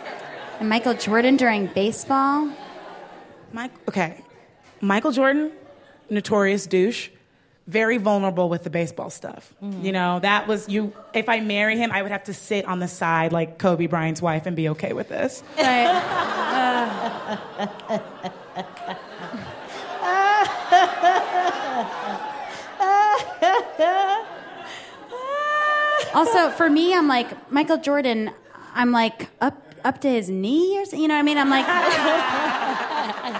and 0.59 0.69
Michael 0.69 0.93
Jordan 0.95 1.37
during 1.37 1.67
baseball. 1.67 2.49
Mike, 3.53 3.71
okay. 3.87 4.23
Michael 4.81 5.11
Jordan, 5.11 5.51
notorious 6.09 6.65
douche, 6.65 7.09
very 7.67 7.97
vulnerable 7.97 8.49
with 8.49 8.63
the 8.63 8.69
baseball 8.69 9.09
stuff. 9.09 9.53
Mm-hmm. 9.61 9.85
You 9.85 9.91
know, 9.91 10.19
that 10.19 10.47
was 10.47 10.67
you. 10.67 10.93
If 11.13 11.29
I 11.29 11.39
marry 11.39 11.77
him, 11.77 11.91
I 11.91 12.01
would 12.01 12.11
have 12.11 12.23
to 12.25 12.33
sit 12.33 12.65
on 12.65 12.79
the 12.79 12.87
side 12.87 13.31
like 13.31 13.59
Kobe 13.59 13.87
Bryant's 13.87 14.21
wife 14.21 14.45
and 14.45 14.55
be 14.55 14.69
okay 14.69 14.93
with 14.93 15.09
this. 15.09 15.43
Also, 26.13 26.49
for 26.49 26.69
me, 26.69 26.93
I'm 26.93 27.07
like 27.07 27.51
Michael 27.51 27.77
Jordan. 27.77 28.31
I'm 28.73 28.91
like 28.91 29.29
up 29.39 29.61
up 29.83 30.01
to 30.01 30.09
his 30.09 30.29
knee 30.29 30.77
or 30.77 30.85
something. 30.85 30.99
You 30.99 31.07
know 31.07 31.15
what 31.15 31.19
I 31.19 31.23
mean? 31.23 31.37
I'm 31.37 31.49
like, 31.49 31.65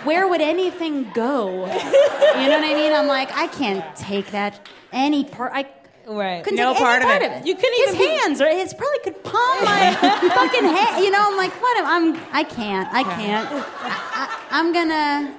where 0.04 0.28
would 0.28 0.42
anything 0.42 1.10
go? 1.14 1.50
You 1.66 2.48
know 2.50 2.60
what 2.60 2.64
I 2.64 2.74
mean? 2.74 2.94
I'm 2.94 3.08
like, 3.08 3.32
I 3.36 3.48
can't 3.48 3.84
take 3.96 4.32
that 4.32 4.68
any 4.92 5.24
part. 5.24 5.52
I 5.54 5.66
Right. 6.08 6.44
couldn't 6.44 6.58
No 6.58 6.74
take 6.74 6.82
part 6.82 7.02
any 7.04 7.06
of 7.06 7.10
part 7.12 7.22
it. 7.22 7.32
of 7.38 7.42
it. 7.44 7.48
You 7.48 7.56
couldn't 7.56 7.86
his 7.88 7.96
even 7.96 8.08
be- 8.08 8.18
hands 8.18 8.42
or 8.42 8.48
his 8.50 8.74
probably 8.74 9.00
could 9.04 9.24
palm 9.24 9.64
my 9.64 9.94
fucking 10.36 10.66
head. 10.66 11.04
You 11.04 11.12
know, 11.12 11.20
I'm 11.22 11.38
like, 11.38 11.52
what? 11.62 11.78
am- 11.78 11.86
I'm 12.16 12.22
I 12.34 12.44
can't. 12.44 12.92
I 12.92 13.04
can't. 13.04 13.48
I, 13.52 13.60
I, 13.82 14.38
I'm 14.52 14.74
gonna. 14.74 15.38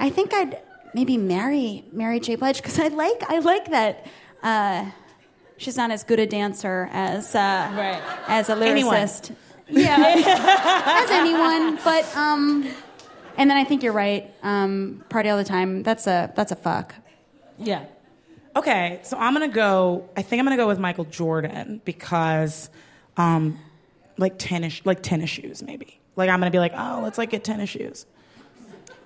I 0.00 0.10
think 0.10 0.32
I'd 0.32 0.60
maybe 0.94 1.16
marry 1.16 1.84
Mary 1.92 2.18
J. 2.20 2.36
Blige 2.36 2.56
because 2.56 2.78
I 2.78 2.88
like 2.88 3.22
I 3.28 3.38
like 3.40 3.70
that. 3.70 4.06
Uh, 4.42 4.86
she's 5.58 5.76
not 5.76 5.90
as 5.90 6.02
good 6.04 6.18
a 6.18 6.26
dancer 6.26 6.88
as 6.92 7.34
uh, 7.34 7.38
Right. 7.76 8.00
as 8.28 8.48
a 8.48 8.56
Anyone. 8.56 9.08
Lyricist. 9.70 9.84
Yeah, 9.84 11.02
as 11.04 11.10
anyone. 11.10 11.78
But 11.84 12.16
um, 12.16 12.68
and 13.36 13.50
then 13.50 13.56
I 13.56 13.64
think 13.64 13.82
you're 13.82 13.92
right. 13.92 14.32
Um, 14.42 15.04
party 15.08 15.28
all 15.28 15.38
the 15.38 15.44
time. 15.44 15.82
That's 15.82 16.06
a 16.06 16.32
that's 16.34 16.52
a 16.52 16.56
fuck. 16.56 16.94
Yeah. 17.58 17.84
Okay, 18.56 19.00
so 19.02 19.16
I'm 19.18 19.32
gonna 19.34 19.48
go. 19.48 20.08
I 20.16 20.22
think 20.22 20.40
I'm 20.40 20.46
gonna 20.46 20.56
go 20.56 20.66
with 20.66 20.78
Michael 20.78 21.04
Jordan 21.04 21.80
because, 21.84 22.70
um, 23.16 23.58
like 24.16 24.34
tennis, 24.38 24.80
like 24.84 25.02
tennis 25.02 25.30
shoes, 25.30 25.62
maybe. 25.62 26.00
Like 26.16 26.28
I'm 26.30 26.40
gonna 26.40 26.50
be 26.50 26.58
like, 26.58 26.72
oh, 26.76 27.00
let's 27.02 27.18
like 27.18 27.30
get 27.30 27.44
tennis 27.44 27.70
shoes. 27.70 28.06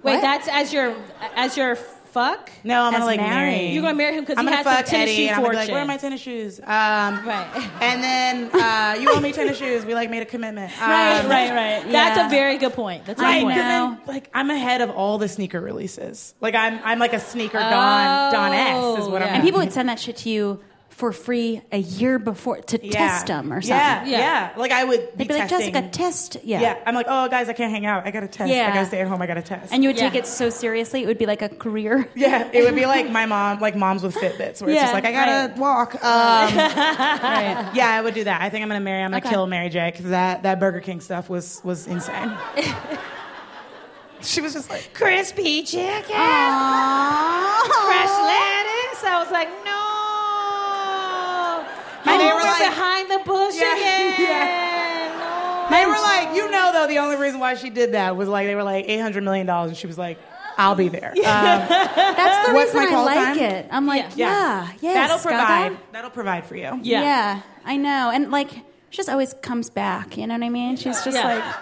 Wait, 0.02 0.14
What? 0.14 0.22
that's 0.22 0.48
as 0.48 0.72
your 0.72 0.96
as 1.36 1.56
your 1.56 1.76
fuck. 2.12 2.50
No, 2.64 2.82
I'm 2.82 2.92
gonna 2.92 3.04
like 3.06 3.18
married. 3.20 3.52
marry. 3.56 3.66
You're 3.72 3.82
gonna 3.82 3.94
marry 3.96 4.14
him 4.14 4.20
because 4.20 4.38
I'm 4.38 4.44
he 4.46 4.50
gonna 4.52 4.56
has 4.62 4.76
some 4.76 4.84
tennis 4.84 5.10
Eddie, 5.10 5.16
shoe 5.16 5.22
and 5.22 5.30
I'm 5.30 5.36
gonna 5.42 5.48
be 5.50 5.56
fortune. 5.56 5.58
like, 5.58 5.72
where 5.74 5.82
are 5.82 5.86
my 5.86 5.96
tennis 5.96 6.20
shoes? 6.20 6.60
Um, 6.66 7.26
Right. 7.26 7.70
And 7.80 8.02
then 8.02 8.50
uh, 8.54 8.96
you 9.00 9.10
owe 9.10 9.20
me 9.20 9.32
tennis 9.32 9.56
shoes. 9.58 9.84
We 9.84 9.94
like 9.94 10.10
made 10.10 10.22
a 10.22 10.26
commitment. 10.26 10.72
Right, 10.80 11.20
Um, 11.20 11.30
right, 11.30 11.50
right. 11.50 11.82
That's 11.92 12.16
yeah. 12.18 12.26
a 12.26 12.30
very 12.30 12.58
good 12.58 12.72
point. 12.74 13.04
That's 13.06 13.20
a 13.20 13.24
Right, 13.24 13.38
good 13.40 13.44
point. 13.44 13.56
'cause 13.56 13.64
then, 13.64 14.00
like 14.06 14.30
I'm 14.34 14.50
ahead 14.50 14.80
of 14.82 14.90
all 14.90 15.18
the 15.18 15.28
sneaker 15.28 15.60
releases. 15.60 16.34
Like 16.40 16.54
I'm, 16.54 16.78
I'm 16.84 16.98
like 16.98 17.12
a 17.14 17.20
sneaker 17.20 17.58
Don, 17.58 18.32
Don 18.32 18.52
S 18.52 19.02
is 19.02 19.08
what 19.08 19.22
Oh, 19.22 19.24
I'm. 19.24 19.28
yeah. 19.30 19.34
And 19.36 19.42
people 19.42 19.60
would 19.60 19.72
send 19.72 19.88
that 19.88 19.98
shit 19.98 20.16
to 20.18 20.28
you 20.30 20.60
for 20.93 21.11
free 21.12 21.61
a 21.72 21.78
year 21.78 22.18
before 22.18 22.59
to 22.61 22.78
Yeah. 22.86 22.93
test 22.93 23.26
them 23.26 23.53
or 23.53 23.61
something. 23.61 23.76
Yeah, 23.76 24.05
yeah. 24.05 24.53
Like 24.57 24.70
I 24.72 24.84
would 24.84 25.01
be 25.01 25.24
They'd 25.24 25.28
be 25.28 25.34
like. 25.34 25.49
Jessica, 25.49 25.88
test. 25.90 26.36
Yeah. 26.45 26.61
Yeah. 26.61 26.78
I'm 26.86 26.95
like, 26.95 27.07
oh 27.09 27.28
guys, 27.28 27.49
I 27.49 27.55
can't 27.55 27.72
hang 27.72 27.86
out. 27.86 28.07
I 28.07 28.11
gotta 28.11 28.28
test. 28.28 28.53
Yeah. 28.53 28.68
I 28.70 28.74
gotta 28.74 28.86
stay 28.86 29.01
at 29.01 29.09
home. 29.09 29.20
I 29.20 29.26
gotta 29.26 29.43
test. 29.43 29.72
And 29.72 29.82
you 29.82 29.88
would 29.88 29.97
take 29.97 30.14
it 30.14 30.26
so 30.26 30.49
seriously, 30.51 31.03
it 31.03 31.07
would 31.07 31.18
be 31.18 31.26
like 31.26 31.43
a 31.43 31.49
career. 31.49 32.09
yeah, 32.14 32.49
it 32.53 32.62
would 32.62 32.74
be 32.76 32.86
like 32.86 33.11
my 33.11 33.26
mom, 33.26 33.59
like 33.61 33.74
moms 33.74 34.03
with 34.03 34.14
Fitbits, 34.14 34.61
where 34.62 34.70
it's 34.70 34.80
just 34.80 34.93
like 34.95 35.05
I 35.05 35.12
gotta 35.12 35.49
right. 35.53 35.59
walk. 35.59 35.95
Um, 36.03 37.70
Yeah, 37.74 37.88
I 37.88 38.01
would 38.03 38.14
do 38.14 38.24
that. 38.24 38.40
I 38.43 38.49
think 38.51 38.62
I'm 38.62 38.68
gonna 38.68 38.80
marry. 38.80 39.03
I'm 39.03 39.11
gonna 39.11 39.22
Okay. 39.24 39.30
kill 39.30 39.47
Mary 39.47 39.68
J. 39.70 39.90
Because 39.90 40.11
that 40.11 40.43
that 40.45 40.61
Burger 40.61 40.80
King 40.80 41.01
stuff 41.01 41.28
was 41.30 41.61
was 41.64 41.86
insane. 41.86 42.32
she 44.20 44.40
was 44.40 44.53
just 44.53 44.70
like 44.70 44.93
crispy 44.95 45.62
chicken, 45.64 46.03
fresh 46.05 46.14
lettuce. 48.28 49.03
I 49.05 49.16
was 49.22 49.30
like, 49.32 49.49
no. 49.64 49.88
And 52.05 52.20
they 52.20 52.26
You 52.28 52.34
were 52.34 52.40
like- 52.40 52.59
behind 52.68 53.11
the 53.11 53.18
bush 53.24 53.55
Yeah, 53.57 53.76
again. 53.76 54.14
yeah. 54.20 55.66
They 55.70 55.86
were 55.86 55.92
like, 55.92 56.36
you 56.36 56.50
know, 56.50 56.70
though, 56.72 56.86
the 56.86 56.98
only 56.98 57.16
reason 57.16 57.40
why 57.40 57.55
she 57.55 57.70
did 57.70 57.92
that 57.92 58.16
was 58.16 58.28
like 58.28 58.46
they 58.46 58.55
were 58.55 58.62
like 58.64 58.84
800 58.88 59.22
million 59.22 59.46
dollars, 59.46 59.68
and 59.70 59.76
she 59.78 59.86
was 59.86 59.96
like, 59.96 60.18
I'll 60.59 60.74
be 60.74 60.88
there. 60.88 61.11
Um, 61.12 61.14
That's 61.24 62.46
the 62.48 62.55
reason 62.55 62.78
I 62.94 63.03
like 63.05 63.16
time? 63.16 63.38
it. 63.38 63.66
I'm 63.70 63.86
like, 63.86 64.16
yeah, 64.16 64.70
yes, 64.80 64.94
that'll 64.94 65.16
Gaga. 65.16 65.28
provide. 65.28 65.92
That'll 65.92 66.11
provide 66.11 66.46
for 66.46 66.57
you. 66.57 66.78
Yeah. 66.82 67.40
I 67.64 67.76
know. 67.78 68.11
And 68.12 68.30
like, 68.30 68.50
she 68.50 68.96
just 68.98 69.09
always 69.09 69.32
comes 69.34 69.70
back. 69.70 70.18
You 70.18 70.26
know 70.26 70.34
what 70.34 70.42
I 70.42 70.50
mean? 70.50 70.76
She's 70.76 71.03
just 71.03 71.16
Yeah. 71.16 71.36
like, 71.36 71.55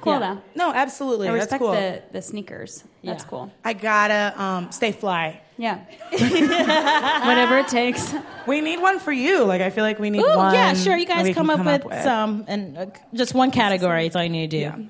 cool 0.00 0.12
Yeah. 0.20 0.34
though. 0.34 0.42
No, 0.54 0.72
absolutely. 0.72 1.26
I 1.28 1.32
That's 1.32 1.44
respect 1.46 1.60
cool. 1.62 1.72
the, 1.72 2.02
the 2.12 2.22
sneakers. 2.22 2.84
That's 3.02 3.24
cool. 3.24 3.50
I 3.64 3.72
gotta 3.72 4.40
um, 4.40 4.70
stay 4.70 4.92
fly. 4.92 5.40
Yeah. 5.58 5.84
Whatever 7.26 7.58
it 7.58 7.66
takes. 7.66 8.14
We 8.46 8.60
need 8.60 8.80
one 8.80 9.00
for 9.00 9.12
you. 9.12 9.44
Like 9.44 9.60
I 9.60 9.70
feel 9.70 9.84
like 9.84 9.98
we 9.98 10.08
need 10.08 10.22
Ooh, 10.22 10.36
one. 10.36 10.54
yeah, 10.54 10.72
sure. 10.74 10.96
You 10.96 11.04
guys 11.04 11.24
we 11.24 11.34
come 11.34 11.48
can 11.48 11.66
up 11.66 11.84
with, 11.84 12.02
some, 12.02 12.44
and 12.46 12.78
uh, 12.78 12.86
just 13.12 13.34
one 13.34 13.50
category 13.50 14.06
is 14.06 14.14
all 14.14 14.22
you 14.22 14.30
need 14.30 14.50
to 14.52 14.70
do. 14.70 14.88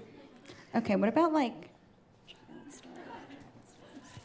Okay, 0.76 0.94
what 0.96 1.08
about 1.08 1.32
like. 1.32 1.54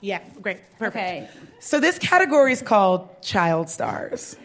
Yeah, 0.02 0.20
great, 0.42 0.60
perfect. 0.78 0.98
Okay. 0.98 1.30
So 1.62 1.80
this 1.80 1.98
category 1.98 2.52
is 2.52 2.62
called 2.62 3.22
child 3.22 3.70
stars. 3.70 4.36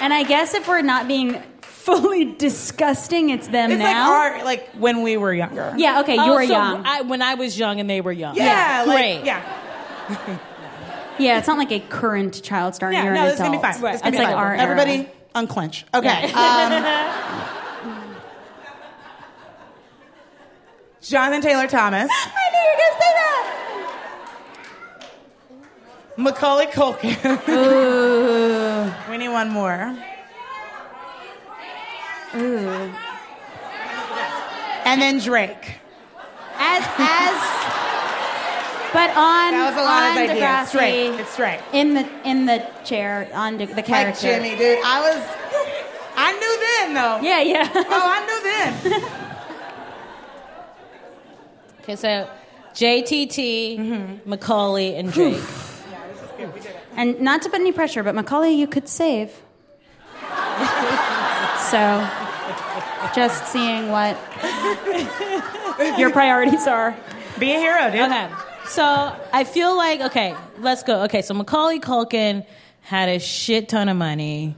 And 0.00 0.14
I 0.14 0.22
guess 0.22 0.54
if 0.54 0.66
we're 0.68 0.82
not 0.82 1.08
being 1.08 1.42
fully 1.88 2.24
disgusting, 2.34 3.30
it's 3.30 3.48
them 3.48 3.70
It's 3.72 3.82
like 3.82 3.94
now. 3.94 4.12
our 4.12 4.44
like 4.44 4.68
when 4.72 5.00
we 5.02 5.16
were 5.16 5.32
younger. 5.32 5.72
yeah, 5.78 6.00
okay, 6.00 6.16
Oh, 6.18 6.24
you 6.26 6.32
were 6.32 6.46
so 6.46 6.52
young. 6.52 6.84
I, 6.84 7.00
when 7.00 7.22
I 7.22 7.34
was 7.34 7.58
young 7.58 7.80
and 7.80 7.88
they 7.88 8.02
were 8.02 8.12
young. 8.12 8.36
Yeah, 8.36 8.84
like, 8.86 8.96
great. 8.98 9.24
yeah. 9.24 9.42
yeah, 11.18 11.38
it's 11.38 11.48
not 11.48 11.56
like 11.56 11.72
a 11.72 11.80
current 11.80 12.42
child 12.42 12.74
star. 12.74 12.92
Yeah, 12.92 13.04
You're 13.04 13.14
no, 13.14 13.20
an 13.20 13.26
this 13.26 13.34
is 13.34 13.40
gonna 13.40 13.56
be 13.56 13.62
fine. 13.62 13.80
This 13.80 13.80
is 13.80 13.94
It's 13.94 14.02
gonna 14.02 14.12
be 14.12 14.18
like 14.18 14.26
fine. 14.26 14.34
our 14.36 14.52
era. 14.54 14.60
Everybody 14.60 15.08
unclench. 15.34 15.86
Okay. 15.94 16.30
Um, 16.32 16.72
Jonathan 21.00 21.40
Taylor 21.40 21.66
Thomas. 21.68 22.10
I 22.12 22.50
knew 22.52 22.58
you 22.58 22.70
were 22.70 22.76
gonna 22.82 23.00
say 23.00 23.12
that. 23.14 23.44
Macaulay 26.18 26.66
Culkin. 26.66 27.18
we 29.10 29.16
need 29.16 29.28
one 29.30 29.48
more. 29.50 29.96
Ooh. 32.36 32.92
And 34.84 35.00
then 35.02 35.18
Drake. 35.18 35.76
As 36.60 36.82
as 36.98 37.38
but 38.90 39.10
on 39.10 39.52
That 39.52 39.74
was 39.74 39.76
a 39.76 39.84
lot 39.84 40.02
of 40.10 40.16
on 40.16 40.18
ideas. 40.18 40.38
Degrassi, 40.38 40.66
Straight. 40.68 41.20
It's 41.20 41.30
straight. 41.30 41.60
in 41.72 41.94
the 41.94 42.08
in 42.24 42.46
the 42.46 42.66
chair 42.84 43.28
on 43.34 43.58
the, 43.58 43.66
the 43.66 43.74
Like 43.74 43.84
character. 43.86 44.20
Jimmy, 44.22 44.56
dude. 44.56 44.78
I 44.84 45.00
was. 45.02 45.22
I 46.20 46.32
knew 46.32 46.58
then, 46.66 46.94
though. 46.94 47.20
Yeah, 47.22 47.40
yeah. 47.42 47.68
Oh, 47.74 47.84
I 47.90 48.20
knew 48.26 48.40
then. 48.92 49.02
Okay, 51.82 51.96
so 51.96 52.28
JTT, 52.74 53.78
Mm-hmm. 53.78 54.28
Macaulay, 54.30 54.94
and 54.96 55.10
Drake. 55.12 55.40
Yeah, 56.38 56.50
we 56.52 56.60
did. 56.60 56.74
And 56.96 57.20
not 57.20 57.40
to 57.42 57.48
put 57.50 57.60
any 57.60 57.72
pressure, 57.72 58.02
but 58.02 58.14
Macaulay, 58.14 58.52
you 58.52 58.66
could 58.66 58.88
save. 58.88 59.30
so, 61.70 63.12
just 63.14 63.46
seeing 63.52 63.88
what 63.90 64.16
your 65.98 66.10
priorities 66.10 66.66
are. 66.66 66.96
Be 67.38 67.52
a 67.52 67.58
hero, 67.58 67.90
dude. 67.90 68.00
Okay, 68.00 68.28
so 68.66 69.16
I 69.32 69.44
feel 69.44 69.76
like 69.76 70.00
okay, 70.00 70.34
let's 70.58 70.82
go. 70.82 71.02
Okay, 71.04 71.22
so 71.22 71.34
Macaulay 71.34 71.80
Culkin 71.80 72.44
had 72.80 73.08
a 73.08 73.18
shit 73.18 73.68
ton 73.68 73.88
of 73.88 73.96
money. 73.96 74.54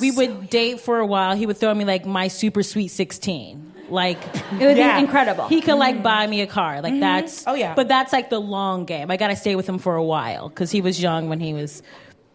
We 0.00 0.10
would 0.10 0.50
date 0.50 0.80
for 0.80 0.98
a 0.98 1.06
while. 1.06 1.36
He 1.36 1.46
would 1.46 1.56
throw 1.56 1.72
me 1.74 1.84
like 1.84 2.04
my 2.06 2.28
super 2.28 2.62
sweet 2.62 2.88
sixteen. 2.88 3.72
Like 3.90 4.18
It 4.58 4.64
would 4.64 4.76
Yeah. 4.76 4.96
be 4.96 5.04
incredible. 5.04 5.46
he 5.48 5.60
could 5.60 5.74
like 5.74 5.96
mm. 5.96 6.02
buy 6.02 6.26
me 6.26 6.40
a 6.40 6.46
car. 6.46 6.80
Like 6.80 6.92
mm-hmm. 6.94 7.00
that's 7.00 7.44
Oh, 7.46 7.54
yeah. 7.54 7.74
But 7.74 7.86
that's 7.86 8.12
like 8.12 8.30
the 8.30 8.40
long 8.40 8.86
game. 8.86 9.10
I 9.10 9.16
got 9.18 9.28
to 9.28 9.36
stay 9.36 9.56
with 9.56 9.68
him 9.68 9.78
for 9.78 9.94
a 9.94 10.02
while 10.02 10.48
because 10.48 10.70
he 10.70 10.80
was 10.80 11.00
young 11.00 11.28
when 11.28 11.38
he 11.38 11.52
was. 11.52 11.82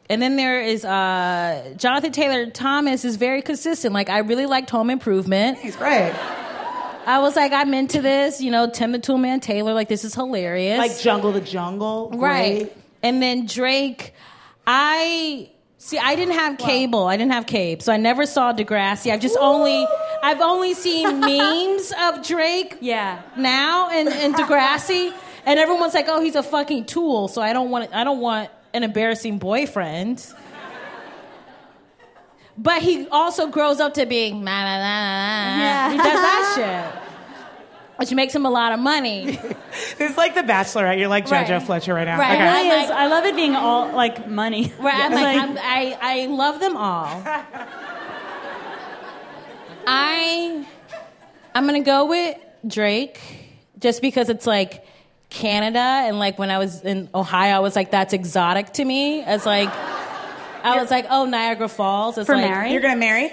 And 0.10 0.22
then 0.22 0.38
there 0.38 0.60
is 0.62 0.84
uh, 0.84 1.74
Jonathan 1.78 2.12
Taylor 2.12 2.50
Thomas 2.50 3.06
is 3.06 3.16
very 3.16 3.42
consistent. 3.44 3.94
Like 3.94 4.10
I 4.10 4.20
really 4.20 4.48
liked 4.48 4.70
Home 4.72 4.90
Improvement. 4.90 5.60
He's 5.60 5.76
great. 5.76 6.12
I 7.06 7.20
was 7.20 7.36
like 7.36 7.52
I'm 7.54 7.74
into 7.74 8.02
this. 8.02 8.42
You 8.42 8.50
know, 8.52 8.70
Tim 8.70 8.92
the 8.92 9.00
Toolman 9.00 9.42
Taylor. 9.42 9.74
Like 9.74 9.88
this 9.88 10.04
is 10.04 10.16
hilarious. 10.16 10.78
Like 10.80 11.00
Jungle 11.00 11.32
the 11.32 11.42
Jungle. 11.42 12.12
right. 12.16 12.76
And 13.04 13.22
then 13.22 13.46
Drake, 13.46 14.14
I. 14.68 15.50
See, 15.82 15.98
I 15.98 16.16
didn't 16.18 16.34
have 16.34 16.58
cable. 16.58 17.06
I 17.06 17.16
didn't 17.16 17.32
have 17.32 17.46
cable, 17.46 17.82
so 17.82 17.94
I 17.94 17.96
never 17.98 18.26
saw 18.26 18.52
Degrassi. 18.52 19.14
I've 19.14 19.22
just 19.22 19.38
only, 19.40 19.88
I've 20.22 20.42
only 20.42 20.74
seen 20.74 21.20
memes 21.22 21.94
of 22.02 22.28
Drake 22.28 22.76
Yeah. 22.82 23.22
now 23.38 23.90
and, 23.90 24.10
and 24.10 24.36
Degrassi, 24.36 25.14
and 25.46 25.58
everyone's 25.58 25.94
like, 25.94 26.08
"Oh, 26.10 26.20
he's 26.20 26.36
a 26.36 26.44
fucking 26.44 26.84
tool." 26.86 27.30
So 27.30 27.42
I 27.42 27.54
don't 27.54 27.70
want 27.70 27.94
I 27.96 28.04
don't 28.04 28.20
want 28.20 28.50
an 28.74 28.84
embarrassing 28.84 29.38
boyfriend. 29.40 30.26
But 32.58 32.82
he 32.82 33.08
also 33.08 33.48
grows 33.48 33.80
up 33.80 33.94
to 33.94 34.06
being 34.06 34.44
na 34.44 34.64
na 34.64 34.78
na 34.78 34.84
na. 34.84 35.56
na. 35.56 35.62
Yeah. 35.64 35.92
He 35.92 35.98
does 35.98 36.06
that 36.06 36.54
shit, 36.92 37.98
which 37.98 38.12
makes 38.14 38.36
him 38.36 38.46
a 38.46 38.50
lot 38.50 38.74
of 38.74 38.80
money. 38.80 39.40
It's 40.00 40.18
like 40.18 40.36
The 40.36 40.42
Bachelorette. 40.42 40.98
You're 41.00 41.08
like 41.08 41.26
JoJo 41.26 41.50
Right. 41.50 41.64
Fletcher 41.64 41.94
right 41.94 42.06
now. 42.06 42.18
Right. 42.20 42.36
Okay. 42.36 42.44
Really 42.44 42.70
I'm 42.72 42.84
is. 42.84 42.90
like- 42.90 42.98
I 43.00 43.08
love 43.08 43.26
it 43.26 43.36
being 43.36 43.56
all 43.56 43.94
like 43.96 44.28
money. 44.28 44.74
Right, 44.80 44.94
I'm 44.96 45.12
It's 45.14 45.22
like, 45.22 45.42
I'm, 45.42 45.58
I, 45.58 45.98
I 46.02 46.26
love 46.28 46.60
them 46.60 46.76
all. 46.76 47.24
I, 49.88 50.66
I'm 51.56 51.66
gonna 51.66 51.80
go 51.82 52.06
with 52.06 52.38
Drake, 52.68 53.20
just 53.80 54.02
because 54.02 54.30
it's 54.30 54.46
like 54.46 54.86
Canada, 55.30 55.80
and 55.80 56.18
like 56.20 56.40
when 56.40 56.50
I 56.52 56.58
was 56.58 56.82
in 56.82 57.10
Ohio, 57.14 57.56
I 57.56 57.60
was 57.60 57.76
like, 57.76 57.92
that's 57.92 58.14
exotic 58.14 58.74
to 58.74 58.86
me. 58.86 59.22
As 59.22 59.46
like, 59.46 59.70
I 60.64 60.80
was 60.82 60.90
like, 60.92 61.06
oh, 61.10 61.26
Niagara 61.26 61.70
Falls. 61.70 62.18
It's 62.18 62.26
For 62.28 62.36
like, 62.36 62.50
married? 62.50 62.72
You're 62.72 62.82
gonna 62.82 62.96
marry? 62.96 63.32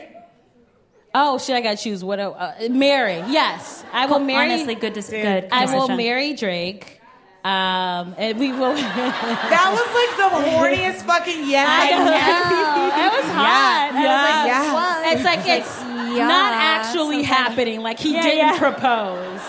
Oh 1.15 1.39
shit, 1.39 1.57
I 1.57 1.63
gotta 1.63 1.79
choose. 1.79 2.05
What? 2.05 2.21
Uh, 2.21 2.53
marry? 2.71 3.17
Yes, 3.29 3.85
I 3.93 4.05
will 4.07 4.19
marry. 4.19 4.53
Honestly, 4.53 4.75
good. 4.75 4.93
Dis- 4.93 5.09
good. 5.09 5.49
I 5.51 5.65
will 5.67 5.87
decision. 5.89 5.97
marry 5.97 6.35
Drake. 6.35 7.01
Um, 7.43 8.15
and 8.19 8.39
we 8.41 8.51
will. 8.53 8.75
That 8.75 9.71
was 9.71 9.87
like 9.95 10.17
the 10.19 10.51
horniest 10.51 11.03
fucking 11.07 11.49
yes. 11.49 11.69
I 11.71 11.91
know. 11.91 12.05
That 12.11 13.11
was 13.15 13.31
hot. 13.31 13.91
Yeah, 13.95 15.13
I 15.13 15.15
was 15.15 15.25
like, 15.25 15.47
yeah. 15.47 15.47
It's 15.47 15.47
like 15.47 15.59
it's 15.59 16.19
not 16.19 16.53
actually 16.55 17.23
happening. 17.23 17.83
Like 17.83 17.99
he 18.01 18.15
Yeah, 18.15 18.23
didn't 18.23 18.39
yeah. 18.39 18.59
propose. 18.59 19.41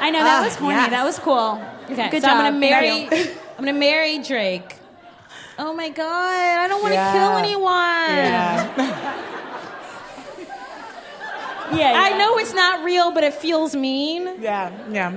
I 0.00 0.10
know 0.10 0.24
that 0.24 0.40
Ah, 0.40 0.44
was 0.44 0.56
horny. 0.56 0.74
yes. 0.76 0.90
That 0.90 1.04
was 1.04 1.18
cool. 1.18 1.60
Okay, 1.90 2.08
Good 2.10 2.22
so 2.22 2.28
job. 2.28 2.36
I'm 2.38 2.44
gonna 2.46 2.58
marry. 2.58 3.08
I'm 3.58 3.64
gonna 3.64 3.72
marry 3.78 4.18
Drake. 4.18 4.76
Oh 5.58 5.74
my 5.74 5.90
god! 5.90 6.58
I 6.64 6.66
don't 6.68 6.80
want 6.80 6.92
to 6.92 7.00
Yeah. 7.00 7.12
kill 7.12 7.32
anyone. 7.36 8.16
Yeah. 8.16 8.74
Yeah, 11.70 11.76
yeah. 11.92 11.92
I 11.94 12.16
know 12.18 12.38
it's 12.38 12.54
not 12.54 12.82
real, 12.82 13.10
but 13.12 13.24
it 13.24 13.34
feels 13.34 13.76
mean. 13.76 14.40
Yeah. 14.40 14.70
Yeah. 14.90 15.12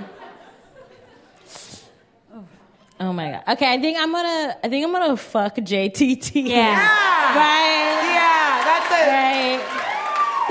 Oh 2.99 3.11
my 3.11 3.31
god. 3.31 3.43
Okay, 3.53 3.71
I 3.73 3.79
think 3.79 3.97
I'm 3.97 4.11
gonna. 4.11 4.55
I 4.63 4.69
think 4.69 4.85
I'm 4.85 4.91
gonna 4.91 5.17
fuck 5.17 5.55
JTT. 5.55 6.47
Yeah. 6.49 6.99
Right. 7.33 7.97
Yeah. 8.13 8.63
That's 8.67 8.89
it. 8.91 9.07
Right. 9.09 9.82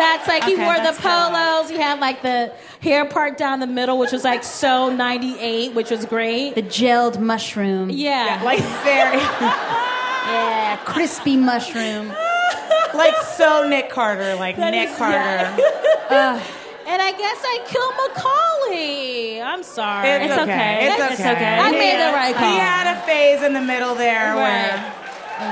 That's 0.02 0.28
like 0.28 0.44
he 0.44 0.56
wore 0.56 0.74
the 0.74 0.82
that's 0.82 0.98
fair. 1.00 1.30
polos. 1.30 1.70
He 1.70 1.76
had 1.78 2.00
like 2.00 2.22
the 2.22 2.52
hair 2.80 3.04
part 3.04 3.38
down 3.38 3.60
the 3.60 3.66
middle, 3.66 3.98
which 3.98 4.12
was 4.12 4.24
like 4.24 4.42
so 4.44 4.90
'98, 4.94 5.74
which 5.74 5.90
was 5.90 6.04
great. 6.06 6.54
The 6.54 6.62
gelled 6.62 7.18
mushroom. 7.20 7.90
Yeah, 7.90 8.40
Like 8.44 8.60
very, 8.82 9.18
Yeah, 10.32 10.76
crispy 10.84 11.36
mushroom. 11.36 12.08
like 12.94 13.14
so 13.36 13.68
Nick 13.68 13.90
Carter, 13.90 14.34
like 14.36 14.58
Nick 14.58 14.90
is- 14.90 14.96
Carter. 14.96 15.16
and 15.16 16.42
And 16.84 17.00
I 17.00 17.12
guess 17.12 17.40
I 17.46 17.56
killed 17.72 17.94
Macaulay. 17.96 19.40
I'm 19.40 19.62
sorry. 19.62 20.08
It's, 20.10 20.34
okay. 20.34 20.88
It's, 20.88 20.98
That's- 20.98 21.20
okay. 21.20 21.56
I 21.58 21.70
made 21.70 21.94
the 21.94 22.12
right 22.12 22.34
call. 22.34 22.52
He 22.52 22.58
had 22.58 22.96
a 22.96 23.00
phase 23.06 23.40
in 23.42 23.52
the 23.54 23.60
middle 23.62 23.94
there 23.94 24.34
where. 24.34 24.74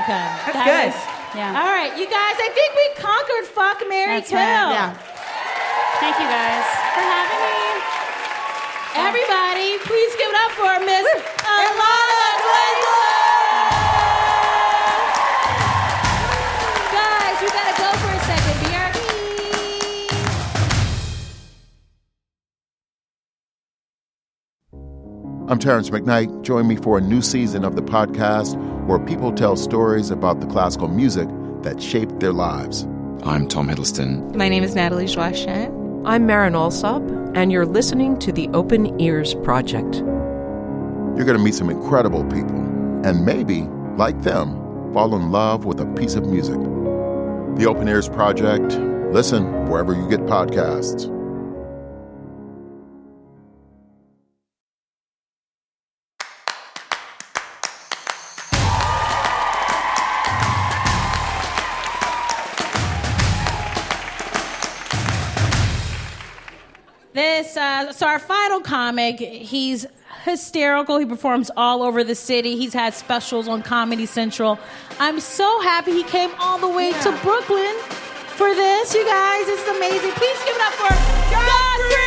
Okay. 0.03 0.27
That's 0.45 0.53
That 0.53 0.93
good. 0.93 1.20
Was- 1.35 1.55
All 1.55 1.71
right, 1.71 1.93
you 1.97 2.05
guys, 2.05 2.35
I 2.39 2.49
think 2.53 2.69
we 2.75 2.85
conquered 3.01 3.45
Fuck 3.47 3.87
Mary 3.87 4.19
That's 4.19 4.29
Kill. 4.29 4.39
right, 4.39 4.75
yeah. 4.75 4.91
Thank 6.03 6.15
you 6.19 6.27
guys 6.27 6.65
for 6.91 7.03
having 7.07 7.39
me. 7.39 7.59
Everybody, 8.99 9.79
please 9.87 10.11
give 10.19 10.27
it 10.27 10.35
up 10.43 10.51
for 10.59 10.73
Miss 10.83 11.07
Ilana 11.47 12.19
Guys, 16.91 17.35
we 17.41 17.47
gotta 17.47 17.75
go 17.79 17.89
for 18.01 18.11
a 18.11 18.19
second. 18.27 18.55
BRB. 18.67 18.99
I'm 25.47 25.59
Terrance 25.59 25.89
McKnight. 25.89 26.43
Join 26.43 26.67
me 26.67 26.75
for 26.77 26.97
a 26.97 27.01
new 27.01 27.21
season 27.21 27.65
of 27.65 27.75
the 27.75 27.81
podcast 27.81 28.55
where 28.91 28.99
people 28.99 29.31
tell 29.31 29.55
stories 29.55 30.11
about 30.11 30.41
the 30.41 30.47
classical 30.47 30.89
music 30.89 31.29
that 31.61 31.81
shaped 31.81 32.19
their 32.19 32.33
lives. 32.33 32.83
I'm 33.23 33.47
Tom 33.47 33.69
Hiddleston. 33.69 34.35
My 34.35 34.49
name 34.49 34.65
is 34.65 34.75
Nathalie 34.75 35.05
Joachim. 35.05 36.05
I'm 36.05 36.25
Marin 36.25 36.55
Alsop, 36.55 37.01
and 37.33 37.53
you're 37.53 37.65
listening 37.65 38.19
to 38.19 38.33
the 38.33 38.49
Open 38.49 38.99
Ears 38.99 39.33
Project. 39.33 39.95
You're 39.95 41.23
going 41.23 41.37
to 41.37 41.43
meet 41.43 41.53
some 41.53 41.69
incredible 41.69 42.25
people 42.25 42.59
and 43.05 43.25
maybe, 43.25 43.61
like 43.95 44.23
them, 44.23 44.55
fall 44.91 45.15
in 45.15 45.31
love 45.31 45.63
with 45.63 45.79
a 45.79 45.85
piece 45.93 46.15
of 46.15 46.25
music. 46.25 46.59
The 47.57 47.67
Open 47.69 47.87
Ears 47.87 48.09
Project. 48.09 48.73
Listen 49.13 49.67
wherever 49.67 49.93
you 49.93 50.09
get 50.09 50.19
podcasts. 50.21 51.07
So 68.01 68.07
our 68.07 68.17
final 68.17 68.61
comic, 68.61 69.19
he's 69.19 69.85
hysterical. 70.23 70.97
He 70.97 71.05
performs 71.05 71.51
all 71.55 71.83
over 71.83 72.03
the 72.03 72.15
city. 72.15 72.55
He's 72.55 72.73
had 72.73 72.95
specials 72.95 73.47
on 73.47 73.61
Comedy 73.61 74.07
Central. 74.07 74.57
I'm 74.97 75.19
so 75.19 75.61
happy 75.61 75.91
he 75.91 76.01
came 76.01 76.31
all 76.39 76.57
the 76.57 76.67
way 76.67 76.93
to 76.93 77.11
Brooklyn 77.21 77.75
for 78.25 78.55
this, 78.55 78.95
you 78.95 79.05
guys. 79.05 79.45
This 79.45 79.61
is 79.61 79.67
amazing. 79.77 80.09
Please 80.13 80.43
give 80.45 80.55
it 80.55 80.61
up 80.63 80.73
for 80.73 80.89
Godfrey! 81.29 81.99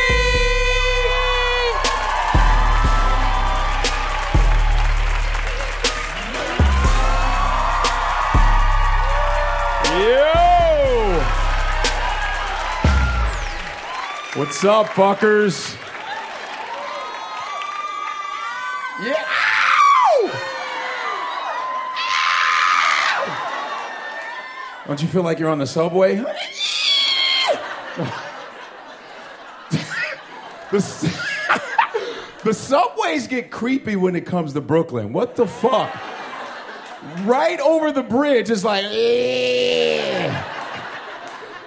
Yo! 10.01 10.35
What's 14.37 14.65
up, 14.65 14.87
fuckers? 14.87 15.84
Yeah. 19.05 19.45
Don't 24.87 25.01
you 25.01 25.07
feel 25.07 25.23
like 25.23 25.39
you're 25.39 25.49
on 25.49 25.57
the 25.57 25.65
subway? 25.65 26.15
the, 30.71 31.19
the 32.43 32.53
subways 32.53 33.27
get 33.27 33.49
creepy 33.49 33.95
when 33.95 34.15
it 34.15 34.25
comes 34.27 34.53
to 34.53 34.61
Brooklyn. 34.61 35.11
What 35.11 35.35
the 35.35 35.47
fuck? 35.47 35.91
Right 37.23 37.59
over 37.59 37.91
the 37.91 38.03
bridge 38.03 38.49
is 38.51 38.63
like, 38.63 38.83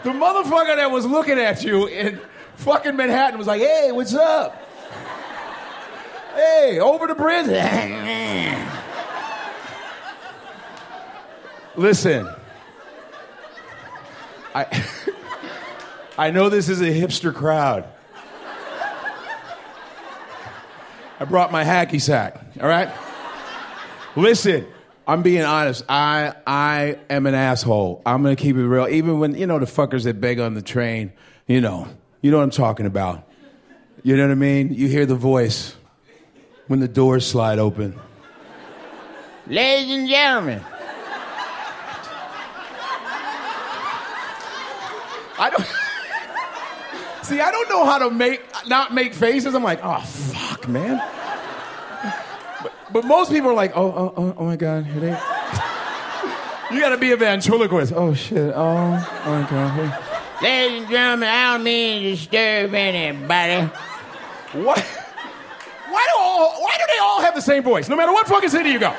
the 0.04 0.10
motherfucker 0.10 0.76
that 0.76 0.90
was 0.90 1.04
looking 1.04 1.38
at 1.38 1.64
you 1.64 1.86
in 1.88 2.20
fucking 2.56 2.96
Manhattan 2.96 3.38
was 3.38 3.48
like, 3.48 3.60
hey, 3.60 3.90
what's 3.92 4.14
up? 4.14 4.67
Hey, 6.38 6.78
over 6.78 7.08
the 7.08 7.16
bridge. 7.16 7.48
Listen, 11.74 12.28
I, 14.54 14.86
I 16.18 16.30
know 16.30 16.48
this 16.48 16.68
is 16.68 16.80
a 16.80 16.84
hipster 16.84 17.34
crowd. 17.34 17.86
I 21.18 21.24
brought 21.24 21.50
my 21.50 21.64
hacky 21.64 22.00
sack, 22.00 22.40
all 22.60 22.68
right? 22.68 22.88
Listen, 24.14 24.64
I'm 25.08 25.22
being 25.22 25.42
honest. 25.42 25.82
I 25.88 26.34
I 26.46 27.00
am 27.10 27.26
an 27.26 27.34
asshole. 27.34 28.00
I'm 28.06 28.22
gonna 28.22 28.36
keep 28.36 28.54
it 28.54 28.64
real. 28.64 28.86
Even 28.86 29.18
when 29.18 29.34
you 29.34 29.48
know 29.48 29.58
the 29.58 29.66
fuckers 29.66 30.04
that 30.04 30.20
beg 30.20 30.38
on 30.38 30.54
the 30.54 30.62
train, 30.62 31.12
you 31.48 31.60
know, 31.60 31.88
you 32.22 32.30
know 32.30 32.36
what 32.36 32.44
I'm 32.44 32.50
talking 32.50 32.86
about. 32.86 33.24
You 34.04 34.16
know 34.16 34.22
what 34.22 34.30
I 34.30 34.36
mean? 34.36 34.72
You 34.72 34.86
hear 34.86 35.04
the 35.04 35.16
voice 35.16 35.74
when 36.68 36.80
the 36.80 36.88
doors 36.88 37.26
slide 37.26 37.58
open. 37.58 37.98
Ladies 39.46 39.96
and 39.96 40.08
gentlemen. 40.08 40.62
I 45.40 45.50
don't 45.50 45.66
see. 47.24 47.40
I 47.40 47.50
don't 47.50 47.68
know 47.68 47.84
how 47.84 47.98
to 47.98 48.10
make 48.10 48.42
not 48.66 48.92
make 48.92 49.14
faces. 49.14 49.54
I'm 49.54 49.62
like, 49.62 49.80
oh 49.82 50.00
fuck, 50.00 50.68
man. 50.68 51.02
But, 52.62 52.72
but 52.92 53.04
most 53.04 53.30
people 53.30 53.50
are 53.50 53.54
like, 53.54 53.72
oh, 53.74 53.92
oh, 53.92 54.14
oh, 54.16 54.34
oh 54.36 54.44
my 54.44 54.56
god, 54.56 54.86
here 54.86 55.00
they. 55.00 55.18
You 56.70 56.80
gotta 56.80 56.98
be 56.98 57.12
a 57.12 57.16
ventriloquist. 57.16 57.94
Oh 57.96 58.12
shit. 58.12 58.52
Oh, 58.54 59.22
oh 59.24 59.30
my 59.30 59.48
god. 59.48 60.04
Ladies 60.42 60.82
and 60.82 60.90
gentlemen, 60.90 61.28
I 61.30 61.54
don't 61.54 61.64
mean 61.64 62.02
to 62.02 62.10
disturb 62.10 62.74
anybody. 62.74 63.70
What? 64.52 65.07
Why 65.98 66.06
do 66.06 66.20
all? 66.20 66.62
Why 66.62 66.76
do 66.78 66.84
they 66.94 66.98
all 67.00 67.20
have 67.22 67.34
the 67.34 67.40
same 67.40 67.64
voice? 67.64 67.88
No 67.88 67.96
matter 67.96 68.12
what 68.12 68.28
fucking 68.28 68.50
city 68.50 68.70
you 68.70 68.78
go. 68.78 68.94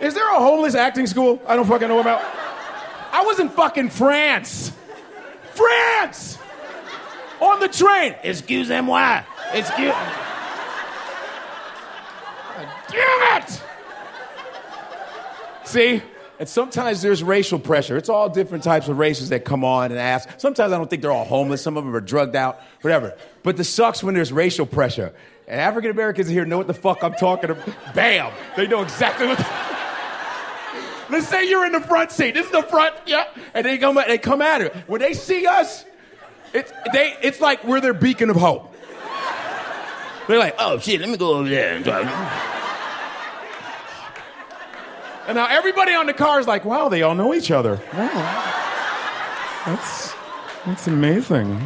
Is 0.00 0.14
there 0.14 0.30
a 0.30 0.38
homeless 0.38 0.76
acting 0.76 1.08
school 1.08 1.42
I 1.48 1.56
don't 1.56 1.66
fucking 1.66 1.88
know 1.88 1.98
about? 1.98 2.22
I 3.12 3.24
was 3.24 3.40
in 3.40 3.48
fucking 3.48 3.90
France. 3.90 4.70
France! 5.52 6.38
On 7.40 7.58
the 7.58 7.66
train. 7.66 8.14
Excusez-moi. 8.22 9.22
Excuse. 9.52 9.94
Damn 12.88 13.42
it! 13.42 13.62
See? 15.64 16.02
And 16.38 16.48
sometimes 16.48 17.02
there's 17.02 17.22
racial 17.22 17.58
pressure. 17.58 17.96
It's 17.96 18.08
all 18.08 18.28
different 18.28 18.62
types 18.62 18.86
of 18.86 18.98
races 18.98 19.30
that 19.30 19.44
come 19.44 19.64
on 19.64 19.90
and 19.90 20.00
ask. 20.00 20.28
Sometimes 20.38 20.72
I 20.72 20.78
don't 20.78 20.88
think 20.88 21.02
they're 21.02 21.10
all 21.10 21.24
homeless. 21.24 21.62
Some 21.62 21.76
of 21.76 21.84
them 21.84 21.94
are 21.96 22.00
drugged 22.00 22.36
out, 22.36 22.60
whatever. 22.80 23.16
But 23.42 23.56
the 23.56 23.64
sucks 23.64 24.04
when 24.04 24.14
there's 24.14 24.32
racial 24.32 24.66
pressure. 24.66 25.12
And 25.48 25.60
African 25.60 25.90
Americans 25.90 26.28
here 26.28 26.44
know 26.44 26.58
what 26.58 26.66
the 26.66 26.74
fuck 26.74 27.02
I'm 27.02 27.14
talking 27.14 27.50
about. 27.50 27.94
Bam! 27.94 28.32
They 28.56 28.66
know 28.66 28.82
exactly 28.82 29.26
what. 29.26 29.38
The... 29.38 29.46
Let's 31.10 31.28
say 31.28 31.48
you're 31.48 31.66
in 31.66 31.72
the 31.72 31.80
front 31.80 32.10
seat. 32.10 32.34
This 32.34 32.46
is 32.46 32.52
the 32.52 32.62
front, 32.62 32.94
yeah. 33.06 33.24
And 33.52 33.66
they 33.66 33.76
come, 33.76 33.96
they 33.96 34.18
come 34.18 34.40
at 34.40 34.62
it. 34.62 34.74
When 34.86 35.00
they 35.00 35.12
see 35.12 35.46
us, 35.46 35.84
it's 36.54 36.72
they, 36.92 37.16
it's 37.22 37.40
like 37.40 37.64
we're 37.64 37.80
their 37.80 37.94
beacon 37.94 38.30
of 38.30 38.36
hope. 38.36 38.74
They're 40.28 40.38
like, 40.38 40.54
oh 40.58 40.78
shit, 40.78 41.00
let 41.00 41.08
me 41.10 41.16
go 41.16 41.34
over 41.34 41.48
there. 41.48 41.74
and 41.76 41.84
try." 41.84 42.60
And 45.26 45.36
now 45.36 45.46
everybody 45.48 45.92
on 45.94 46.06
the 46.06 46.12
car 46.12 46.40
is 46.40 46.46
like, 46.46 46.64
wow, 46.64 46.88
they 46.88 47.02
all 47.02 47.14
know 47.14 47.32
each 47.32 47.50
other. 47.50 47.80
Wow. 47.92 48.58
That's 49.66 50.14
that's 50.66 50.86
amazing. 50.86 51.60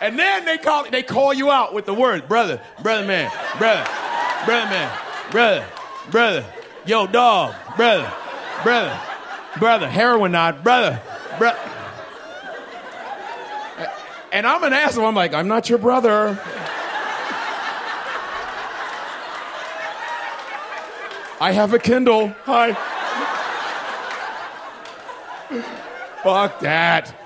And 0.00 0.18
then 0.18 0.44
they 0.46 0.56
call 0.56 0.90
they 0.90 1.02
call 1.02 1.34
you 1.34 1.50
out 1.50 1.74
with 1.74 1.84
the 1.84 1.94
word, 1.94 2.26
brother, 2.26 2.60
brother 2.82 3.06
man, 3.06 3.30
brother, 3.58 3.86
brother 4.46 4.70
man, 4.70 4.98
brother, 5.30 5.66
brother, 6.10 6.46
yo 6.86 7.06
dog, 7.06 7.54
brother, 7.76 8.10
brother, 8.62 9.00
brother, 9.58 9.88
heroin 9.88 10.32
nod, 10.32 10.64
brother, 10.64 11.00
brother. 11.38 11.58
And 14.32 14.46
I'm 14.46 14.62
an 14.62 14.72
asshole. 14.72 15.06
I'm 15.06 15.14
like, 15.14 15.34
I'm 15.34 15.48
not 15.48 15.68
your 15.68 15.78
brother. 15.78 16.40
I 21.42 21.52
have 21.52 21.74
a 21.74 21.78
Kindle. 21.78 22.28
Hi. 22.44 22.74
Fuck 26.22 26.60
that. 26.60 27.19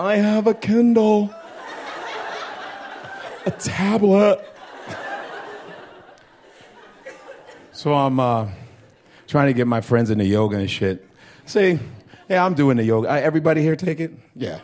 I 0.00 0.16
have 0.16 0.46
a 0.46 0.54
Kindle. 0.54 1.30
A 3.44 3.50
tablet. 3.50 4.42
So 7.72 7.92
I'm 7.92 8.18
uh, 8.18 8.48
trying 9.26 9.48
to 9.48 9.52
get 9.52 9.66
my 9.66 9.82
friends 9.82 10.08
into 10.08 10.24
yoga 10.24 10.56
and 10.56 10.70
shit. 10.70 11.06
See, 11.44 11.78
Yeah, 12.30 12.46
I'm 12.46 12.54
doing 12.54 12.78
the 12.78 12.84
yoga. 12.84 13.10
I, 13.10 13.20
everybody 13.20 13.60
here 13.60 13.76
take 13.76 14.00
it? 14.00 14.12
Yeah. 14.34 14.60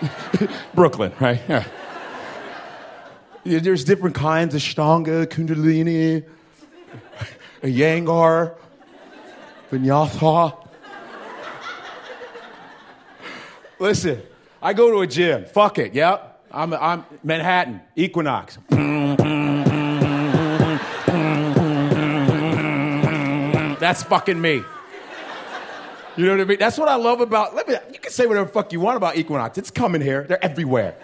Brooklyn, 0.74 1.12
right? 1.20 1.40
Yeah. 1.48 1.64
There's 3.44 3.84
different 3.84 4.16
kinds 4.16 4.56
of 4.56 4.60
Shtanga, 4.60 5.26
Kundalini, 5.26 6.24
Iyengar, 7.62 8.56
Vinyasa. 9.70 10.66
Listen, 13.78 14.20
I 14.64 14.72
go 14.72 14.90
to 14.90 15.00
a 15.00 15.06
gym. 15.06 15.44
Fuck 15.44 15.78
it. 15.78 15.94
Yep. 15.94 16.46
I'm, 16.50 16.72
I'm 16.72 17.04
Manhattan, 17.22 17.82
Equinox. 17.96 18.56
That's 23.78 24.02
fucking 24.04 24.40
me. 24.40 24.62
You 26.16 26.26
know 26.26 26.32
what 26.32 26.40
I 26.40 26.44
mean? 26.44 26.58
That's 26.58 26.78
what 26.78 26.88
I 26.88 26.94
love 26.94 27.20
about. 27.20 27.54
Let 27.54 27.68
me. 27.68 27.74
You 27.92 27.98
can 27.98 28.10
say 28.10 28.26
whatever 28.26 28.48
fuck 28.48 28.72
you 28.72 28.80
want 28.80 28.96
about 28.96 29.18
Equinox. 29.18 29.58
It's 29.58 29.70
coming 29.70 30.00
here. 30.00 30.24
They're 30.24 30.42
everywhere. 30.42 30.94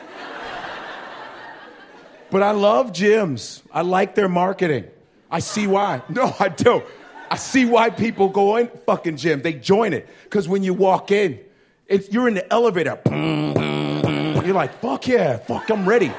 But 2.31 2.43
I 2.43 2.53
love 2.53 2.93
gyms. 2.93 3.61
I 3.71 3.83
like 3.83 4.15
their 4.15 4.29
marketing. 4.29 4.87
I 5.31 5.41
see 5.41 5.67
why. 5.67 6.01
No, 6.09 6.35
I 6.41 6.49
do. 6.49 6.83
I 7.31 7.37
see 7.37 7.67
why 7.67 7.91
people 7.91 8.31
go 8.31 8.57
in 8.57 8.69
fucking 8.87 9.19
gym. 9.19 9.43
They 9.43 9.53
join 9.53 9.93
it 9.93 10.09
because 10.25 10.49
when 10.49 10.63
you 10.63 10.73
walk 10.73 11.11
in, 11.11 11.41
it's, 11.91 12.11
you're 12.11 12.29
in 12.29 12.35
the 12.35 12.51
elevator. 12.53 12.99
You're 13.07 14.55
like, 14.55 14.81
fuck 14.81 15.07
yeah, 15.09 15.37
fuck, 15.37 15.69
I'm 15.71 15.87
ready, 15.87 16.11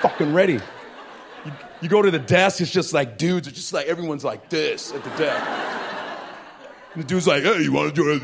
fucking 0.00 0.32
ready. 0.32 0.54
You, 0.54 1.52
you 1.82 1.88
go 1.88 2.00
to 2.00 2.10
the 2.10 2.18
desk, 2.18 2.60
it's 2.60 2.70
just 2.70 2.94
like 2.94 3.18
dudes. 3.18 3.48
It's 3.48 3.56
just 3.56 3.72
like 3.72 3.86
everyone's 3.86 4.24
like 4.24 4.48
this 4.48 4.92
at 4.92 5.04
the 5.04 5.10
desk. 5.10 5.46
And 6.94 7.02
the 7.02 7.06
dude's 7.06 7.26
like, 7.26 7.42
hey, 7.42 7.60
you 7.60 7.72
want 7.72 7.94
to 7.94 8.02
do 8.02 8.10
it? 8.12 8.22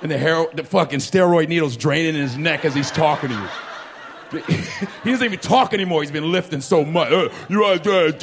And 0.00 0.10
the 0.10 0.16
hair, 0.16 0.46
the 0.54 0.64
fucking 0.64 1.00
steroid 1.00 1.48
needle's 1.48 1.76
draining 1.76 2.14
in 2.14 2.20
his 2.20 2.36
neck 2.38 2.64
as 2.64 2.74
he's 2.74 2.90
talking 2.90 3.30
to 3.30 3.34
you. 3.34 3.48
he 5.04 5.10
doesn't 5.10 5.24
even 5.24 5.40
talk 5.40 5.74
anymore. 5.74 6.02
He's 6.02 6.12
been 6.12 6.30
lifting 6.30 6.60
so 6.60 6.84
much. 6.84 7.10
You 7.48 7.60
want 7.60 7.82
to 7.82 8.12
do 8.12 8.16
it? 8.16 8.18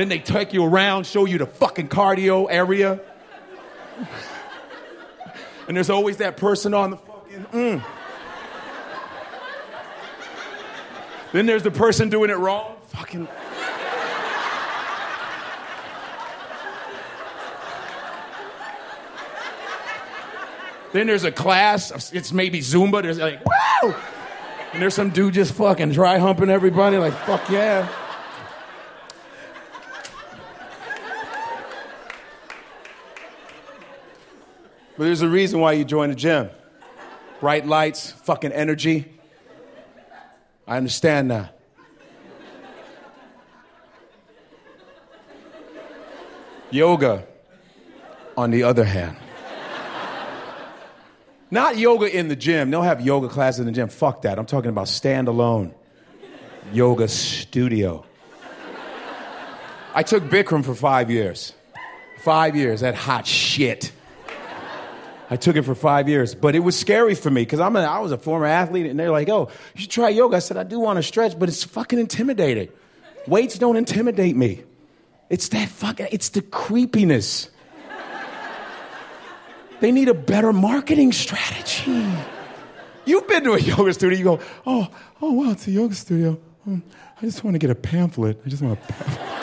Then 0.00 0.08
they 0.08 0.18
take 0.18 0.54
you 0.54 0.64
around, 0.64 1.04
show 1.04 1.26
you 1.26 1.36
the 1.36 1.44
fucking 1.44 1.88
cardio 1.88 2.46
area. 2.48 2.98
And 5.68 5.76
there's 5.76 5.90
always 5.90 6.16
that 6.16 6.38
person 6.38 6.72
on 6.72 6.92
the 6.92 6.96
fucking. 6.96 7.44
Mm. 7.52 7.84
Then 11.32 11.44
there's 11.44 11.64
the 11.64 11.70
person 11.70 12.08
doing 12.08 12.30
it 12.30 12.38
wrong. 12.38 12.76
Fucking. 12.86 13.28
Then 20.94 21.08
there's 21.08 21.24
a 21.24 21.30
class, 21.30 22.10
it's 22.14 22.32
maybe 22.32 22.60
Zumba, 22.60 23.02
there's 23.02 23.18
like, 23.18 23.44
woo! 23.44 23.94
And 24.72 24.80
there's 24.80 24.94
some 24.94 25.10
dude 25.10 25.34
just 25.34 25.52
fucking 25.52 25.92
dry 25.92 26.16
humping 26.16 26.48
everybody, 26.48 26.96
like, 26.96 27.12
fuck 27.26 27.50
yeah. 27.50 27.86
But 35.00 35.06
there's 35.06 35.22
a 35.22 35.30
reason 35.30 35.60
why 35.60 35.72
you 35.72 35.86
join 35.86 36.10
the 36.10 36.14
gym. 36.14 36.50
Bright 37.40 37.66
lights, 37.66 38.10
fucking 38.10 38.52
energy. 38.52 39.10
I 40.68 40.76
understand 40.76 41.28
now. 41.28 41.48
Yoga, 46.70 47.26
on 48.36 48.50
the 48.50 48.64
other 48.64 48.84
hand. 48.84 49.16
Not 51.50 51.78
yoga 51.78 52.14
in 52.14 52.28
the 52.28 52.36
gym. 52.36 52.70
They'll 52.70 52.82
have 52.82 53.00
yoga 53.00 53.30
classes 53.30 53.60
in 53.60 53.64
the 53.64 53.72
gym. 53.72 53.88
Fuck 53.88 54.20
that. 54.20 54.38
I'm 54.38 54.44
talking 54.44 54.68
about 54.68 54.84
standalone 54.84 55.72
yoga 56.74 57.08
studio. 57.08 58.04
I 59.94 60.02
took 60.02 60.24
Bikram 60.24 60.62
for 60.62 60.74
five 60.74 61.10
years. 61.10 61.54
Five 62.18 62.54
years, 62.54 62.82
that 62.82 62.94
hot 62.94 63.26
shit. 63.26 63.92
I 65.32 65.36
took 65.36 65.54
it 65.54 65.62
for 65.62 65.76
five 65.76 66.08
years, 66.08 66.34
but 66.34 66.56
it 66.56 66.58
was 66.58 66.76
scary 66.76 67.14
for 67.14 67.30
me 67.30 67.42
because 67.42 67.60
I'm 67.60 67.76
a, 67.76 67.82
I 67.82 68.00
was 68.00 68.10
a 68.10 68.18
former 68.18 68.46
athlete, 68.46 68.86
and 68.86 68.98
they're 68.98 69.12
like, 69.12 69.28
"Oh, 69.28 69.48
you 69.74 69.82
should 69.82 69.90
try 69.90 70.08
yoga." 70.08 70.36
I 70.36 70.38
said, 70.40 70.56
"I 70.56 70.64
do 70.64 70.80
want 70.80 70.96
to 70.96 71.04
stretch, 71.04 71.38
but 71.38 71.48
it's 71.48 71.62
fucking 71.62 72.00
intimidating. 72.00 72.68
Weights 73.28 73.56
don't 73.56 73.76
intimidate 73.76 74.34
me. 74.34 74.64
It's 75.28 75.48
that 75.50 75.68
fucking. 75.68 76.08
It's 76.10 76.30
the 76.30 76.42
creepiness. 76.42 77.48
They 79.78 79.92
need 79.92 80.08
a 80.08 80.14
better 80.14 80.52
marketing 80.52 81.12
strategy. 81.12 82.06
You've 83.06 83.28
been 83.28 83.44
to 83.44 83.52
a 83.52 83.60
yoga 83.60 83.94
studio. 83.94 84.18
You 84.18 84.24
go, 84.24 84.40
"Oh, 84.66 84.88
oh, 85.22 85.32
wow, 85.32 85.52
it's 85.52 85.68
a 85.68 85.70
yoga 85.70 85.94
studio. 85.94 86.40
Um, 86.66 86.82
I 87.16 87.24
just 87.24 87.44
want 87.44 87.54
to 87.54 87.58
get 87.58 87.70
a 87.70 87.76
pamphlet. 87.76 88.40
I 88.44 88.48
just 88.48 88.62
want 88.62 88.80
a." 88.80 88.92
Pamphlet. 88.92 89.28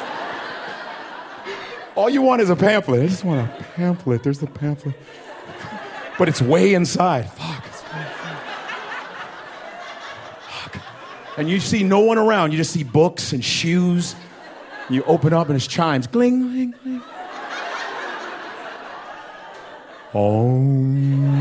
All 1.95 2.09
you 2.09 2.21
want 2.21 2.41
is 2.41 2.49
a 2.49 2.57
pamphlet. 2.57 3.03
I 3.03 3.07
just 3.07 3.23
want 3.23 3.49
a 3.49 3.63
pamphlet. 3.75 4.21
There's 4.21 4.39
the 4.39 4.47
pamphlet 4.47 4.95
but 6.17 6.27
it's 6.27 6.41
way 6.41 6.73
inside. 6.73 7.29
Fuck. 7.31 7.65
It's 7.67 7.83
way 7.83 7.99
inside. 7.99 8.37
Fuck. 10.49 10.81
And 11.37 11.49
you 11.49 11.59
see 11.59 11.83
no 11.83 11.99
one 11.99 12.17
around. 12.17 12.51
You 12.51 12.57
just 12.57 12.71
see 12.71 12.83
books 12.83 13.33
and 13.33 13.45
shoes. 13.45 14.15
You 14.89 15.03
open 15.03 15.33
up 15.33 15.47
and 15.47 15.55
it's 15.55 15.67
chimes. 15.67 16.07
Gling, 16.07 16.39
gling, 16.51 16.73
gling. 16.83 17.01
Om. 20.13 21.37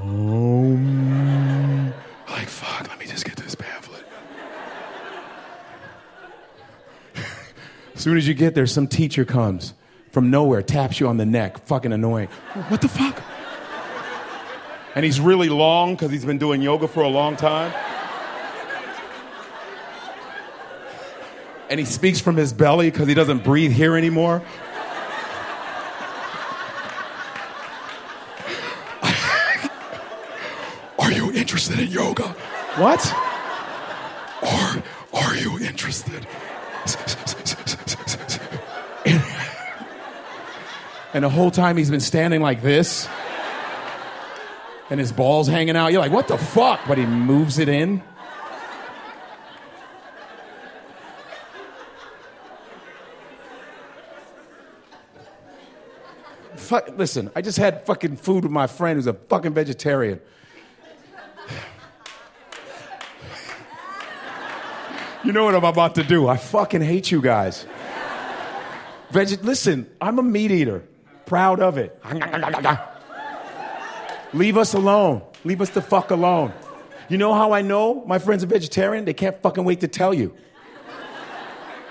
Om. 0.00 1.86
Like, 2.28 2.48
fuck, 2.48 2.88
let 2.88 2.98
me 2.98 3.06
just 3.06 3.24
get 3.24 3.36
this 3.36 3.54
pamphlet. 3.54 4.04
as 7.94 8.00
soon 8.00 8.16
as 8.16 8.26
you 8.26 8.34
get 8.34 8.54
there, 8.54 8.66
some 8.66 8.88
teacher 8.88 9.24
comes 9.24 9.74
from 10.10 10.30
nowhere, 10.30 10.62
taps 10.62 11.00
you 11.00 11.08
on 11.08 11.16
the 11.16 11.26
neck. 11.26 11.58
Fucking 11.66 11.92
annoying. 11.92 12.28
What 12.68 12.80
the 12.80 12.88
fuck? 12.88 13.22
And 14.94 15.04
he's 15.04 15.20
really 15.20 15.48
long 15.48 15.94
because 15.94 16.10
he's 16.10 16.24
been 16.24 16.38
doing 16.38 16.62
yoga 16.62 16.88
for 16.88 17.02
a 17.02 17.08
long 17.08 17.36
time. 17.36 17.72
And 21.68 21.78
he 21.78 21.86
speaks 21.86 22.18
from 22.20 22.36
his 22.36 22.52
belly 22.52 22.90
because 22.90 23.06
he 23.06 23.14
doesn't 23.14 23.44
breathe 23.44 23.70
here 23.70 23.96
anymore. 23.96 24.42
Are 30.98 31.12
you 31.12 31.30
interested 31.32 31.78
in 31.78 31.86
yoga? 31.86 32.34
What? 32.76 33.00
And 41.12 41.24
the 41.24 41.28
whole 41.28 41.50
time 41.50 41.76
he's 41.76 41.90
been 41.90 42.00
standing 42.00 42.40
like 42.40 42.62
this. 42.62 43.08
And 44.90 44.98
his 44.98 45.12
balls 45.12 45.48
hanging 45.48 45.76
out. 45.76 45.92
You're 45.92 46.00
like, 46.00 46.12
what 46.12 46.28
the 46.28 46.38
fuck? 46.38 46.80
But 46.86 46.98
he 46.98 47.06
moves 47.06 47.58
it 47.58 47.68
in. 47.68 48.02
Fuck, 56.56 56.96
listen, 56.96 57.32
I 57.34 57.42
just 57.42 57.58
had 57.58 57.84
fucking 57.84 58.16
food 58.16 58.44
with 58.44 58.52
my 58.52 58.68
friend 58.68 58.96
who's 58.96 59.08
a 59.08 59.12
fucking 59.14 59.54
vegetarian. 59.54 60.20
You 65.24 65.32
know 65.32 65.44
what 65.44 65.54
I'm 65.56 65.64
about 65.64 65.96
to 65.96 66.04
do. 66.04 66.28
I 66.28 66.36
fucking 66.36 66.80
hate 66.80 67.10
you 67.10 67.20
guys. 67.20 67.66
Veg- 69.10 69.42
listen, 69.44 69.90
I'm 70.00 70.18
a 70.20 70.22
meat 70.22 70.52
eater. 70.52 70.84
Proud 71.30 71.60
of 71.60 71.78
it. 71.78 71.96
Leave 74.32 74.56
us 74.56 74.74
alone. 74.74 75.22
Leave 75.44 75.60
us 75.60 75.70
the 75.70 75.80
fuck 75.80 76.10
alone. 76.10 76.52
You 77.08 77.18
know 77.18 77.32
how 77.34 77.52
I 77.52 77.62
know 77.62 78.04
my 78.04 78.18
friend's 78.18 78.42
a 78.42 78.48
vegetarian? 78.48 79.04
They 79.04 79.14
can't 79.14 79.40
fucking 79.40 79.62
wait 79.62 79.78
to 79.82 79.86
tell 79.86 80.12
you. 80.12 80.34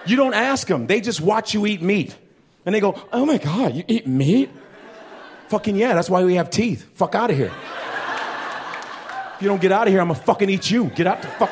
You 0.06 0.18
don't 0.18 0.34
ask 0.34 0.68
them, 0.68 0.88
they 0.88 1.00
just 1.00 1.22
watch 1.22 1.54
you 1.54 1.66
eat 1.66 1.82
meat. 1.82 2.18
And 2.66 2.76
they 2.76 2.82
go, 2.82 3.02
oh 3.14 3.26
my 3.26 3.38
God, 3.38 3.76
you 3.76 3.86
eat 3.88 4.06
meat? 4.06 4.50
Fucking 5.48 5.78
yeah, 5.78 5.94
that's 5.94 6.10
why 6.10 6.22
we 6.26 6.36
have 6.36 6.50
teeth. 6.50 6.90
Fuck 6.96 7.16
out 7.16 7.32
of 7.32 7.38
here. 7.38 7.54
If 9.36 9.42
you 9.42 9.48
don't 9.48 9.62
get 9.62 9.72
out 9.72 9.88
of 9.88 9.94
here, 9.94 10.02
I'm 10.02 10.10
gonna 10.10 10.20
fucking 10.20 10.50
eat 10.50 10.70
you. 10.70 10.90
Get 10.90 11.08
out 11.08 11.22
the 11.22 11.30
fuck. 11.30 11.50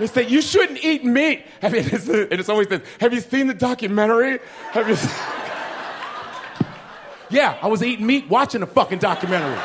They 0.00 0.08
say, 0.08 0.26
you 0.26 0.42
shouldn't 0.42 0.82
eat 0.84 1.04
meat. 1.04 1.44
I 1.62 1.68
mean, 1.68 1.84
it's, 1.86 2.08
and 2.08 2.32
it's 2.32 2.48
always 2.48 2.66
this, 2.66 2.82
have 2.98 3.14
you 3.14 3.20
seen 3.20 3.46
the 3.46 3.54
documentary? 3.54 4.40
Have 4.72 4.88
you 4.88 4.96
Yeah, 7.30 7.58
I 7.60 7.66
was 7.66 7.82
eating 7.82 8.06
meat 8.06 8.28
watching 8.28 8.62
a 8.62 8.66
fucking 8.66 8.98
documentary. 8.98 9.58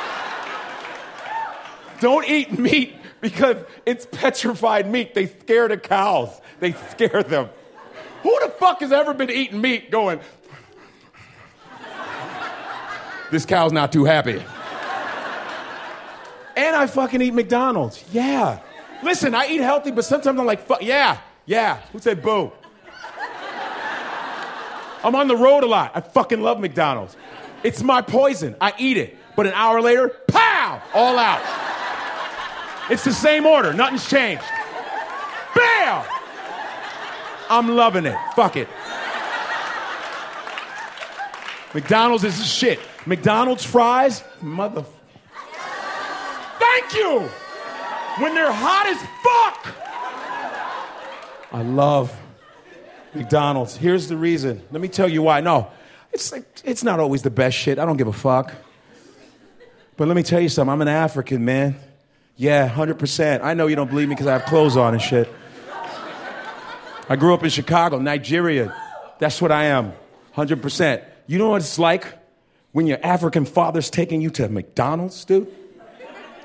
Don't 1.99 2.27
eat 2.27 2.57
meat 2.59 2.95
because 3.21 3.57
it's 3.85 4.05
petrified 4.11 4.89
meat. 4.89 5.13
They 5.13 5.27
scare 5.27 5.69
the 5.69 5.77
cows. 5.77 6.41
They 6.59 6.73
scare 6.73 7.23
them. 7.23 7.49
Who 8.23 8.37
the 8.41 8.49
fuck 8.49 8.81
has 8.81 8.91
ever 8.91 9.13
been 9.13 9.29
eating 9.29 9.61
meat 9.61 9.91
going, 9.91 10.19
this 13.31 13.45
cow's 13.45 13.71
not 13.71 13.91
too 13.91 14.05
happy? 14.05 14.43
And 16.55 16.75
I 16.75 16.85
fucking 16.87 17.21
eat 17.21 17.33
McDonald's. 17.33 18.03
Yeah. 18.11 18.59
Listen, 19.01 19.33
I 19.33 19.47
eat 19.47 19.61
healthy, 19.61 19.91
but 19.91 20.05
sometimes 20.05 20.39
I'm 20.39 20.45
like, 20.45 20.65
fuck, 20.65 20.81
yeah, 20.81 21.17
yeah. 21.45 21.77
Who 21.91 21.99
said 21.99 22.21
boo? 22.21 22.51
I'm 25.03 25.15
on 25.15 25.27
the 25.27 25.35
road 25.35 25.63
a 25.63 25.67
lot. 25.67 25.91
I 25.95 26.01
fucking 26.01 26.41
love 26.41 26.59
McDonald's. 26.59 27.17
It's 27.63 27.81
my 27.81 28.01
poison. 28.01 28.55
I 28.59 28.73
eat 28.77 28.97
it. 28.97 29.17
But 29.35 29.47
an 29.47 29.53
hour 29.53 29.81
later, 29.81 30.09
pow, 30.27 30.81
all 30.93 31.17
out. 31.17 31.41
It's 32.89 33.03
the 33.03 33.13
same 33.13 33.45
order. 33.45 33.73
Nothing's 33.73 34.07
changed. 34.07 34.43
Bam! 35.55 36.05
I'm 37.49 37.69
loving 37.69 38.05
it. 38.05 38.17
Fuck 38.35 38.57
it. 38.57 38.67
McDonald's 41.73 42.23
is 42.23 42.45
shit. 42.45 42.79
McDonald's 43.05 43.65
fries, 43.65 44.23
mother. 44.41 44.85
Thank 46.59 46.93
you! 46.93 47.19
When 48.19 48.35
they're 48.35 48.51
hot 48.51 48.85
as 48.87 48.97
fuck! 49.23 49.75
I 51.51 51.61
love 51.63 52.15
McDonald's. 53.13 53.75
Here's 53.75 54.07
the 54.07 54.17
reason. 54.17 54.61
Let 54.71 54.81
me 54.81 54.87
tell 54.87 55.09
you 55.09 55.21
why. 55.21 55.41
No, 55.41 55.69
it's, 56.13 56.31
like, 56.31 56.45
it's 56.63 56.83
not 56.83 56.99
always 56.99 57.23
the 57.23 57.31
best 57.31 57.57
shit. 57.57 57.79
I 57.79 57.85
don't 57.85 57.97
give 57.97 58.07
a 58.07 58.13
fuck. 58.13 58.53
But 59.97 60.07
let 60.07 60.15
me 60.15 60.23
tell 60.23 60.39
you 60.39 60.49
something. 60.49 60.71
I'm 60.71 60.81
an 60.81 60.87
African, 60.87 61.43
man. 61.45 61.75
Yeah, 62.35 62.67
100%. 62.67 63.41
I 63.43 63.53
know 63.53 63.67
you 63.67 63.75
don't 63.75 63.89
believe 63.89 64.07
me 64.07 64.15
because 64.15 64.27
I 64.27 64.33
have 64.33 64.45
clothes 64.45 64.75
on 64.75 64.93
and 64.93 65.01
shit. 65.01 65.29
I 67.09 67.15
grew 67.15 67.33
up 67.33 67.43
in 67.43 67.49
Chicago, 67.49 67.99
Nigeria. 67.99 68.75
That's 69.19 69.41
what 69.41 69.51
I 69.51 69.65
am. 69.65 69.93
100%. 70.35 71.03
You 71.27 71.37
know 71.37 71.49
what 71.49 71.61
it's 71.61 71.77
like 71.77 72.07
when 72.71 72.87
your 72.87 72.97
African 73.03 73.45
father's 73.45 73.89
taking 73.89 74.21
you 74.21 74.29
to 74.31 74.49
McDonald's, 74.49 75.25
dude? 75.25 75.47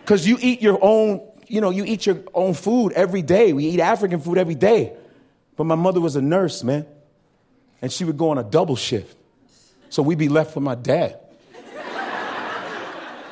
Because 0.01 0.27
you 0.27 0.37
eat 0.41 0.61
your 0.61 0.79
own, 0.83 1.27
you 1.47 1.61
know, 1.61 1.71
you 1.71 1.85
eat 1.85 2.07
your 2.07 2.19
own 2.35 2.55
food 2.55 2.93
every 2.93 3.23
day. 3.23 3.53
We 3.53 3.67
eat 3.67 3.81
African 3.81 4.21
food 4.21 4.37
every 4.37 4.55
day. 4.55 4.93
But 5.57 5.65
my 5.65 5.75
mother 5.75 6.01
was 6.01 6.17
a 6.17 6.23
nurse, 6.23 6.63
man. 6.63 6.87
And 7.81 7.93
she 7.93 8.05
would 8.05 8.19
go 8.19 8.31
on 8.31 8.39
a 8.39 8.45
double 8.45 8.77
shift. 8.77 9.17
So 9.91 10.03
we'd 10.03 10.19
be 10.19 10.29
left 10.29 10.55
with 10.55 10.65
my 10.65 10.75
dad. 10.75 11.19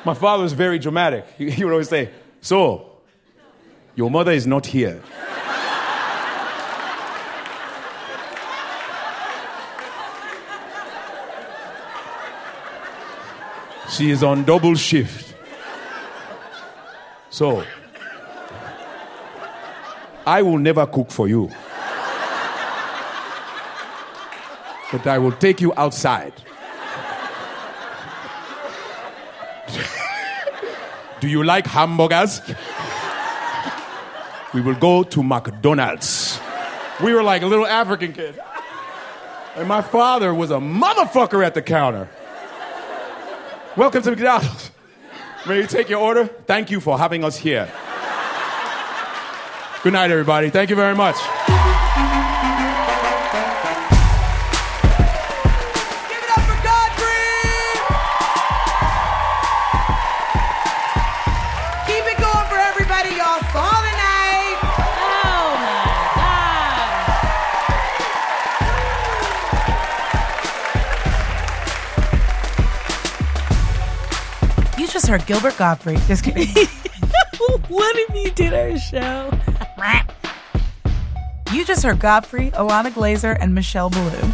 my 0.05 0.13
father 0.13 0.43
was 0.43 0.53
very 0.53 0.79
dramatic. 0.79 1.25
He, 1.37 1.49
he 1.57 1.63
would 1.63 1.71
always 1.71 1.89
say, 1.89 2.09
So, 2.41 2.91
your 3.95 4.09
mother 4.11 4.31
is 4.31 4.47
not 4.47 4.65
here. 4.65 5.01
She 13.89 14.11
is 14.11 14.21
on 14.21 14.43
double 14.43 14.75
shift. 14.75 15.33
So, 17.29 17.63
I 20.25 20.41
will 20.41 20.57
never 20.57 20.85
cook 20.85 21.09
for 21.09 21.27
you. 21.27 21.49
But 24.91 25.07
I 25.07 25.17
will 25.17 25.31
take 25.31 25.61
you 25.61 25.73
outside. 25.75 26.33
Do 31.19 31.27
you 31.27 31.43
like 31.43 31.65
hamburgers? 31.65 32.41
We 34.53 34.61
will 34.61 34.75
go 34.75 35.03
to 35.03 35.23
McDonald's. 35.23 36.39
We 37.03 37.13
were 37.13 37.23
like 37.23 37.41
little 37.41 37.65
African 37.65 38.13
kid. 38.13 38.39
And 39.55 39.67
my 39.67 39.81
father 39.81 40.33
was 40.33 40.51
a 40.51 40.57
motherfucker 40.57 41.45
at 41.45 41.53
the 41.53 41.61
counter. 41.61 42.09
Welcome 43.75 44.03
to 44.03 44.11
McDonald's. 44.11 44.71
May 45.47 45.61
you 45.61 45.67
take 45.67 45.89
your 45.89 46.01
order? 46.01 46.25
Thank 46.25 46.71
you 46.71 46.79
for 46.79 46.97
having 46.97 47.23
us 47.23 47.37
here. 47.37 47.71
Good 49.83 49.93
night, 49.93 50.11
everybody. 50.11 50.49
Thank 50.49 50.69
you 50.69 50.75
very 50.75 50.95
much. 50.95 51.15
Heard 75.07 75.25
Gilbert 75.25 75.57
Godfrey. 75.57 75.97
Just 76.07 76.23
kidding. 76.23 76.47
what 77.69 77.95
if 77.97 78.15
you 78.15 78.31
did 78.31 78.53
our 78.53 78.77
show? 78.77 79.31
You 81.53 81.63
just 81.63 81.81
heard 81.83 81.99
Godfrey, 81.99 82.51
Ilana 82.51 82.91
Glazer, 82.91 83.37
and 83.39 83.55
Michelle 83.55 83.89
Biloon. 83.89 84.33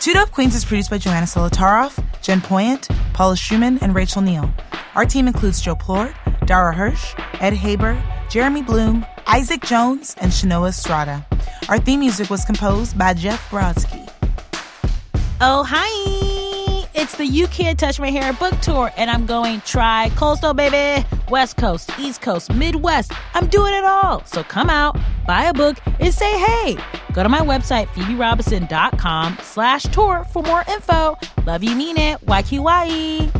Two 0.00 0.14
Dope 0.14 0.30
Queens 0.30 0.54
is 0.54 0.64
produced 0.64 0.90
by 0.90 0.96
Joanna 0.96 1.26
Solotaroff, 1.26 2.02
Jen 2.22 2.40
Poyant, 2.40 2.88
Paula 3.12 3.34
Szuchman, 3.34 3.82
and 3.82 3.94
Rachel 3.94 4.22
Neal. 4.22 4.50
Our 4.94 5.04
team 5.04 5.28
includes 5.28 5.60
Joe 5.60 5.76
Plourde, 5.76 6.14
Dara 6.46 6.72
Hirsch, 6.72 7.14
Ed 7.40 7.52
Haber, 7.52 8.02
Jeremy 8.30 8.62
Bloom, 8.62 9.04
Isaac 9.26 9.60
Jones, 9.62 10.16
and 10.20 10.32
Shanoa 10.32 10.70
Estrada. 10.70 11.26
Our 11.68 11.78
theme 11.78 12.00
music 12.00 12.30
was 12.30 12.46
composed 12.46 12.96
by 12.96 13.12
Jeff 13.12 13.50
Brodsky. 13.50 14.10
Oh, 15.40 15.64
hi. 15.68 16.25
It's 16.98 17.14
the 17.14 17.26
You 17.26 17.46
Can't 17.48 17.78
Touch 17.78 18.00
My 18.00 18.10
Hair 18.10 18.32
book 18.32 18.58
tour, 18.62 18.90
and 18.96 19.10
I'm 19.10 19.26
going 19.26 19.60
try 19.66 20.10
coastal, 20.16 20.54
baby. 20.54 21.06
West 21.28 21.58
Coast, 21.58 21.90
East 21.98 22.22
Coast, 22.22 22.50
Midwest. 22.54 23.12
I'm 23.34 23.48
doing 23.48 23.74
it 23.74 23.84
all. 23.84 24.24
So 24.24 24.42
come 24.42 24.70
out, 24.70 24.98
buy 25.26 25.44
a 25.44 25.52
book, 25.52 25.76
and 26.00 26.14
say 26.14 26.38
hey. 26.38 26.78
Go 27.12 27.22
to 27.22 27.28
my 27.28 27.40
website, 27.40 27.88
phoeberobinson.com 27.88 29.36
slash 29.42 29.82
tour 29.82 30.24
for 30.32 30.42
more 30.42 30.64
info. 30.70 31.18
Love 31.44 31.62
you, 31.62 31.76
mean 31.76 31.98
it. 31.98 32.18
YQYE. 32.24 33.30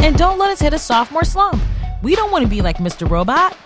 And 0.00 0.16
don't 0.16 0.36
let 0.36 0.50
us 0.50 0.60
hit 0.60 0.74
a 0.74 0.80
sophomore 0.80 1.22
slump. 1.22 1.62
We 2.02 2.16
don't 2.16 2.32
want 2.32 2.42
to 2.42 2.50
be 2.50 2.60
like 2.60 2.78
Mr. 2.78 3.08
Robot. 3.08 3.56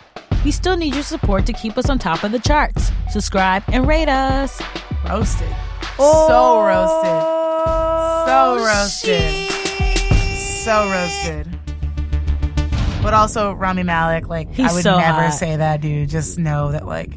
We 0.45 0.51
still 0.51 0.77
need 0.77 0.93
your 0.93 1.03
support 1.03 1.47
to 1.47 1.55
keep 1.55 1.79
us 1.79 1.89
on 1.89 1.99
top 1.99 2.25
of 2.25 2.33
the 2.33 2.41
charts. 2.41 2.93
Subscribe 3.09 3.62
and 3.69 3.89
rate 3.89 4.11
us. 4.11 4.61
Roasted. 5.09 5.49
so 5.97 5.97
oh, 6.01 6.62
roasted. 6.62 7.44
So 8.35 8.57
roasted. 8.57 9.49
So 10.28 10.91
roasted. 10.91 11.47
But 13.01 13.14
also 13.14 13.53
Rami 13.53 13.85
Malek, 13.85 14.26
like 14.26 14.53
He's 14.53 14.72
I 14.72 14.74
would 14.74 14.82
so 14.82 14.99
never 14.99 15.22
hot. 15.22 15.35
say 15.35 15.55
that, 15.55 15.80
dude. 15.80 16.09
Just 16.09 16.37
know 16.37 16.72
that 16.72 16.85
like 16.85 17.12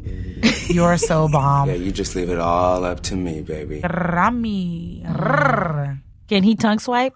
you're 0.68 0.96
so 0.96 1.26
bomb. 1.32 1.70
Yeah, 1.70 1.74
you 1.74 1.90
just 1.90 2.14
leave 2.14 2.30
it 2.30 2.38
all 2.38 2.84
up 2.84 3.00
to 3.00 3.16
me, 3.16 3.40
baby. 3.42 3.80
Rami. 3.80 5.02
Rrr. 5.08 6.00
Can 6.28 6.44
he 6.44 6.54
tongue 6.54 6.78
swipe? 6.78 7.14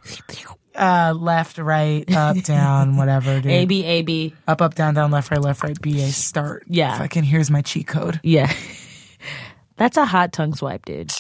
Uh, 0.75 1.15
left, 1.17 1.59
right, 1.59 2.05
up, 2.13 2.37
down, 2.43 2.97
whatever, 2.97 3.41
dude. 3.41 3.53
A 3.53 3.67
B 3.67 3.85
A 3.85 4.03
B. 4.03 4.35
Up, 4.49 4.61
up, 4.61 4.75
down, 4.75 4.95
down, 4.95 5.13
left, 5.13 5.31
right, 5.31 5.41
left, 5.41 5.63
right, 5.63 5.81
B, 5.81 6.03
A, 6.03 6.09
start. 6.09 6.65
Yeah. 6.67 6.99
Fucking 6.99 7.23
here's 7.23 7.53
my 7.53 7.63
cheat 7.63 7.87
code. 7.87 8.19
Yeah. 8.25 8.53
That's 9.77 9.97
a 9.97 10.05
hot 10.05 10.33
tongue 10.33 10.55
swipe, 10.57 10.85
dude. 10.87 11.13